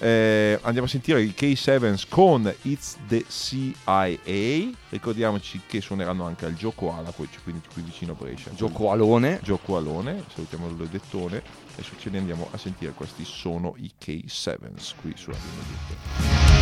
Eh, 0.03 0.59
andiamo 0.63 0.85
a 0.85 0.89
sentire 0.89 1.21
i 1.21 1.33
K7s 1.33 2.07
con 2.09 2.53
It's 2.63 2.97
the 3.07 3.23
CIA 3.29 4.69
ricordiamoci 4.89 5.61
che 5.65 5.79
suoneranno 5.79 6.25
anche 6.25 6.43
al 6.43 6.55
Gioco 6.55 6.91
Ala 6.93 7.11
qui- 7.11 7.29
quindi 7.41 7.61
qui 7.71 7.83
vicino 7.83 8.11
a 8.11 8.15
Brescia 8.21 8.51
Gioco 8.53 8.91
alone. 8.91 9.39
Gioco 9.41 9.77
Alone, 9.77 10.25
salutiamo 10.33 10.67
il 10.67 10.89
dettone 10.89 11.41
e 11.77 11.83
ce 11.83 12.09
ne 12.09 12.17
andiamo 12.17 12.49
a 12.51 12.57
sentire 12.57 12.91
questi 12.91 13.23
sono 13.23 13.75
i 13.77 13.91
K7s 13.97 14.93
qui 14.99 15.13
su 15.15 15.31
Radio 15.31 15.49
Mediate. 15.55 16.52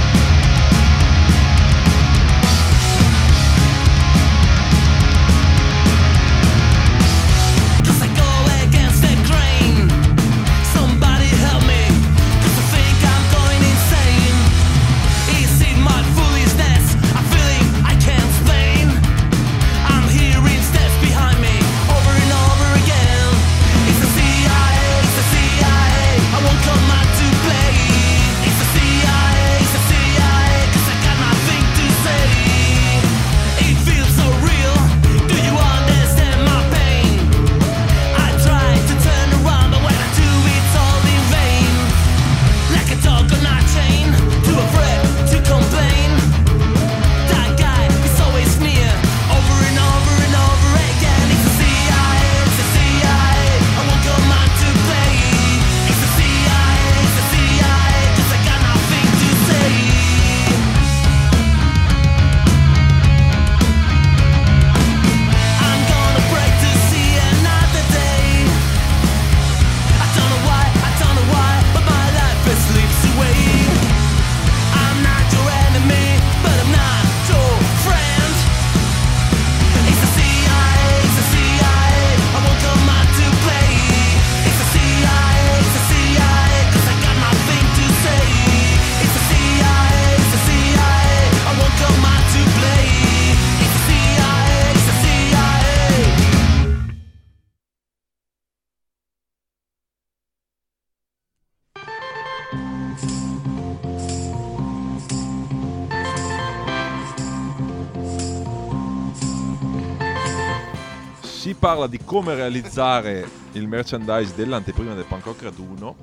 Parla 111.62 111.86
di 111.86 112.00
come 112.04 112.34
realizzare 112.34 113.24
il 113.52 113.68
merchandise 113.68 114.34
dell'anteprima 114.34 114.96
del 114.96 115.06
Punk 115.06 115.26
Rock 115.26 115.44
Raduno, 115.44 115.96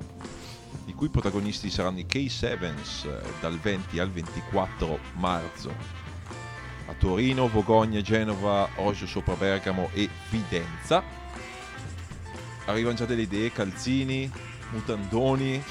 i 0.85 0.93
cui 0.93 1.09
protagonisti 1.09 1.69
saranno 1.69 1.99
i 1.99 2.05
K7s 2.09 3.05
eh, 3.05 3.21
dal 3.41 3.59
20 3.59 3.99
al 3.99 4.09
24 4.09 4.97
marzo 5.15 5.69
a 6.87 6.93
Torino, 6.97 7.49
Vogogna, 7.49 7.99
Genova, 7.99 8.69
Osio 8.75 9.05
sopra 9.05 9.33
Bergamo 9.33 9.89
e 9.91 10.07
Fidenza. 10.29 11.03
Arrivano 12.63 12.95
già 12.95 13.03
delle 13.03 13.23
idee, 13.23 13.51
calzini, 13.51 14.31
mutandoni, 14.71 15.61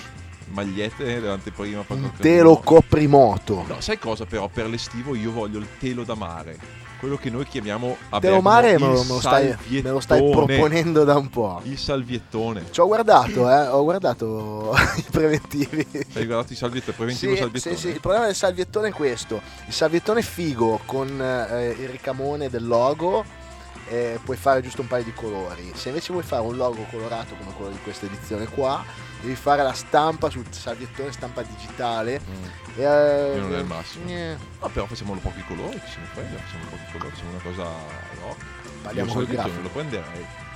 magliette 0.49 1.03
dell'anteprima 1.03 1.83
Un 1.89 2.13
telo 2.19 2.59
coprimoto. 2.59 3.65
No, 3.67 3.81
sai 3.81 3.99
cosa 3.99 4.27
però? 4.27 4.49
Per 4.49 4.69
l'estivo 4.69 5.15
io 5.15 5.33
voglio 5.33 5.59
il 5.59 5.69
telo 5.79 6.05
da 6.05 6.15
mare. 6.15 6.88
Quello 6.99 7.17
che 7.17 7.31
noi 7.31 7.47
chiamiamo 7.47 7.97
a 8.09 8.19
Bergamo 8.19 8.43
mare 8.43 8.79
me 8.79 8.89
lo, 8.89 9.21
stai, 9.21 9.57
me 9.69 9.81
lo 9.83 10.01
stai 10.01 10.29
proponendo 10.31 11.05
da 11.05 11.17
un 11.17 11.29
po'. 11.31 11.61
Il 11.63 11.79
salviettone. 11.79 12.65
Ci 12.71 12.81
ho 12.81 12.87
guardato, 12.87 13.49
eh, 13.49 13.67
ho 13.69 13.85
guardato 13.85 14.75
i 14.97 15.05
preventivi. 15.11 15.87
Hai 16.15 16.27
guardato 16.27 16.53
i 16.53 16.57
salviettoni, 16.57 16.97
preventivo 16.97 17.33
Sì, 17.33 17.39
salviettone? 17.39 17.75
sì, 17.77 17.81
sì, 17.81 17.89
il 17.89 18.01
problema 18.01 18.27
del 18.27 18.35
salviettone 18.35 18.89
è 18.89 18.93
questo. 18.93 19.41
Il 19.67 19.73
salviettone 19.73 20.23
figo 20.23 20.81
con 20.87 21.09
eh, 21.21 21.77
il 21.79 21.89
ricamone 21.89 22.51
del 22.51 22.67
logo 22.67 23.25
eh, 23.89 24.19
puoi 24.23 24.37
fare 24.37 24.61
giusto 24.61 24.83
un 24.83 24.89
paio 24.89 25.05
di 25.05 25.13
colori. 25.15 25.71
Se 25.75 25.89
invece 25.89 26.13
vuoi 26.13 26.25
fare 26.25 26.43
un 26.43 26.57
logo 26.57 26.85
colorato 26.91 27.35
come 27.37 27.53
quello 27.55 27.71
di 27.71 27.79
questa 27.83 28.07
edizione 28.07 28.47
qua, 28.47 28.85
devi 29.21 29.35
fare 29.35 29.63
la 29.63 29.73
stampa 29.73 30.31
sul 30.31 30.45
salviettone, 30.51 31.13
stampa 31.13 31.43
digitale. 31.43 32.21
E, 32.77 32.83
eh, 32.83 33.31
Che 33.35 33.41
non 33.41 33.55
è 33.55 33.59
il 33.59 33.65
massimo. 33.67 34.09
eh, 34.09 34.37
No, 34.61 34.69
però 34.69 34.87
facciamo 34.87 35.15
pochi 35.15 35.43
colori, 35.47 35.81
chi 35.81 35.91
se 35.91 35.99
ne 36.01 36.07
frega, 36.13 36.37
facciamo 36.39 36.65
pochi 36.71 36.83
colori, 36.93 37.11
facciamo 37.11 37.31
una 37.31 37.41
cosa 37.43 37.63
rock. 38.23 38.45
Parliamo 38.83 39.13
col 39.13 39.27
grafico. 39.27 39.61
lo 39.63 39.69
prenderei. 39.69 40.47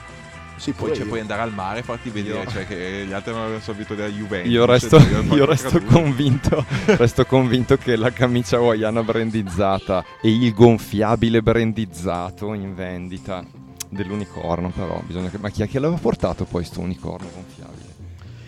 Sì, 0.56 0.70
Poi, 0.72 0.90
cioè, 0.90 0.98
io. 1.02 1.06
puoi 1.06 1.18
andare 1.18 1.40
al 1.42 1.52
mare 1.52 1.80
e 1.80 1.82
farti 1.82 2.10
vedere, 2.10 2.42
Io- 2.44 2.50
cioè 2.50 2.66
che 2.68 3.04
gli 3.04 3.12
altri 3.12 3.32
hanno 3.32 3.56
il 3.56 3.62
salviettone 3.62 4.00
della 4.02 4.12
Juventus. 4.14 4.52
Io 4.52 4.64
resto, 4.64 4.96
e 4.96 5.00
il 5.02 5.32
io 5.34 5.44
resto 5.44 5.80
convinto, 5.82 6.64
resto 6.86 7.24
convinto 7.26 7.76
che 7.76 7.96
la 7.96 8.12
camicia 8.12 8.58
hawaiana 8.58 9.02
brandizzata 9.02 10.04
e 10.20 10.28
il 10.30 10.54
gonfiabile 10.54 11.42
brandizzato 11.42 12.54
in 12.54 12.76
vendita 12.76 13.42
dell'unicorno 13.88 14.70
però 14.70 15.02
bisogna 15.04 15.28
che, 15.30 15.38
ma 15.38 15.50
chi 15.50 15.62
è 15.62 15.68
che 15.68 15.78
l'aveva 15.80 15.98
portato 16.00 16.44
poi 16.44 16.64
sto 16.64 16.80
unicorno 16.80 17.28
gonfiabile? 17.34 17.91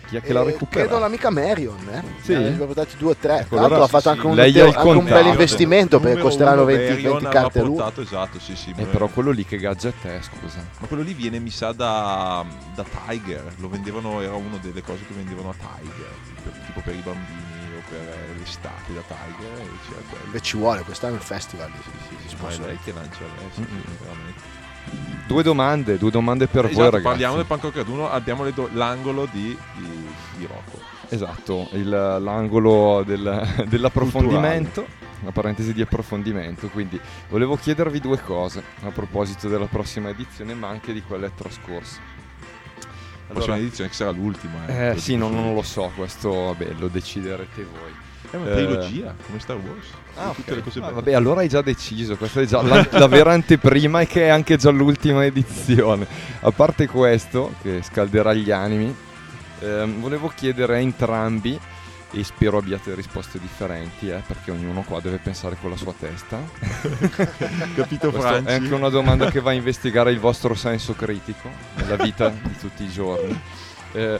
Chi 0.07 0.17
è 0.17 0.21
che 0.21 0.33
l'ha 0.33 0.41
Eh, 0.41 0.45
recuperato? 0.45 0.87
Credo 0.87 0.99
l'amica 0.99 1.29
Marion, 1.31 1.77
eh? 1.91 2.03
Sì? 2.21 2.33
Ne 2.33 2.47
aveva 2.47 2.65
portati 2.65 2.95
due 2.97 3.11
o 3.11 3.15
tre. 3.15 3.39
Ecco, 3.39 3.55
Tra 3.55 3.67
l'altro 3.67 3.75
allora 3.75 3.83
ha 3.83 3.87
fatto 3.87 4.01
sì, 4.01 4.07
anche 4.09 4.21
sì. 4.21 4.27
un, 4.27 4.35
Lei 4.35 4.59
anche 4.59 4.77
un 4.77 4.83
contatto. 4.95 5.13
bel 5.15 5.25
investimento 5.25 5.99
perché 5.99 6.21
costeranno 6.21 6.55
uno 6.61 6.65
20, 6.65 6.81
Varion 6.83 7.11
20 7.11 7.25
aveva 7.25 7.41
carte 7.41 7.59
lui. 7.61 7.75
portato, 7.75 8.01
esatto, 8.01 8.39
sì, 8.39 8.55
sì. 8.55 8.73
Eh, 8.77 8.85
però 8.85 9.07
quello 9.07 9.31
lì 9.31 9.45
che 9.45 9.57
gadget 9.57 10.05
è 10.05 10.19
scusa 10.21 10.63
Ma 10.79 10.87
quello 10.87 11.01
lì 11.03 11.13
viene, 11.13 11.39
mi 11.39 11.49
sa, 11.49 11.71
da, 11.71 12.45
da 12.75 12.85
Tiger. 13.07 13.53
Lo 13.57 13.69
vendevano, 13.69 14.21
era 14.21 14.35
una 14.35 14.57
delle 14.61 14.81
cose 14.83 15.05
che 15.07 15.13
vendevano 15.13 15.49
a 15.49 15.53
Tiger. 15.53 16.09
per- 16.43 16.53
tipo 16.67 16.81
per 16.81 16.93
i 16.93 17.01
bambini 17.03 17.73
o 17.77 17.81
per 17.89 17.99
eh, 18.07 18.37
l'estate 18.37 18.93
da 18.93 19.01
Tiger. 19.01 19.59
E 19.59 19.69
c'era 19.87 20.01
quello. 20.09 20.31
Beh, 20.31 20.41
ci 20.41 20.57
vuole, 20.57 20.81
quest'anno 20.81 21.15
il 21.15 21.21
festival 21.21 21.71
si, 21.83 21.89
si, 21.89 22.15
si 22.29 22.35
Ma 22.41 22.49
è 22.49 22.51
sponsor- 22.51 22.65
lei 22.67 22.77
che 22.83 22.93
lancia 22.93 23.23
adesso, 23.23 23.59
Mm-mm. 23.61 23.81
veramente. 24.01 24.63
Due 25.27 25.43
domande, 25.43 25.97
due 25.97 26.11
domande 26.11 26.47
per 26.47 26.63
voi 26.63 26.71
Esatto, 26.71 26.85
ragazzi. 26.89 27.03
parliamo 27.07 27.35
del 27.35 27.45
Pancroc 27.45 27.75
Raduno, 27.75 28.09
abbiamo 28.09 28.49
do- 28.51 28.69
l'angolo 28.73 29.27
di, 29.31 29.57
di, 29.77 30.07
di 30.37 30.45
Rocco. 30.45 30.79
Esatto, 31.09 31.67
il- 31.73 31.89
l'angolo 31.89 33.03
del- 33.05 33.65
dell'approfondimento, 33.67 34.85
una 35.21 35.31
parentesi 35.31 35.73
di 35.73 35.81
approfondimento, 35.81 36.67
quindi 36.69 36.99
volevo 37.29 37.55
chiedervi 37.55 37.99
due 37.99 38.19
cose 38.21 38.63
a 38.83 38.89
proposito 38.89 39.47
della 39.47 39.65
prossima 39.67 40.09
edizione, 40.09 40.53
ma 40.53 40.67
anche 40.67 40.93
di 40.93 41.01
quelle 41.01 41.31
trascorse. 41.35 41.99
La 43.27 43.33
prossima 43.33 43.57
edizione 43.57 43.89
che 43.89 43.95
sarà 43.95 44.11
l'ultima. 44.11 44.67
eh, 44.67 44.93
Lo 44.93 44.99
sì, 44.99 45.13
subito. 45.13 45.29
non 45.29 45.53
lo 45.55 45.61
so, 45.63 45.91
questo 45.95 46.29
vabbè, 46.31 46.73
lo 46.77 46.87
deciderete 46.87 47.63
voi. 47.63 48.03
È 48.35 48.37
una 48.37 48.51
Eh, 48.51 48.55
trilogia, 48.65 49.15
come 49.25 49.39
Star 49.39 49.55
Wars. 49.55 49.87
Ah, 50.17 50.31
tutte 50.35 50.51
ok. 50.51 50.57
le 50.57 50.63
cose 50.63 50.79
Ah, 50.79 50.91
vabbè, 50.91 51.13
allora 51.13 51.39
hai 51.39 51.47
già 51.47 51.61
deciso, 51.61 52.17
questa 52.17 52.41
è 52.41 52.45
già 52.45 52.61
la, 52.61 52.85
la 52.91 53.07
vera 53.07 53.31
anteprima 53.31 54.01
e 54.01 54.07
che 54.07 54.25
è 54.25 54.27
anche 54.27 54.57
già 54.57 54.69
l'ultima 54.71 55.23
edizione. 55.23 56.05
A 56.41 56.51
parte 56.51 56.87
questo, 56.87 57.53
che 57.61 57.81
scalderà 57.81 58.33
gli 58.33 58.51
animi, 58.51 58.93
ehm, 59.61 60.01
volevo 60.01 60.31
chiedere 60.35 60.75
a 60.75 60.79
entrambi, 60.79 61.57
e 62.11 62.23
spero 62.23 62.57
abbiate 62.57 62.93
risposte 62.95 63.39
differenti, 63.39 64.09
eh, 64.09 64.21
perché 64.25 64.51
ognuno 64.51 64.83
qua 64.83 64.99
deve 65.01 65.17
pensare 65.17 65.57
con 65.59 65.69
la 65.69 65.75
sua 65.77 65.93
testa. 65.97 66.39
Capito 67.75 68.11
Franci? 68.11 68.49
è 68.51 68.53
anche 68.53 68.73
una 68.73 68.89
domanda 68.89 69.29
che 69.29 69.39
va 69.41 69.51
a 69.51 69.53
investigare 69.53 70.11
il 70.11 70.19
vostro 70.19 70.53
senso 70.55 70.93
critico 70.93 71.49
nella 71.75 71.95
vita 71.97 72.29
di 72.29 72.57
tutti 72.57 72.83
i 72.83 72.89
giorni. 72.89 73.37
Eh, 73.93 74.19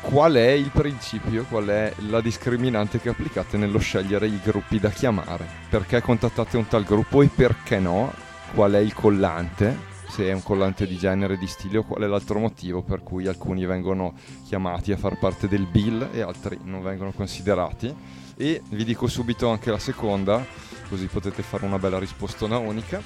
qual 0.00 0.34
è 0.34 0.50
il 0.50 0.70
principio, 0.70 1.44
qual 1.44 1.66
è 1.66 1.92
la 2.08 2.20
discriminante 2.20 3.00
che 3.00 3.08
applicate 3.08 3.56
nello 3.56 3.78
scegliere 3.78 4.26
i 4.26 4.40
gruppi 4.42 4.78
da 4.78 4.90
chiamare? 4.90 5.46
Perché 5.68 6.00
contattate 6.00 6.56
un 6.56 6.66
tal 6.66 6.84
gruppo 6.84 7.22
e 7.22 7.28
perché 7.28 7.78
no? 7.78 8.12
Qual 8.54 8.72
è 8.72 8.78
il 8.78 8.94
collante? 8.94 9.96
Se 10.08 10.24
è 10.24 10.32
un 10.32 10.42
collante 10.42 10.86
di 10.86 10.96
genere, 10.96 11.36
di 11.36 11.46
stile 11.46 11.78
o 11.78 11.82
qual 11.84 12.02
è 12.02 12.06
l'altro 12.06 12.38
motivo 12.38 12.82
per 12.82 13.02
cui 13.02 13.26
alcuni 13.26 13.66
vengono 13.66 14.14
chiamati 14.46 14.92
a 14.92 14.96
far 14.96 15.18
parte 15.18 15.48
del 15.48 15.66
bill 15.66 16.08
e 16.12 16.22
altri 16.22 16.58
non 16.62 16.82
vengono 16.82 17.12
considerati? 17.12 17.94
E 18.36 18.62
vi 18.70 18.84
dico 18.84 19.06
subito 19.06 19.50
anche 19.50 19.70
la 19.70 19.78
seconda, 19.78 20.44
così 20.88 21.06
potete 21.06 21.42
fare 21.42 21.66
una 21.66 21.78
bella 21.78 21.98
rispostona 21.98 22.56
unica. 22.56 23.02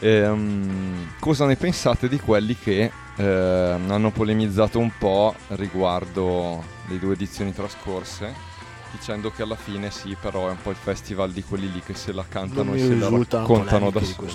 Ehm, 0.00 1.14
cosa 1.18 1.46
ne 1.46 1.56
pensate 1.56 2.08
di 2.08 2.20
quelli 2.20 2.56
che 2.56 2.90
ehm, 3.16 3.90
hanno 3.90 4.10
polemizzato 4.10 4.78
un 4.78 4.92
po' 4.96 5.34
riguardo 5.48 6.62
le 6.86 6.98
due 6.98 7.14
edizioni 7.14 7.52
trascorse, 7.52 8.32
dicendo 8.92 9.30
che 9.30 9.42
alla 9.42 9.56
fine 9.56 9.90
sì, 9.90 10.16
però 10.20 10.48
è 10.48 10.50
un 10.50 10.62
po' 10.62 10.70
il 10.70 10.76
festival 10.76 11.32
di 11.32 11.42
quelli 11.42 11.70
lì 11.70 11.80
che 11.80 11.94
se 11.94 12.12
la 12.12 12.24
cantano 12.28 12.74
e 12.74 12.78
se 12.78 12.94
la 12.94 13.08
raccontano 13.08 13.90
da 13.90 14.02
soli. 14.02 14.32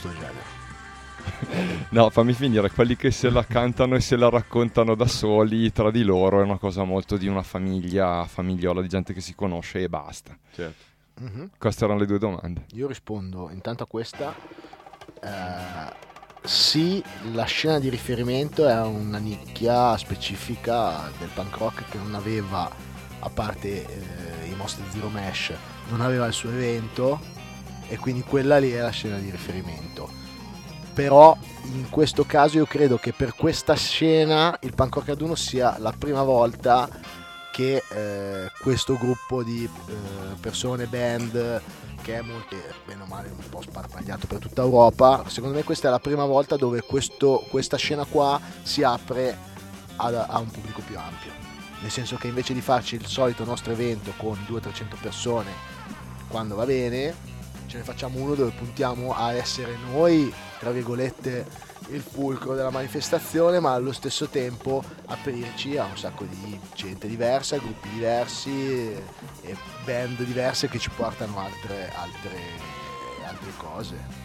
No, 1.92 2.10
fammi 2.10 2.34
finire, 2.34 2.70
quelli 2.70 2.98
che 2.98 3.10
se 3.12 3.30
la 3.30 3.46
cantano 3.46 3.96
e 3.96 4.02
se 4.02 4.18
la 4.18 4.30
raccontano 4.30 4.94
da 4.96 5.08
soli 5.08 5.72
tra 5.72 5.90
di 5.90 6.04
loro 6.04 6.42
è 6.42 6.44
una 6.44 6.58
cosa 6.58 6.84
molto 6.84 7.16
di 7.16 7.28
una 7.28 7.44
famiglia, 7.44 8.26
famigliola 8.26 8.82
di 8.82 8.90
gente 8.90 9.14
che 9.14 9.22
si 9.22 9.34
conosce 9.34 9.84
e 9.84 9.88
basta. 9.90 10.38
Certo. 10.54 10.84
Mhm. 11.20 11.52
Queste 11.58 11.86
erano 11.86 12.00
le 12.00 12.06
due 12.06 12.18
domande. 12.18 12.66
Io 12.74 12.88
rispondo 12.88 13.50
intanto 13.52 13.84
a 13.84 13.86
questa. 13.86 14.36
Eh, 15.22 16.02
sì, 16.44 17.02
la 17.32 17.46
scena 17.46 17.80
di 17.80 17.90
riferimento 17.90 18.68
è 18.68 18.82
una 18.82 19.18
nicchia 19.18 19.96
specifica 19.98 21.10
del 21.18 21.30
punk 21.34 21.56
rock 21.58 21.90
che 21.90 21.98
non 21.98 22.16
aveva, 22.16 22.70
a 23.20 23.30
parte 23.30 23.86
eh, 23.86 24.48
i 24.48 24.56
Monster 24.56 24.86
Zero 24.92 25.10
Mesh, 25.10 25.54
non 25.90 26.02
aveva 26.02 26.26
il 26.26 26.34
suo 26.34 26.50
evento 26.50 27.20
e 27.88 27.98
quindi 27.98 28.24
quella 28.24 28.58
lì 28.58 28.72
è 28.72 28.82
la 28.82 28.90
scena 28.90 29.18
di 29.18 29.30
riferimento. 29.30 30.10
Però 30.94 31.36
in 31.72 31.90
questo 31.90 32.26
caso 32.26 32.58
io 32.58 32.66
credo 32.66 32.98
che 32.98 33.14
per 33.14 33.36
questa 33.36 33.76
scena 33.76 34.58
il 34.62 34.76
punk 34.76 34.96
rock 34.96 35.10
ad 35.10 35.22
uno 35.22 35.36
sia 35.36 35.78
la 35.80 35.94
prima 35.98 36.24
volta 36.24 36.90
che 37.54 37.84
eh, 37.88 38.52
questo 38.62 38.98
gruppo 38.98 39.44
di 39.44 39.64
eh, 39.64 40.36
persone, 40.40 40.88
band, 40.88 41.62
che 42.04 42.20
è 42.20 42.22
molto, 42.22 42.54
eh, 42.54 42.62
bene 42.86 43.04
o 43.04 43.06
male, 43.06 43.30
un 43.30 43.50
po' 43.50 43.62
sparpagliato 43.62 44.28
per 44.28 44.38
tutta 44.38 44.62
Europa, 44.62 45.24
secondo 45.28 45.56
me 45.56 45.64
questa 45.64 45.88
è 45.88 45.92
la 45.92 46.00
prima 46.00 46.26
volta 46.26 46.58
dove 46.58 46.82
questo- 46.82 47.44
questa 47.50 47.78
scena 47.78 48.04
qua 48.06 48.40
si 48.62 48.84
apre 48.84 49.36
ad- 49.96 50.26
a 50.28 50.38
un 50.38 50.52
pubblico 50.52 50.82
più 50.86 50.98
ampio. 50.98 51.32
Nel 51.80 51.90
senso 51.90 52.18
che 52.18 52.28
invece 52.28 52.54
di 52.54 52.62
farci 52.62 52.96
il 52.96 53.08
solito 53.08 53.46
nostro 53.46 53.72
evento 53.72 54.12
con 54.18 54.38
200-300 54.46 54.98
persone 55.02 55.52
quando 56.28 56.56
va 56.56 56.66
bene, 56.66 57.16
ce 57.68 57.78
ne 57.78 57.84
facciamo 57.84 58.20
uno 58.20 58.36
dove 58.36 58.52
puntiamo 58.52 59.16
a 59.16 59.34
essere 59.34 59.78
noi, 59.92 60.32
tra 60.60 60.72
virgolette, 60.72 61.72
il 61.90 62.02
fulcro 62.02 62.56
della 62.56 62.70
manifestazione, 62.70 63.60
ma 63.60 63.74
allo 63.74 63.92
stesso 63.92 64.28
tempo 64.28 64.84
aprirci 65.06 65.78
a 65.78 65.86
un 65.86 65.98
sacco 65.98 66.26
di 66.26 66.60
gente 66.76 67.08
diversa, 67.08 67.58
gruppi 67.58 67.90
diversi 67.90 68.52
e, 69.42 69.58
band 69.86 70.22
diverse 70.24 70.68
che 70.68 70.80
ci 70.80 70.90
portano 70.90 71.40
altre, 71.40 71.92
altre, 71.96 72.40
altre 73.26 73.52
cose. 73.58 74.22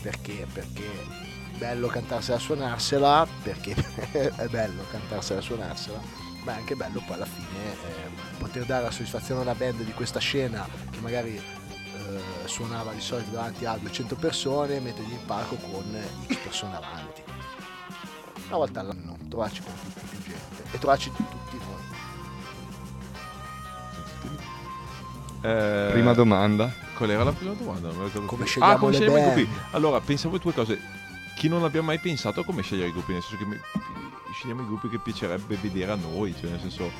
Perché? 0.00 0.46
Perché 0.52 0.84
è 0.84 1.56
bello 1.58 1.88
cantarsela 1.88 2.38
e 2.38 2.40
suonarsela, 2.40 3.26
perché 3.42 3.74
è 4.36 4.46
bello 4.48 4.82
cantarsela 4.90 5.40
e 5.40 5.42
suonarsela, 5.42 6.00
ma 6.44 6.54
è 6.54 6.56
anche 6.56 6.74
bello 6.74 7.02
poi 7.06 7.16
alla 7.16 7.26
fine 7.26 7.72
eh, 7.72 8.38
poter 8.38 8.64
dare 8.64 8.84
la 8.84 8.90
soddisfazione 8.90 9.40
a 9.40 9.44
una 9.44 9.54
band 9.54 9.82
di 9.82 9.92
questa 9.92 10.18
scena 10.18 10.66
che 10.90 11.00
magari 11.00 11.40
eh, 12.16 12.48
suonava 12.48 12.92
di 12.92 13.00
solito 13.00 13.30
davanti 13.30 13.64
a 13.64 13.76
200 13.76 14.14
persone, 14.16 14.80
mettergli 14.80 15.12
in 15.12 15.24
palco 15.26 15.56
con 15.56 15.84
X 16.26 16.36
persone 16.36 16.76
avanti. 16.76 17.22
Una 18.48 18.56
volta 18.56 18.80
all'anno, 18.80 19.16
trovarci 19.28 19.62
con 19.62 19.72
tutti 19.82 20.16
più 20.16 20.32
gente 20.32 20.64
e 20.72 20.78
trovarci 20.78 21.10
tutti 21.12 21.56
noi. 21.58 21.78
Eh, 25.42 25.88
Prima 25.92 26.12
domanda. 26.12 26.72
Qual 26.94 27.10
era 27.10 27.24
la 27.24 27.32
prima 27.32 27.54
domanda? 27.54 27.88
Come 27.88 28.10
più. 28.26 28.44
scegliamo 28.44 28.72
ah, 28.72 28.76
come 28.76 28.90
le 28.90 28.96
scegliamo 28.98 29.18
i 29.18 29.22
gruppi? 29.22 29.48
Allora, 29.70 30.00
pensavo 30.00 30.36
due 30.38 30.52
cose. 30.52 30.78
Chi 31.36 31.48
non 31.48 31.64
abbia 31.64 31.80
mai 31.80 31.98
pensato 31.98 32.40
a 32.40 32.44
come 32.44 32.60
scegliere 32.62 32.88
i 32.88 32.92
gruppi, 32.92 33.12
nel 33.12 33.22
senso 33.22 33.38
che 33.38 33.46
mi- 33.46 33.60
scegliamo 34.32 34.62
i 34.62 34.66
gruppi 34.66 34.88
che 34.88 34.98
piacerebbe 34.98 35.56
vedere 35.60 35.92
a 35.92 35.96
noi, 35.96 36.34
cioè 36.38 36.50
nel 36.50 36.60
senso 36.60 36.90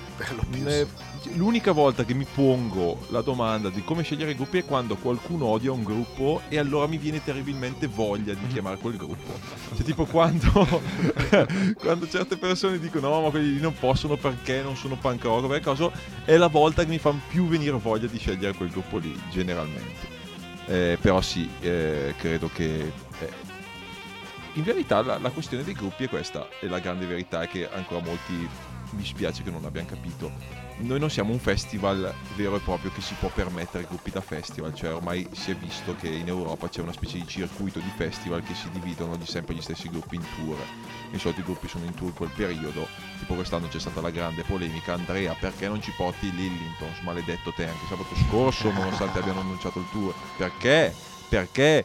Ne- 0.50 0.86
L'unica 1.34 1.72
volta 1.72 2.04
che 2.04 2.14
mi 2.14 2.26
pongo 2.32 3.06
la 3.08 3.20
domanda 3.20 3.68
di 3.68 3.82
come 3.84 4.02
scegliere 4.02 4.32
i 4.32 4.34
gruppi 4.34 4.58
è 4.58 4.64
quando 4.64 4.96
qualcuno 4.96 5.46
odia 5.46 5.70
un 5.72 5.82
gruppo 5.82 6.42
e 6.48 6.58
allora 6.58 6.86
mi 6.86 6.96
viene 6.96 7.22
terribilmente 7.22 7.86
voglia 7.86 8.34
di 8.34 8.46
chiamare 8.48 8.78
quel 8.78 8.96
gruppo. 8.96 9.38
Cioè, 9.74 9.84
tipo 9.84 10.04
quando, 10.06 10.50
quando 11.78 12.08
certe 12.08 12.36
persone 12.36 12.78
dicono 12.78 13.08
no, 13.08 13.20
ma 13.22 13.30
quelli 13.30 13.54
lì 13.54 13.60
non 13.60 13.74
possono 13.74 14.16
perché 14.16 14.62
non 14.62 14.76
sono 14.76 14.96
punk 14.96 15.24
rock, 15.24 15.46
per 15.46 15.60
caso 15.60 15.92
è 16.24 16.36
la 16.36 16.48
volta 16.48 16.82
che 16.82 16.88
mi 16.88 16.98
fa 16.98 17.14
più 17.28 17.46
venire 17.46 17.76
voglia 17.76 18.06
di 18.06 18.18
scegliere 18.18 18.54
quel 18.54 18.70
gruppo 18.70 18.98
lì, 18.98 19.18
generalmente. 19.30 20.08
Eh, 20.66 20.98
però 21.00 21.20
sì, 21.20 21.48
eh, 21.60 22.14
credo 22.16 22.48
che... 22.52 22.92
eh, 23.20 23.49
in 24.54 24.62
verità 24.62 25.02
la, 25.02 25.18
la 25.18 25.30
questione 25.30 25.64
dei 25.64 25.74
gruppi 25.74 26.04
è 26.04 26.08
questa, 26.08 26.48
e 26.60 26.68
la 26.68 26.78
grande 26.78 27.06
verità 27.06 27.42
è 27.42 27.48
che 27.48 27.70
ancora 27.70 28.02
molti 28.02 28.48
mi 28.92 29.04
spiace 29.04 29.42
che 29.42 29.50
non 29.50 29.64
abbiano 29.64 29.88
capito. 29.88 30.32
Noi 30.78 30.98
non 30.98 31.10
siamo 31.10 31.32
un 31.32 31.38
festival 31.38 32.12
vero 32.34 32.56
e 32.56 32.60
proprio 32.60 32.90
che 32.90 33.02
si 33.02 33.14
può 33.20 33.28
permettere 33.28 33.84
gruppi 33.84 34.10
da 34.10 34.22
festival, 34.22 34.74
cioè 34.74 34.94
ormai 34.94 35.28
si 35.32 35.50
è 35.50 35.54
visto 35.54 35.94
che 35.94 36.08
in 36.08 36.26
Europa 36.26 36.68
c'è 36.68 36.80
una 36.80 36.92
specie 36.92 37.18
di 37.18 37.26
circuito 37.26 37.78
di 37.80 37.92
festival 37.94 38.42
che 38.42 38.54
si 38.54 38.70
dividono 38.70 39.16
di 39.16 39.26
sempre 39.26 39.54
gli 39.54 39.60
stessi 39.60 39.90
gruppi 39.90 40.16
in 40.16 40.24
tour. 40.36 40.56
Di 41.10 41.18
solito 41.18 41.40
i 41.40 41.44
gruppi 41.44 41.68
sono 41.68 41.84
in 41.84 41.94
tour 41.94 42.08
in 42.08 42.16
quel 42.16 42.30
periodo, 42.34 42.88
tipo 43.18 43.34
quest'anno 43.34 43.68
c'è 43.68 43.78
stata 43.78 44.00
la 44.00 44.10
grande 44.10 44.42
polemica, 44.42 44.94
Andrea 44.94 45.34
perché 45.34 45.68
non 45.68 45.82
ci 45.82 45.92
porti 45.96 46.34
Lillingtons, 46.34 47.00
maledetto 47.02 47.52
te 47.52 47.66
anche 47.66 47.86
sabato 47.86 48.14
scorso 48.28 48.72
nonostante 48.72 49.18
abbiano 49.18 49.40
annunciato 49.40 49.80
il 49.80 49.86
tour, 49.92 50.14
perché? 50.36 50.94
Perché 51.28 51.84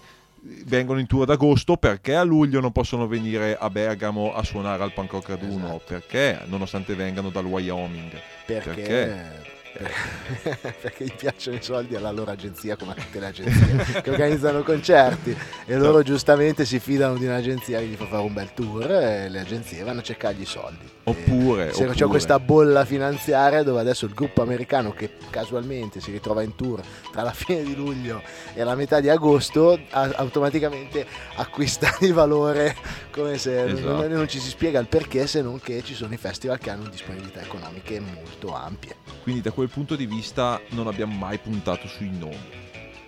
vengono 0.65 0.99
in 0.99 1.07
tour 1.07 1.23
ad 1.23 1.29
agosto 1.31 1.75
perché 1.77 2.15
a 2.15 2.23
luglio 2.23 2.59
non 2.59 2.71
possono 2.71 3.07
venire 3.07 3.57
a 3.59 3.69
Bergamo 3.69 4.33
a 4.33 4.43
suonare 4.43 4.83
al 4.83 4.93
Punk 4.93 5.11
Rock 5.11 5.29
Raduno 5.29 5.65
Esatto. 5.67 5.83
perché 5.87 6.39
nonostante 6.45 6.93
vengano 6.93 7.29
dal 7.29 7.45
Wyoming 7.45 8.11
perché, 8.45 8.69
Perché? 8.69 9.53
perché 10.81 11.03
gli 11.05 11.13
piacciono 11.13 11.57
i 11.57 11.61
soldi 11.61 11.95
alla 11.95 12.11
loro 12.11 12.31
agenzia 12.31 12.75
come 12.75 12.91
a 12.91 12.95
tutte 12.95 13.19
le 13.19 13.25
agenzie 13.27 14.01
che 14.01 14.09
organizzano 14.09 14.63
concerti. 14.63 15.35
E 15.65 15.77
loro 15.77 16.01
giustamente 16.03 16.65
si 16.65 16.79
fidano 16.79 17.17
di 17.17 17.25
un'agenzia 17.25 17.79
che 17.79 17.85
gli 17.85 17.95
fa 17.95 18.05
fare 18.05 18.23
un 18.23 18.33
bel 18.33 18.53
tour 18.53 18.89
e 18.91 19.29
le 19.29 19.39
agenzie 19.39 19.83
vanno 19.83 19.99
a 19.99 20.03
cercargli 20.03 20.41
i 20.41 20.45
soldi. 20.45 20.89
Oppure- 21.03 21.71
se 21.73 21.83
non 21.83 21.89
c'è 21.93 21.97
oppure- 22.03 22.07
questa 22.09 22.39
bolla 22.39 22.85
finanziaria 22.85 23.63
dove 23.63 23.79
adesso 23.79 24.05
il 24.05 24.13
gruppo 24.13 24.41
americano 24.41 24.91
che 24.93 25.11
casualmente 25.29 25.99
si 25.99 26.11
ritrova 26.11 26.41
in 26.41 26.55
tour 26.55 26.81
tra 27.11 27.21
la 27.21 27.31
fine 27.33 27.63
di 27.63 27.75
luglio 27.75 28.21
e 28.53 28.63
la 28.63 28.75
metà 28.75 28.99
di 28.99 29.09
agosto 29.09 29.79
automaticamente 29.89 31.05
acquista 31.35 31.95
di 31.99 32.11
valore 32.11 32.75
come 33.11 33.37
se 33.37 33.63
non- 33.65 33.73
Esatto. 33.75 34.07
non 34.07 34.27
ci 34.27 34.39
si 34.39 34.49
spiega 34.49 34.79
il 34.79 34.87
perché 34.87 35.27
se 35.27 35.41
non 35.41 35.59
che 35.59 35.83
ci 35.83 35.93
sono 35.93 36.13
i 36.13 36.17
festival 36.17 36.57
che 36.57 36.69
hanno 36.69 36.87
disponibilità 36.89 37.41
economiche 37.41 37.99
molto 37.99 38.53
ampie. 38.53 38.95
Quindi 39.23 39.41
da 39.41 39.51
quel 39.51 39.64
punto 39.69 39.95
di 39.95 40.05
vista 40.05 40.59
non 40.69 40.87
abbiamo 40.87 41.15
mai 41.15 41.37
puntato 41.37 41.87
sui 41.87 42.09
nomi 42.09 42.37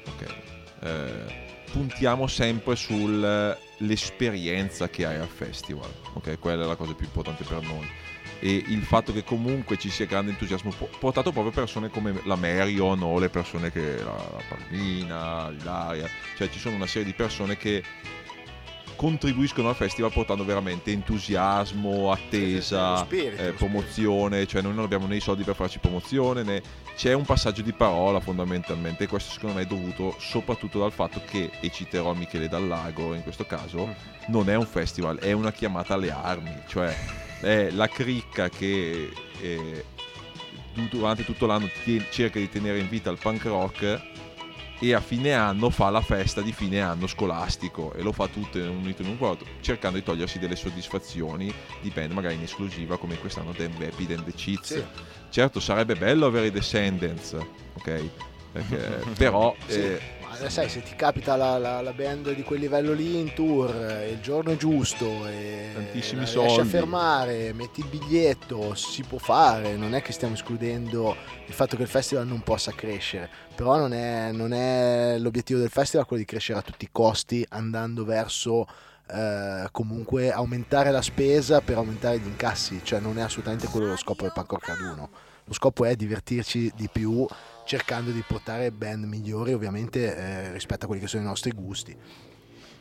ok 0.08 0.36
Eh, 0.80 1.46
puntiamo 1.72 2.28
sempre 2.28 2.76
sull'esperienza 2.76 4.90
che 4.90 5.06
hai 5.06 5.18
al 5.18 5.28
festival, 5.28 5.92
ok? 6.14 6.40
Quella 6.40 6.64
è 6.64 6.68
la 6.68 6.76
cosa 6.76 6.94
più 6.94 7.06
importante 7.06 7.44
per 7.44 7.62
noi. 7.64 7.88
E 8.40 8.64
il 8.68 8.84
fatto 8.84 9.12
che 9.12 9.24
comunque 9.24 9.78
ci 9.78 9.90
sia 9.90 10.06
grande 10.06 10.30
entusiasmo 10.32 10.72
po- 10.72 10.90
portato 11.00 11.32
proprio 11.32 11.52
persone 11.52 11.90
come 11.90 12.22
la 12.26 12.36
Marion 12.36 13.02
o 13.02 13.18
le 13.18 13.30
persone 13.30 13.72
che 13.72 13.98
la, 13.98 14.14
la 14.14 14.44
Palmina, 14.48 15.50
l'Ilaria, 15.50 16.08
cioè 16.38 16.48
ci 16.50 16.60
sono 16.60 16.76
una 16.76 16.86
serie 16.86 17.06
di 17.06 17.14
persone 17.14 17.58
che 17.58 17.84
contribuiscono 18.98 19.70
al 19.70 19.76
festival 19.76 20.12
portando 20.12 20.44
veramente 20.44 20.92
entusiasmo, 20.92 22.12
attesa, 22.12 22.98
spirito, 22.98 23.42
eh, 23.42 23.52
promozione, 23.54 24.48
cioè 24.48 24.62
noi 24.62 24.74
non 24.74 24.84
abbiamo 24.84 25.06
né 25.06 25.16
i 25.16 25.22
soldi 25.22 25.44
per 25.44 25.56
farci 25.56 25.80
promozione 25.80 26.44
né 26.44 26.62
c'è 26.98 27.14
un 27.14 27.24
passaggio 27.24 27.62
di 27.62 27.74
parola 27.74 28.20
fondamentalmente 28.20 29.04
e 29.04 29.08
questo 29.08 29.32
secondo 29.32 29.58
me 29.58 29.62
è 29.62 29.66
dovuto 29.66 30.16
soprattutto 30.20 30.80
dal 30.80 30.92
fatto 30.92 31.22
che, 31.26 31.52
e 31.62 31.70
citerò 31.70 32.14
Michele 32.14 32.50
Dallago 32.50 33.14
in 33.14 33.22
questo 33.22 33.46
caso, 33.46 33.94
non 34.28 34.50
è 34.50 34.56
un 34.56 34.66
festival, 34.66 35.20
è 35.20 35.32
una 35.32 35.52
chiamata 35.52 35.94
alle 35.94 36.12
armi, 36.12 36.52
cioè 36.68 36.94
è 37.40 37.70
la 37.70 37.88
cricca 37.88 38.50
che 38.50 39.12
eh, 39.40 39.86
du- 40.74 40.88
durante 40.90 41.24
tutto 41.24 41.46
l'anno 41.46 41.70
cerca 42.10 42.40
di 42.40 42.50
tenere 42.50 42.80
in 42.80 42.90
vita 42.90 43.12
il 43.12 43.20
punk 43.22 43.44
rock 43.46 44.16
e 44.80 44.94
a 44.94 45.00
fine 45.00 45.34
anno 45.34 45.70
fa 45.70 45.90
la 45.90 46.02
festa 46.02 46.42
di 46.42 46.52
fine 46.52 46.82
anno 46.82 47.08
scolastico 47.08 47.94
e 47.94 48.02
lo 48.04 48.12
fa 48.12 48.28
tutto 48.28 48.60
in 48.60 48.68
un 48.70 48.78
unito 48.78 49.02
in 49.02 49.10
un 49.10 49.18
quarto 49.18 49.46
cercando 49.62 49.98
di 49.98 50.04
togliersi 50.04 50.38
delle 50.40 50.56
soddisfazioni 50.56 51.52
di 51.82 51.90
band 51.90 52.12
magari 52.12 52.36
in 52.36 52.44
esclusiva 52.44 52.98
come 52.98 53.18
quest'anno 53.18 53.54
Dan 53.54 53.72
Vapid 53.78 54.12
and 54.12 54.24
the 54.24 54.34
Cheats. 54.34 54.74
Sì. 54.74 54.84
certo 55.30 55.60
sarebbe 55.60 55.96
bello 55.96 56.28
avere 56.28 56.48
i 56.48 56.52
Descendants 56.52 57.36
ok? 57.74 58.04
Perché- 58.52 59.04
però 59.18 59.56
Sì, 59.68 59.80
eh, 59.80 60.02
ma 60.30 60.50
sai, 60.50 60.70
se 60.70 60.82
ti 60.84 60.96
capita 60.96 61.36
la, 61.36 61.58
la- 61.58 61.82
la 61.82 61.94
band 61.94 62.34
di 62.34 62.44
quel 62.44 62.60
livello 62.60 62.94
lì 62.94 63.20
in 63.20 63.34
tour, 63.34 63.74
eh, 63.76 64.12
il 64.12 64.20
giorno 64.22 64.52
è 64.52 64.58
giusto 64.58 65.28
e 65.28 65.70
Tantissimi 65.74 66.22
la 66.22 66.28
riesci 66.28 66.38
a 66.46 66.50
soldi. 66.50 66.70
fermare, 66.70 67.54
metti 67.54 67.80
il 67.82 67.88
biglietto, 67.88 68.76
si 68.76 69.04
può 69.04 69.18
fare, 69.18 69.76
non 69.76 69.94
è 69.96 70.02
che 70.02 70.12
stiamo 70.12 70.34
escludendo 70.34 71.16
il 71.46 71.54
fatto 71.54 71.76
che 71.76 71.84
il 71.84 71.88
festival 71.88 72.28
non 72.28 72.42
possa 72.42 72.72
crescere, 72.74 73.30
però 73.56 73.78
non 73.78 73.94
è, 73.94 74.32
non 74.32 74.54
è 74.54 75.18
l'obiettivo 75.18 75.60
del 75.60 75.70
festival 75.70 76.06
quello 76.06 76.22
di 76.22 76.28
crescere 76.28 76.60
a 76.60 76.62
tutti 76.62 76.86
i 76.86 76.90
costi 76.92 77.46
andando 77.50 78.04
verso 78.06 78.68
eh, 79.10 79.68
comunque 79.72 80.32
aumentare 80.32 80.92
la 80.92 81.02
spesa 81.02 81.62
per 81.62 81.78
aumentare 81.78 82.20
gli 82.20 82.26
incassi, 82.28 82.82
cioè 82.84 83.00
non 83.00 83.18
è 83.18 83.22
assolutamente 83.22 83.68
quello 83.68 83.88
lo 83.88 83.96
scopo 83.98 84.24
del 84.24 84.34
Punk 84.34 84.52
Rock 84.52 84.68
Raduno. 84.68 85.10
Lo 85.46 85.54
scopo 85.54 85.86
è 85.86 85.96
divertirci 85.96 86.74
di 86.76 86.90
più 86.92 87.26
cercando 87.68 88.10
di 88.12 88.24
portare 88.26 88.72
band 88.72 89.04
migliori 89.04 89.54
ovviamente 89.54 90.16
eh, 90.16 90.52
rispetto 90.54 90.86
a 90.86 90.88
quelli 90.88 91.02
che 91.02 91.08
sono 91.08 91.22
i 91.22 91.26
nostri 91.26 91.52
gusti. 91.52 91.96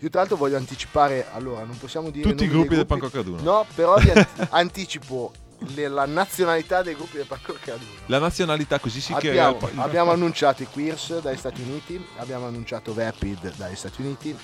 Io 0.00 0.10
tra 0.10 0.20
l'altro 0.20 0.36
voglio 0.36 0.56
anticipare, 0.56 1.26
allora 1.32 1.64
non 1.64 1.76
possiamo 1.76 2.10
dire 2.10 2.28
tutti 2.30 2.44
i 2.44 2.48
gruppi 2.48 2.76
del 2.76 2.86
Punk 2.86 3.02
Rock 3.02 3.14
Raduno 3.14 3.42
No, 3.42 3.66
però 3.74 3.96
vi 3.98 4.10
an- 4.10 4.26
anticipo 4.50 5.32
le- 5.74 5.88
la 5.88 6.04
nazionalità 6.04 6.82
dei 6.82 6.94
gruppi 6.94 7.16
del 7.16 7.24
Punk 7.26 7.46
Rock 7.46 7.66
Raduno. 7.66 7.90
la 8.06 8.18
nazionalità 8.18 8.78
così 8.78 9.00
si 9.00 9.12
Abbiamo, 9.14 9.58
il- 9.72 9.78
abbiamo 9.80 10.10
annunciato 10.12 10.62
i 10.62 10.66
Queers 10.70 11.20
dagli 11.20 11.38
Stati 11.38 11.62
Uniti, 11.62 12.04
abbiamo 12.18 12.46
annunciato 12.46 12.92
Vapid 12.94 13.54
dagli 13.56 13.74
Stati 13.74 14.02
Uniti, 14.02 14.36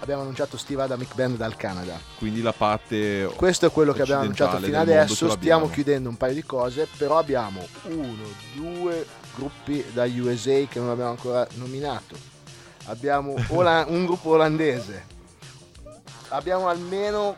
abbiamo 0.00 0.22
annunciato 0.22 0.56
Steve 0.56 0.82
Adamic 0.82 1.14
Band 1.14 1.36
dal 1.36 1.56
Canada. 1.56 1.98
quindi 2.18 2.42
la 2.42 2.52
parte 2.52 3.30
Questo 3.36 3.66
è 3.66 3.70
quello 3.70 3.92
che 3.92 4.02
abbiamo 4.02 4.22
annunciato 4.22 4.58
fino 4.58 4.78
adesso. 4.78 5.28
Stiamo 5.30 5.68
chiudendo 5.68 6.08
un 6.08 6.16
paio 6.16 6.34
di 6.34 6.44
cose, 6.44 6.86
però 6.96 7.18
abbiamo 7.18 7.66
uno, 7.84 8.24
due 8.54 9.06
gruppi 9.34 9.84
da 9.92 10.04
USA 10.04 10.64
che 10.68 10.78
non 10.78 10.90
abbiamo 10.90 11.10
ancora 11.10 11.46
nominato. 11.54 12.16
Abbiamo 12.86 13.34
un 13.34 14.04
gruppo 14.04 14.30
olandese. 14.30 15.18
Abbiamo 16.28 16.68
almeno, 16.68 17.36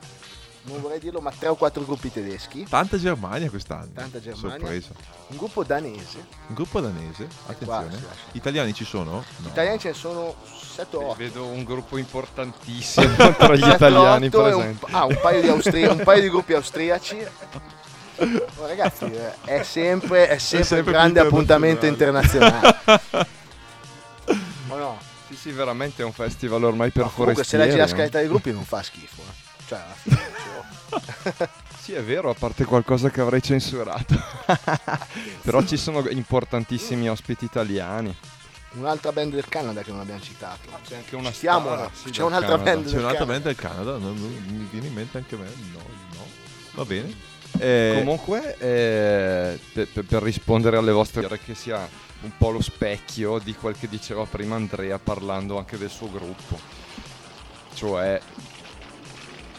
non 0.64 0.80
vorrei 0.80 1.00
dirlo, 1.00 1.20
ma 1.20 1.32
tre 1.36 1.48
o 1.48 1.54
quattro 1.56 1.82
gruppi 1.84 2.12
tedeschi. 2.12 2.66
tanta 2.68 2.96
Germania 2.98 3.50
quest'anno 3.50 3.88
Tanta 3.94 4.20
Germania. 4.20 4.50
sorpresa 4.58 4.88
Un 5.28 5.36
gruppo 5.36 5.64
danese. 5.64 6.18
un 6.46 6.54
gruppo 6.54 6.80
danese 6.80 7.26
qua 7.44 7.52
attenzione 7.54 7.90
lascia. 7.94 8.22
italiani 8.32 8.72
ci 8.74 8.84
sono? 8.84 9.24
No. 9.38 9.48
Italiani 9.48 9.78
ce 9.78 9.88
ne 9.88 9.94
sono 9.94 10.34
7 10.74 10.96
o 10.96 11.06
8. 11.08 11.14
Vedo 11.18 11.46
un 11.46 11.64
gruppo 11.64 11.96
importantissimo 11.98 13.14
tra 13.36 13.54
gli 13.56 13.68
italiani 13.68 14.30
presenti. 14.30 14.84
Un, 14.88 14.94
ah, 14.94 15.04
un 15.04 15.18
paio 15.20 15.40
di, 15.40 15.48
austri- 15.48 15.84
un 15.86 16.00
paio 16.04 16.20
di 16.22 16.28
gruppi 16.30 16.54
austriaci. 16.54 17.26
Oh, 18.56 18.66
ragazzi, 18.66 19.04
eh, 19.06 19.32
è 19.44 19.62
sempre, 19.64 20.28
è 20.28 20.38
sempre, 20.38 20.66
sempre 20.68 20.86
un 20.86 20.92
grande 20.92 21.20
appuntamento 21.20 21.86
internazionale. 21.86 22.78
O 24.68 24.76
no? 24.76 24.98
Sì, 25.28 25.36
sì, 25.36 25.50
veramente 25.50 26.02
è 26.02 26.04
un 26.04 26.12
festival 26.12 26.62
ormai 26.64 26.90
per 26.90 27.04
Ma 27.04 27.10
comunque, 27.10 27.42
se 27.44 27.50
forestieri. 27.56 27.64
leggi 27.64 27.76
la 27.78 27.86
scaletta 27.86 28.18
dei 28.18 28.28
gruppi 28.28 28.52
non 28.52 28.64
fa 28.64 28.82
schifo. 28.82 29.20
eh. 29.20 29.50
Cioè, 29.66 29.78
alla 29.78 29.94
fine, 29.94 30.16
dicevo, 30.16 30.31
Sì, 31.80 31.92
è 31.94 32.02
vero, 32.02 32.30
a 32.30 32.34
parte 32.34 32.64
qualcosa 32.64 33.10
che 33.10 33.20
avrei 33.20 33.42
censurato. 33.42 34.14
Però 35.42 35.62
ci 35.64 35.76
sono 35.76 36.08
importantissimi 36.08 37.08
ospiti 37.10 37.44
italiani. 37.44 38.14
un'altra 38.74 39.10
band 39.12 39.34
del 39.34 39.48
Canada 39.48 39.82
che 39.82 39.90
non 39.90 40.00
abbiamo 40.00 40.20
citato. 40.20 40.68
C'è 40.86 40.96
anche 40.96 41.16
una 41.16 41.32
siamo 41.32 41.66
star, 41.66 41.78
ora. 41.78 41.90
sì, 41.92 42.10
C'è 42.10 42.22
un'altra 42.22 42.56
Canada. 42.58 42.70
band 42.70 42.84
c'è 42.84 42.90
del 42.92 43.00
un'altra 43.00 43.24
Canada. 43.26 43.32
band 43.32 43.44
del 43.44 43.56
Canada 43.56 43.90
non- 43.98 44.16
non- 44.20 44.44
mi 44.58 44.68
viene 44.70 44.86
in 44.86 44.92
mente 44.94 45.18
anche 45.18 45.34
a 45.34 45.38
me 45.38 45.48
no, 45.72 45.78
no. 46.14 46.26
va 46.72 46.84
bene 46.84 47.14
Eh, 47.58 47.94
Comunque, 47.98 48.56
eh, 48.58 49.58
per, 49.74 49.88
per- 49.88 50.04
per 50.04 50.22
rispondere 50.22 50.76
alle 50.78 50.92
vostre 50.92 51.20
dire 51.22 51.38
che 51.38 51.54
sia 51.54 51.86
un 52.22 52.30
po' 52.38 52.50
lo 52.50 52.62
specchio 52.62 53.38
di 53.40 53.54
quel 53.54 53.76
che 53.78 53.88
diceva 53.88 54.24
prima 54.24 54.54
Andrea 54.54 54.98
parlando 54.98 55.58
anche 55.58 55.76
del 55.76 55.90
suo 55.90 56.08
gruppo. 56.10 56.58
Cioè 57.74 58.20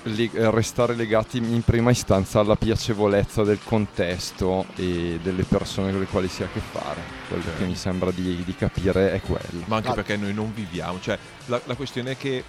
li- 0.04 0.30
eh, 0.34 0.50
restare 0.52 0.96
legati 0.96 1.38
in 1.38 1.62
prima 1.64 1.92
istanza 1.92 2.40
alla 2.40 2.56
piacevolezza 2.56 3.44
del 3.44 3.60
contesto 3.64 4.66
e 4.76 5.20
delle 5.22 5.44
persone 5.44 5.92
con 5.92 6.00
le 6.00 6.06
quali 6.08 6.28
si 6.28 6.44
ha 6.44 6.46
a 6.46 6.50
che 6.52 6.60
fare. 6.60 7.02
Quello 7.28 7.44
Ok. 7.44 7.58
che 7.58 7.66
mi 7.66 7.76
sembra 7.76 8.12
di, 8.12 8.44
di 8.44 8.56
capire 8.56 9.14
è 9.14 9.22
quello. 9.22 9.64
ma 9.66 9.78
anche 9.78 9.88
No. 9.90 9.94
perché 9.96 10.18
noi 10.18 10.34
non 10.34 10.54
viviamo 10.54 11.00
cioè 11.00 11.18
la, 11.46 11.60
la 11.66 11.76
questione 11.76 12.12
è 12.12 12.18
che 12.18 12.44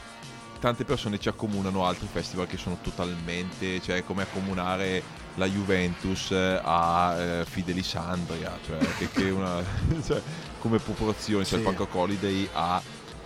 tante 0.61 0.85
persone 0.85 1.19
ci 1.19 1.29
accomunano 1.29 1.85
altri 1.87 2.07
festival 2.11 2.47
che 2.47 2.57
sono 2.57 2.79
totalmente 2.83 3.81
cioè 3.83 4.03
come 4.05 4.23
accomunare 4.23 5.03
la 5.35 5.47
Juventus 5.47 6.31
eh, 6.31 6.61
a 6.63 7.15
eh, 7.19 7.45
Fidelisandria 7.45 8.57
cioè 8.67 8.79
che, 8.99 9.09
che 9.11 9.31
una 9.31 9.63
cioè, 10.07 10.21
come 10.61 10.79
proporzione 10.79 11.45
cioè 11.45 11.59
Sì. 11.59 11.65
il 11.65 11.75
Punk 11.75 11.79
Rock 11.79 11.95
Holiday 11.95 12.49
ha 12.55 12.81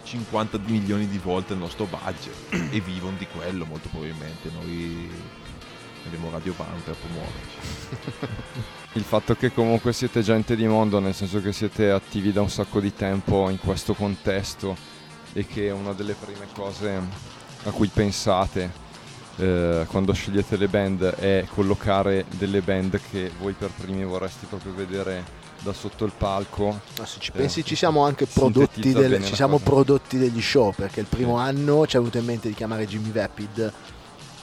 50 0.09 0.59
milioni 0.65 1.07
di 1.07 1.19
volte 1.19 1.53
il 1.53 1.59
nostro 1.59 1.87
budget. 1.87 2.35
E 2.73 2.81
vivono 2.81 3.17
di 3.19 3.27
quello 3.27 3.67
molto 3.67 3.89
probabilmente. 3.89 4.51
Noi 4.51 5.11
abbiamo 6.07 6.31
Radio 6.31 6.55
Band 6.57 6.81
per 6.83 6.97
promuoverci 6.97 8.67
Il 8.95 9.03
fatto 9.03 9.35
che 9.35 9.53
comunque 9.53 9.93
siete 9.93 10.23
gente 10.23 10.57
di 10.57 10.67
mondo, 10.67 10.99
nel 10.99 11.15
senso 11.15 11.43
che 11.43 11.53
siete 11.53 11.91
attivi 11.91 12.33
da 12.33 12.41
un 12.41 12.49
sacco 12.49 12.81
di 12.81 12.95
tempo 12.95 13.51
in 13.51 13.59
questo 13.59 13.93
contesto 13.93 14.77
e 15.35 15.47
che 15.47 15.71
una 15.71 15.93
delle 15.93 16.15
prime 16.15 16.47
cose 16.55 17.01
a 17.65 17.71
cui 17.71 17.89
pensate 17.89 18.87
eh, 19.37 19.85
quando 19.89 20.13
scegliete 20.13 20.57
le 20.57 20.69
band 20.69 21.05
è 21.17 21.47
collocare 21.53 22.25
delle 22.31 22.63
band 22.63 22.99
che 23.11 23.31
voi 23.39 23.53
per 23.53 23.71
primi 23.71 24.05
vorreste 24.05 24.47
proprio 24.47 24.73
vedere 24.73 25.23
da 25.61 25.73
sotto 25.73 26.05
il 26.05 26.13
palco. 26.17 26.81
Ma 26.99 27.07
se 27.07 27.19
ci 27.21 27.31
Eh, 27.35 27.39
pensi 27.39 27.65
ci 27.65 27.75
siamo 27.77 28.05
anche 28.05 28.27
prodotti, 28.27 28.93
del- 28.93 29.25
ci 29.25 29.35
siamo 29.35 29.59
prodotti 29.59 30.19
degli 30.19 30.41
show 30.41 30.73
perché 30.75 31.01
il 31.01 31.07
primo 31.07 31.37
anno 31.37 31.87
ci 31.87 31.97
è 31.97 31.99
venuto 31.99 32.19
in 32.19 32.25
mente 32.25 32.49
di 32.49 32.55
chiamare 32.55 32.87
Jimmy 32.87 33.11
Vapid 33.13 33.73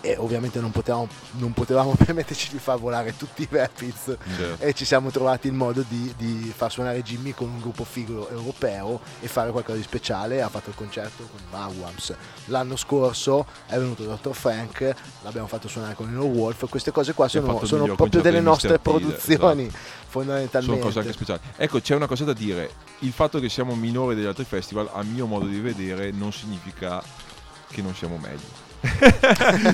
e 0.06 0.16
ovviamente 0.18 0.60
non 0.60 0.70
potevamo, 0.70 1.08
non 1.32 1.51
potevamo 1.53 1.95
permetterci 1.97 2.51
di 2.51 2.60
far 2.60 2.78
volare 2.78 3.18
tutti 3.18 3.41
i 3.41 3.47
Vapids 3.49 4.16
e 4.60 4.74
ci 4.74 4.86
siamo 4.86 5.10
trovati 5.10 5.47
il 5.47 5.53
modo 5.53 5.84
di, 5.88 6.14
di 6.16 6.53
far 6.56 6.72
suonare 6.72 7.01
Jimmy 7.01 7.34
con 7.34 7.49
un 7.49 7.60
gruppo 7.60 7.84
figo 7.84 8.30
europeo 8.30 9.01
e 9.20 9.28
fare 9.28 9.51
qualcosa 9.51 9.78
di 9.78 9.84
speciale. 9.84 10.41
Ha 10.41 10.49
fatto 10.49 10.70
il 10.70 10.76
concerto 10.76 11.28
con 11.30 11.39
i 11.39 11.51
Magwams. 11.51 12.14
L'anno 12.45 12.76
scorso 12.76 13.47
è 13.66 13.78
venuto 13.78 14.03
Dr. 14.03 14.34
Frank, 14.34 14.93
l'abbiamo 15.24 15.47
fatto 15.47 15.68
suonare 15.68 15.95
con 15.95 16.08
i 16.08 16.14
No 16.14 16.26
Wolf. 16.26 16.70
Queste 16.70 16.91
cose 16.91 17.14
qua 17.14 17.28
sono, 17.28 17.66
sono 17.66 17.95
proprio 17.95 18.22
delle 18.22 18.41
nostre 18.41 18.78
produzioni, 18.78 19.66
sono 19.70 20.03
fondamentalmente. 20.08 20.82
cose 20.82 20.99
anche 20.99 21.14
speciali. 21.14 21.39
Ecco, 21.56 21.80
c'è 21.80 21.95
una 21.95 22.08
cosa 22.08 22.24
da 22.24 22.34
dire. 22.34 22.72
Il 22.99 23.12
fatto 23.12 23.39
che 23.39 23.49
siamo 23.49 23.74
minori 23.76 24.14
degli 24.14 24.26
altri 24.26 24.45
festival, 24.45 24.89
a 24.93 25.01
mio 25.03 25.26
modo 25.26 25.47
di 25.47 25.60
vedere, 25.60 26.12
non 26.12 26.32
significa 26.32 27.01
che 27.70 27.82
non 27.82 27.95
siamo 27.95 28.18
meglio. 28.18 28.64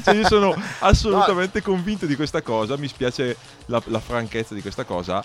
Cioè, 0.04 0.16
io 0.16 0.28
sono 0.28 0.56
assolutamente 0.80 1.62
convinto 1.62 2.06
di 2.06 2.16
questa 2.16 2.42
cosa. 2.42 2.78
Mi 2.78 2.88
spiace 2.88 3.38
la, 3.68 3.82
la 3.86 4.00
franchezza 4.00 4.54
di 4.54 4.62
questa 4.62 4.84
cosa. 4.84 5.24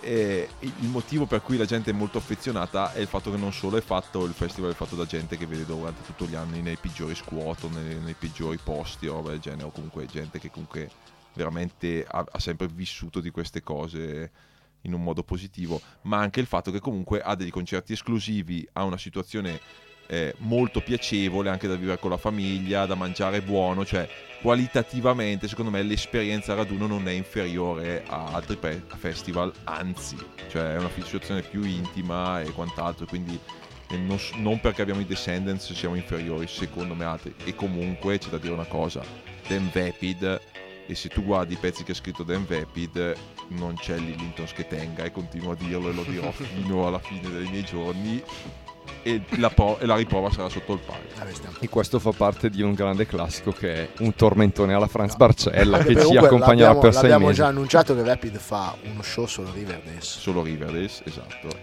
E 0.00 0.48
il 0.58 0.88
motivo 0.88 1.26
per 1.26 1.42
cui 1.42 1.56
la 1.56 1.64
gente 1.64 1.90
è 1.90 1.94
molto 1.94 2.18
affezionata 2.18 2.92
è 2.92 2.98
il 2.98 3.06
fatto 3.06 3.30
che 3.30 3.36
non 3.36 3.52
solo 3.52 3.76
è 3.76 3.80
fatto 3.80 4.24
il 4.24 4.32
festival 4.32 4.72
è 4.72 4.74
fatto 4.74 4.96
da 4.96 5.06
gente 5.06 5.36
che 5.36 5.46
vede 5.46 5.64
durante 5.64 6.02
tutto 6.02 6.24
gli 6.24 6.34
anni 6.34 6.60
nei 6.60 6.76
peggiori 6.76 7.14
scuoto, 7.14 7.68
nei, 7.68 8.00
nei 8.00 8.16
peggiori 8.18 8.58
posti 8.60 9.06
o 9.06 9.12
roba 9.12 9.30
del 9.30 9.38
genere, 9.38 9.62
o 9.62 9.70
comunque 9.70 10.06
gente 10.06 10.40
che 10.40 10.50
comunque 10.50 10.90
veramente 11.34 12.04
ha, 12.04 12.24
ha 12.28 12.38
sempre 12.40 12.66
vissuto 12.66 13.20
di 13.20 13.30
queste 13.30 13.62
cose 13.62 14.30
in 14.82 14.92
un 14.92 15.02
modo 15.02 15.22
positivo, 15.22 15.80
ma 16.02 16.18
anche 16.18 16.40
il 16.40 16.46
fatto 16.46 16.70
che 16.70 16.80
comunque 16.80 17.20
ha 17.20 17.34
dei 17.34 17.50
concerti 17.50 17.92
esclusivi, 17.92 18.66
ha 18.72 18.84
una 18.84 18.98
situazione 18.98 19.60
eh, 20.12 20.34
molto 20.40 20.82
piacevole 20.82 21.48
anche 21.48 21.66
da 21.66 21.74
vivere 21.74 21.98
con 21.98 22.10
la 22.10 22.18
famiglia, 22.18 22.84
da 22.84 22.94
mangiare 22.94 23.40
buono, 23.40 23.82
cioè 23.82 24.06
qualitativamente 24.42 25.48
secondo 25.48 25.70
me 25.70 25.82
l'esperienza 25.82 26.52
raduno 26.52 26.86
non 26.86 27.08
è 27.08 27.12
inferiore 27.12 28.04
a 28.06 28.26
altri 28.26 28.56
pe- 28.56 28.82
festival, 28.98 29.50
anzi, 29.64 30.16
cioè 30.50 30.74
è 30.74 30.78
una 30.78 30.90
situazione 30.94 31.40
più 31.40 31.64
intima 31.64 32.42
e 32.42 32.50
quant'altro, 32.50 33.06
quindi 33.06 33.40
non, 33.92 34.18
non 34.36 34.60
perché 34.60 34.82
abbiamo 34.82 35.00
i 35.00 35.06
Descendants 35.06 35.72
siamo 35.72 35.94
inferiori 35.94 36.46
secondo 36.46 36.94
me 36.94 37.04
altri 37.04 37.34
e 37.44 37.54
comunque 37.54 38.18
c'è 38.18 38.28
da 38.28 38.36
dire 38.36 38.52
una 38.52 38.66
cosa, 38.66 39.02
Dan 39.48 39.70
Vapid 39.72 40.40
e 40.86 40.94
se 40.94 41.08
tu 41.08 41.24
guardi 41.24 41.54
i 41.54 41.58
pezzi 41.58 41.84
che 41.84 41.92
ha 41.92 41.94
scritto 41.94 42.22
Dan 42.22 42.44
Vapid 42.44 43.16
non 43.48 43.76
c'è 43.76 43.96
Lillington 43.96 44.46
che 44.52 44.66
tenga 44.66 45.04
e 45.04 45.10
continuo 45.10 45.52
a 45.52 45.54
dirlo 45.54 45.88
e 45.88 45.94
lo 45.94 46.02
dirò 46.02 46.30
fino 46.36 46.86
alla 46.86 46.98
fine 46.98 47.30
dei 47.30 47.48
miei 47.48 47.64
giorni 47.64 48.22
e 49.02 49.22
la, 49.38 49.50
po- 49.50 49.78
e 49.78 49.86
la 49.86 49.96
riprova 49.96 50.30
sarà 50.30 50.48
sotto 50.48 50.74
il 50.74 50.80
palco. 50.84 51.10
E 51.60 51.68
questo 51.68 51.98
fa 51.98 52.12
parte 52.12 52.50
di 52.50 52.62
un 52.62 52.74
grande 52.74 53.06
classico 53.06 53.52
che 53.52 53.74
è 53.74 53.88
un 53.98 54.14
tormentone 54.14 54.74
alla 54.74 54.86
Franz 54.86 55.16
Barcella 55.16 55.78
che 55.78 56.04
ci 56.04 56.16
accompagnerà 56.16 56.74
per 56.76 56.94
sei 56.94 57.18
mesi. 57.18 57.34
già 57.34 57.46
annunciato 57.46 57.94
che 57.94 58.02
Rapid 58.02 58.36
fa 58.38 58.74
uno 58.84 59.02
show 59.02 59.26
solo 59.26 59.50
Riverdance, 59.52 60.18
Solo 60.20 60.42
Riverdale, 60.42 60.84
esatto. 61.04 61.61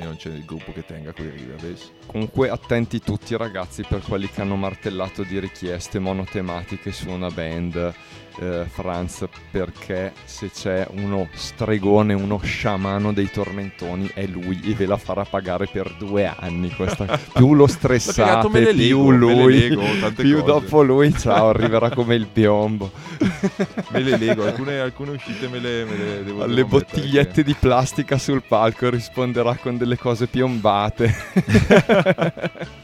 E 0.00 0.04
non 0.04 0.16
c'è 0.16 0.30
il 0.30 0.44
gruppo 0.44 0.72
che 0.72 0.84
tenga 0.84 1.12
quei 1.12 1.28
Riverdale. 1.30 1.76
Comunque 2.06 2.48
attenti 2.48 3.00
tutti 3.00 3.36
ragazzi 3.36 3.84
per 3.86 4.00
quelli 4.00 4.28
che 4.28 4.40
hanno 4.40 4.56
martellato 4.56 5.22
di 5.22 5.38
richieste 5.38 5.98
monotematiche 5.98 6.90
su 6.90 7.10
una 7.10 7.28
band 7.28 7.94
eh, 8.40 8.64
Franz 8.66 9.26
perché 9.50 10.12
se 10.24 10.50
c'è 10.50 10.86
uno 10.92 11.28
stregone, 11.32 12.14
uno 12.14 12.38
sciamano 12.42 13.12
dei 13.12 13.30
tormentoni 13.30 14.10
è 14.14 14.26
lui 14.26 14.60
e 14.64 14.74
ve 14.74 14.86
la 14.86 14.96
farà 14.96 15.24
pagare 15.24 15.66
per 15.70 15.94
due 15.98 16.26
anni 16.26 16.70
questa. 16.70 17.18
più 17.34 17.54
lo 17.54 17.66
stressate 17.66 18.48
le 18.60 18.72
più 18.72 19.10
lego, 19.10 19.10
le 19.10 19.16
lui 19.16 19.58
lego, 19.58 19.82
più 20.14 20.40
cose. 20.40 20.44
dopo 20.46 20.82
lui 20.82 21.12
ciao 21.12 21.48
arriverà 21.48 21.90
come 21.90 22.14
il 22.14 22.26
piombo 22.26 22.90
Me 23.90 24.00
le 24.00 24.16
lego, 24.16 24.44
alcune, 24.44 24.78
alcune 24.78 25.10
uscite 25.12 25.48
me 25.48 25.58
le, 25.58 25.84
me 25.84 25.96
le 25.96 26.24
devo 26.24 26.42
ammettere 26.44 26.64
bottigliette 26.64 27.32
che- 27.32 27.44
di 27.44 27.54
plastica 27.58 28.16
sul 28.18 28.42
palco 28.46 28.88
risponderà 28.88 29.56
con 29.56 29.76
delle 29.76 29.89
cose 29.96 30.26
piombate 30.26 31.14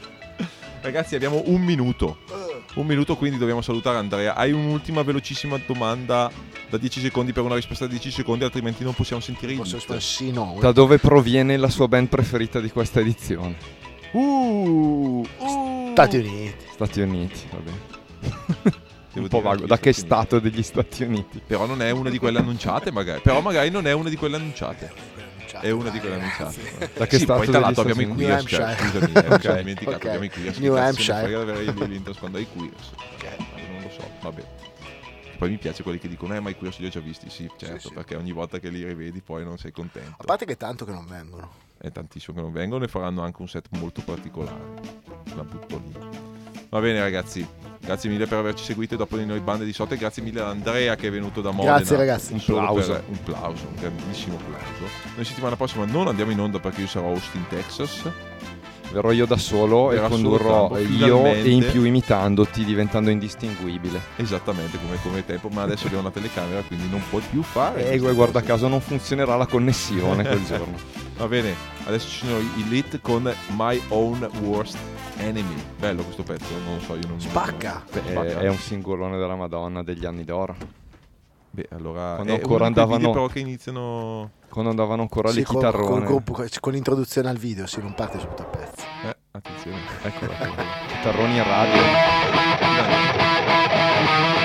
Ragazzi, 0.87 1.15
abbiamo 1.15 1.41
un 1.47 1.61
minuto. 1.63 2.19
Un 2.75 2.85
minuto, 2.85 3.17
quindi 3.17 3.37
dobbiamo 3.37 3.61
salutare 3.61 3.97
Andrea. 3.97 4.35
Hai 4.35 4.53
un'ultima 4.53 5.01
velocissima 5.01 5.59
domanda 5.65 6.31
da 6.69 6.77
10 6.77 7.01
secondi 7.01 7.33
per 7.33 7.43
una 7.43 7.55
risposta 7.55 7.85
di 7.87 7.91
10 7.91 8.11
secondi, 8.11 8.45
altrimenti 8.45 8.85
non 8.85 8.93
possiamo 8.93 9.21
sentire 9.21 9.51
il 9.51 9.57
Posso 9.57 9.75
rispondere 9.75 10.05
sì, 10.05 10.31
no. 10.31 10.55
da 10.61 10.71
dove 10.71 10.97
proviene 10.97 11.57
la 11.57 11.69
sua 11.69 11.89
band 11.89 12.07
preferita 12.07 12.61
di 12.61 12.69
questa 12.71 13.01
edizione 13.01 13.57
Uh, 14.11 15.25
uh. 15.37 15.89
Stati 15.91 16.17
Uniti. 16.17 16.65
Stati 16.71 17.01
Uniti 17.01 17.47
va 17.51 17.57
bene 17.57 18.75
un 19.13 19.27
po' 19.27 19.41
vago 19.41 19.65
da 19.65 19.77
che 19.79 19.91
Stati 19.91 20.13
Uniti. 20.13 20.27
stato 20.27 20.39
degli 20.39 20.63
Stati 20.63 21.03
Uniti 21.03 21.41
Però 21.45 21.65
non 21.65 21.81
è 21.81 21.91
una 21.91 22.09
di 22.09 22.17
quelle 22.17 22.39
annunciate, 22.39 22.91
magari. 22.91 23.19
Però 23.21 23.41
magari 23.41 23.69
non 23.69 23.85
è 23.87 23.91
una 23.91 24.09
di 24.09 24.15
quelle 24.15 24.37
annunciate. 24.37 25.16
È 25.59 25.69
una 25.71 25.89
di 25.89 25.99
quelle 25.99 26.17
Dai, 26.17 26.23
annunciate. 26.23 26.91
Da 26.95 27.05
che 27.07 27.17
sì, 27.17 27.23
stato 27.23 27.39
poi 27.39 27.49
tra 27.49 27.59
l'altro 27.59 27.81
abbiamo 27.81 28.01
i? 28.01 28.07
Queers, 28.07 28.45
cioè, 28.47 28.65
New 28.65 28.75
scusami, 28.75 29.11
eh, 29.13 29.21
mi 29.27 29.33
Ok. 29.33 29.41
sono 29.41 29.55
dimenticato, 29.57 29.95
Ok. 29.97 30.05
abbiamo 30.05 30.23
i 30.25 30.29
Queers. 30.29 30.57
New 30.57 30.75
Hampshire. 30.75 31.27
di 31.27 31.33
avere 31.33 31.63
i 31.63 31.73
Lillingtons 31.73 32.17
quando 32.17 32.37
hai 32.37 32.43
i 32.43 32.47
Queers? 32.55 32.91
Ok. 33.13 33.37
Ma 33.39 33.61
non 33.71 33.81
lo 33.81 33.89
so, 33.89 34.09
vabbè. 34.21 34.43
Poi 35.37 35.49
mi 35.49 35.57
piace 35.57 35.83
quelli 35.83 35.99
che 35.99 36.07
dicono, 36.07 36.35
eh 36.35 36.39
ma 36.39 36.49
i 36.49 36.55
Queers 36.55 36.79
li 36.79 36.87
ho 36.87 36.89
già 36.89 36.99
visti, 36.99 37.29
sì, 37.29 37.47
certo, 37.57 37.89
sì. 37.89 37.93
perché 37.93 38.15
ogni 38.15 38.31
volta 38.31 38.59
che 38.59 38.69
li 38.69 38.83
rivedi 38.83 39.21
poi 39.21 39.43
non 39.43 39.57
sei 39.59 39.71
contento. 39.71 40.15
A 40.17 40.23
parte 40.23 40.45
che 40.45 40.53
è 40.53 40.57
tanto 40.57 40.83
che 40.85 40.91
non 40.91 41.05
vengono. 41.05 41.51
È 41.77 41.91
tantissimo 41.91 42.35
che 42.35 42.41
non 42.41 42.51
vengono 42.51 42.83
e 42.85 42.87
faranno 42.87 43.21
anche 43.21 43.41
un 43.41 43.47
set 43.47 43.67
molto 43.71 44.01
particolare. 44.01 44.73
La 45.35 45.43
butto 45.43 45.77
lì. 45.85 46.36
Va 46.69 46.79
bene 46.81 46.99
ragazzi, 46.99 47.47
grazie 47.79 48.09
mille 48.09 48.27
per 48.27 48.39
averci 48.39 48.63
seguito 48.65 48.97
dopo 48.97 49.15
di 49.17 49.25
noi 49.25 49.39
bande 49.39 49.63
di 49.63 49.71
sotto 49.71 49.93
e 49.93 49.97
grazie 49.97 50.21
mille 50.21 50.41
ad 50.41 50.47
Andrea 50.47 50.95
che 50.95 51.07
è 51.07 51.11
venuto 51.11 51.39
da 51.41 51.51
Modena. 51.51 51.77
Grazie, 51.77 51.95
ragazzi. 51.95 52.33
Un 52.33 52.39
Applauso. 52.39 52.91
per- 52.91 53.03
un 53.07 53.23
plauso, 53.23 53.67
un 53.67 53.75
grandissimo 53.79 54.35
plauso. 54.35 54.93
Noi 55.15 55.23
settimana 55.25 55.55
prossima 55.55 55.85
non 55.85 56.07
andiamo 56.07 56.31
in 56.31 56.39
onda 56.39 56.59
perché 56.59 56.81
io 56.81 56.87
sarò 56.87 57.07
a 57.07 57.11
Austin, 57.11 57.45
Texas. 57.47 58.11
verrò 58.91 59.11
io 59.11 59.25
da 59.25 59.37
solo 59.37 59.87
Verrà 59.87 60.05
e 60.05 60.09
condurrò 60.09 60.77
io 60.77 61.25
e 61.25 61.49
in 61.49 61.65
più 61.69 61.83
imitandoti 61.83 62.63
diventando 62.63 63.09
indistinguibile 63.09 63.99
Esattamente 64.15 64.77
come, 64.77 64.97
come 65.03 65.25
tempo, 65.25 65.49
ma 65.49 65.63
adesso 65.63 65.87
abbiamo 65.87 66.03
una 66.03 66.11
telecamera 66.11 66.61
quindi 66.61 66.87
non 66.89 67.01
può 67.09 67.19
più 67.29 67.41
fare. 67.43 67.91
e 67.91 67.97
guarda 67.97 68.39
cose. 68.39 68.45
caso 68.45 68.67
non 68.69 68.79
funzionerà 68.79 69.35
la 69.35 69.45
connessione 69.45 70.23
quel 70.23 70.45
giorno 70.45 71.05
Va 71.17 71.27
bene, 71.27 71.55
adesso 71.85 72.07
ci 72.09 72.25
sono 72.25 72.37
i 72.37 72.67
Lit 72.69 73.01
con 73.01 73.33
My 73.55 73.81
Own 73.89 74.29
Worst 74.41 74.77
Enemy. 75.17 75.55
Bello 75.79 76.03
questo 76.03 76.21
pezzo, 76.23 76.45
non 76.63 76.75
lo 76.75 76.79
so, 76.81 76.93
io 76.95 77.07
non 77.07 77.19
Spacca. 77.19 77.83
Beh, 77.91 78.03
è, 78.05 78.11
Spacca. 78.11 78.39
è 78.41 78.47
un 78.49 78.57
singolone 78.57 79.17
della 79.17 79.35
Madonna 79.35 79.81
degli 79.81 80.05
anni 80.05 80.23
d'oro 80.23 80.55
Beh, 81.49 81.69
allora 81.71 82.13
Quando 82.15 82.33
è 82.33 82.35
ancora 82.35 82.65
andavano- 82.67 82.97
video 82.97 83.11
però 83.13 83.25
che 83.27 83.39
iniziano 83.39 84.29
quando 84.49 84.69
andavano 84.69 85.01
ancora 85.01 85.29
Sì, 85.29 85.37
le 85.39 85.43
con, 85.43 85.55
chitarrone 85.55 85.87
col 85.89 86.03
gruppo- 86.05 86.45
con 86.59 86.71
l'introduzione 86.73 87.29
al 87.29 87.37
video, 87.37 87.65
sì, 87.65 87.81
non 87.81 87.93
parte 87.95 88.19
subito 88.19 88.43
a 88.43 88.45
pezzi. 88.45 88.85
eh, 89.05 89.15
attenzione. 89.31 89.77
ecco 90.03 90.25
chitarroni 90.87 91.39
a 91.39 91.43
radio 91.43 91.81
Can 93.17 94.36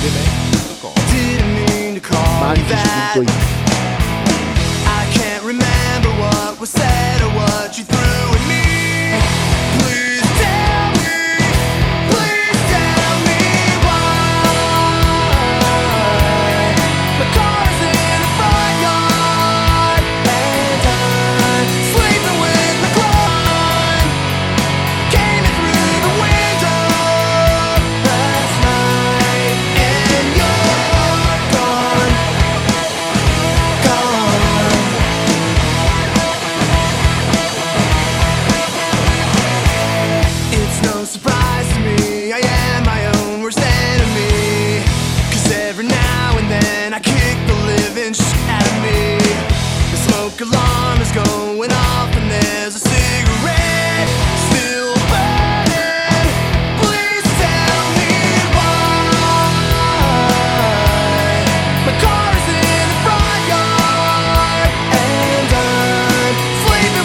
Didn't 0.00 1.54
mean 1.54 1.94
to 1.94 2.00
call 2.00 2.54
you 2.54 2.62
that. 2.68 3.16
I 4.86 5.02
can't 5.12 5.42
remember 5.42 6.10
what 6.20 6.60
was 6.60 6.70
said. 6.70 6.97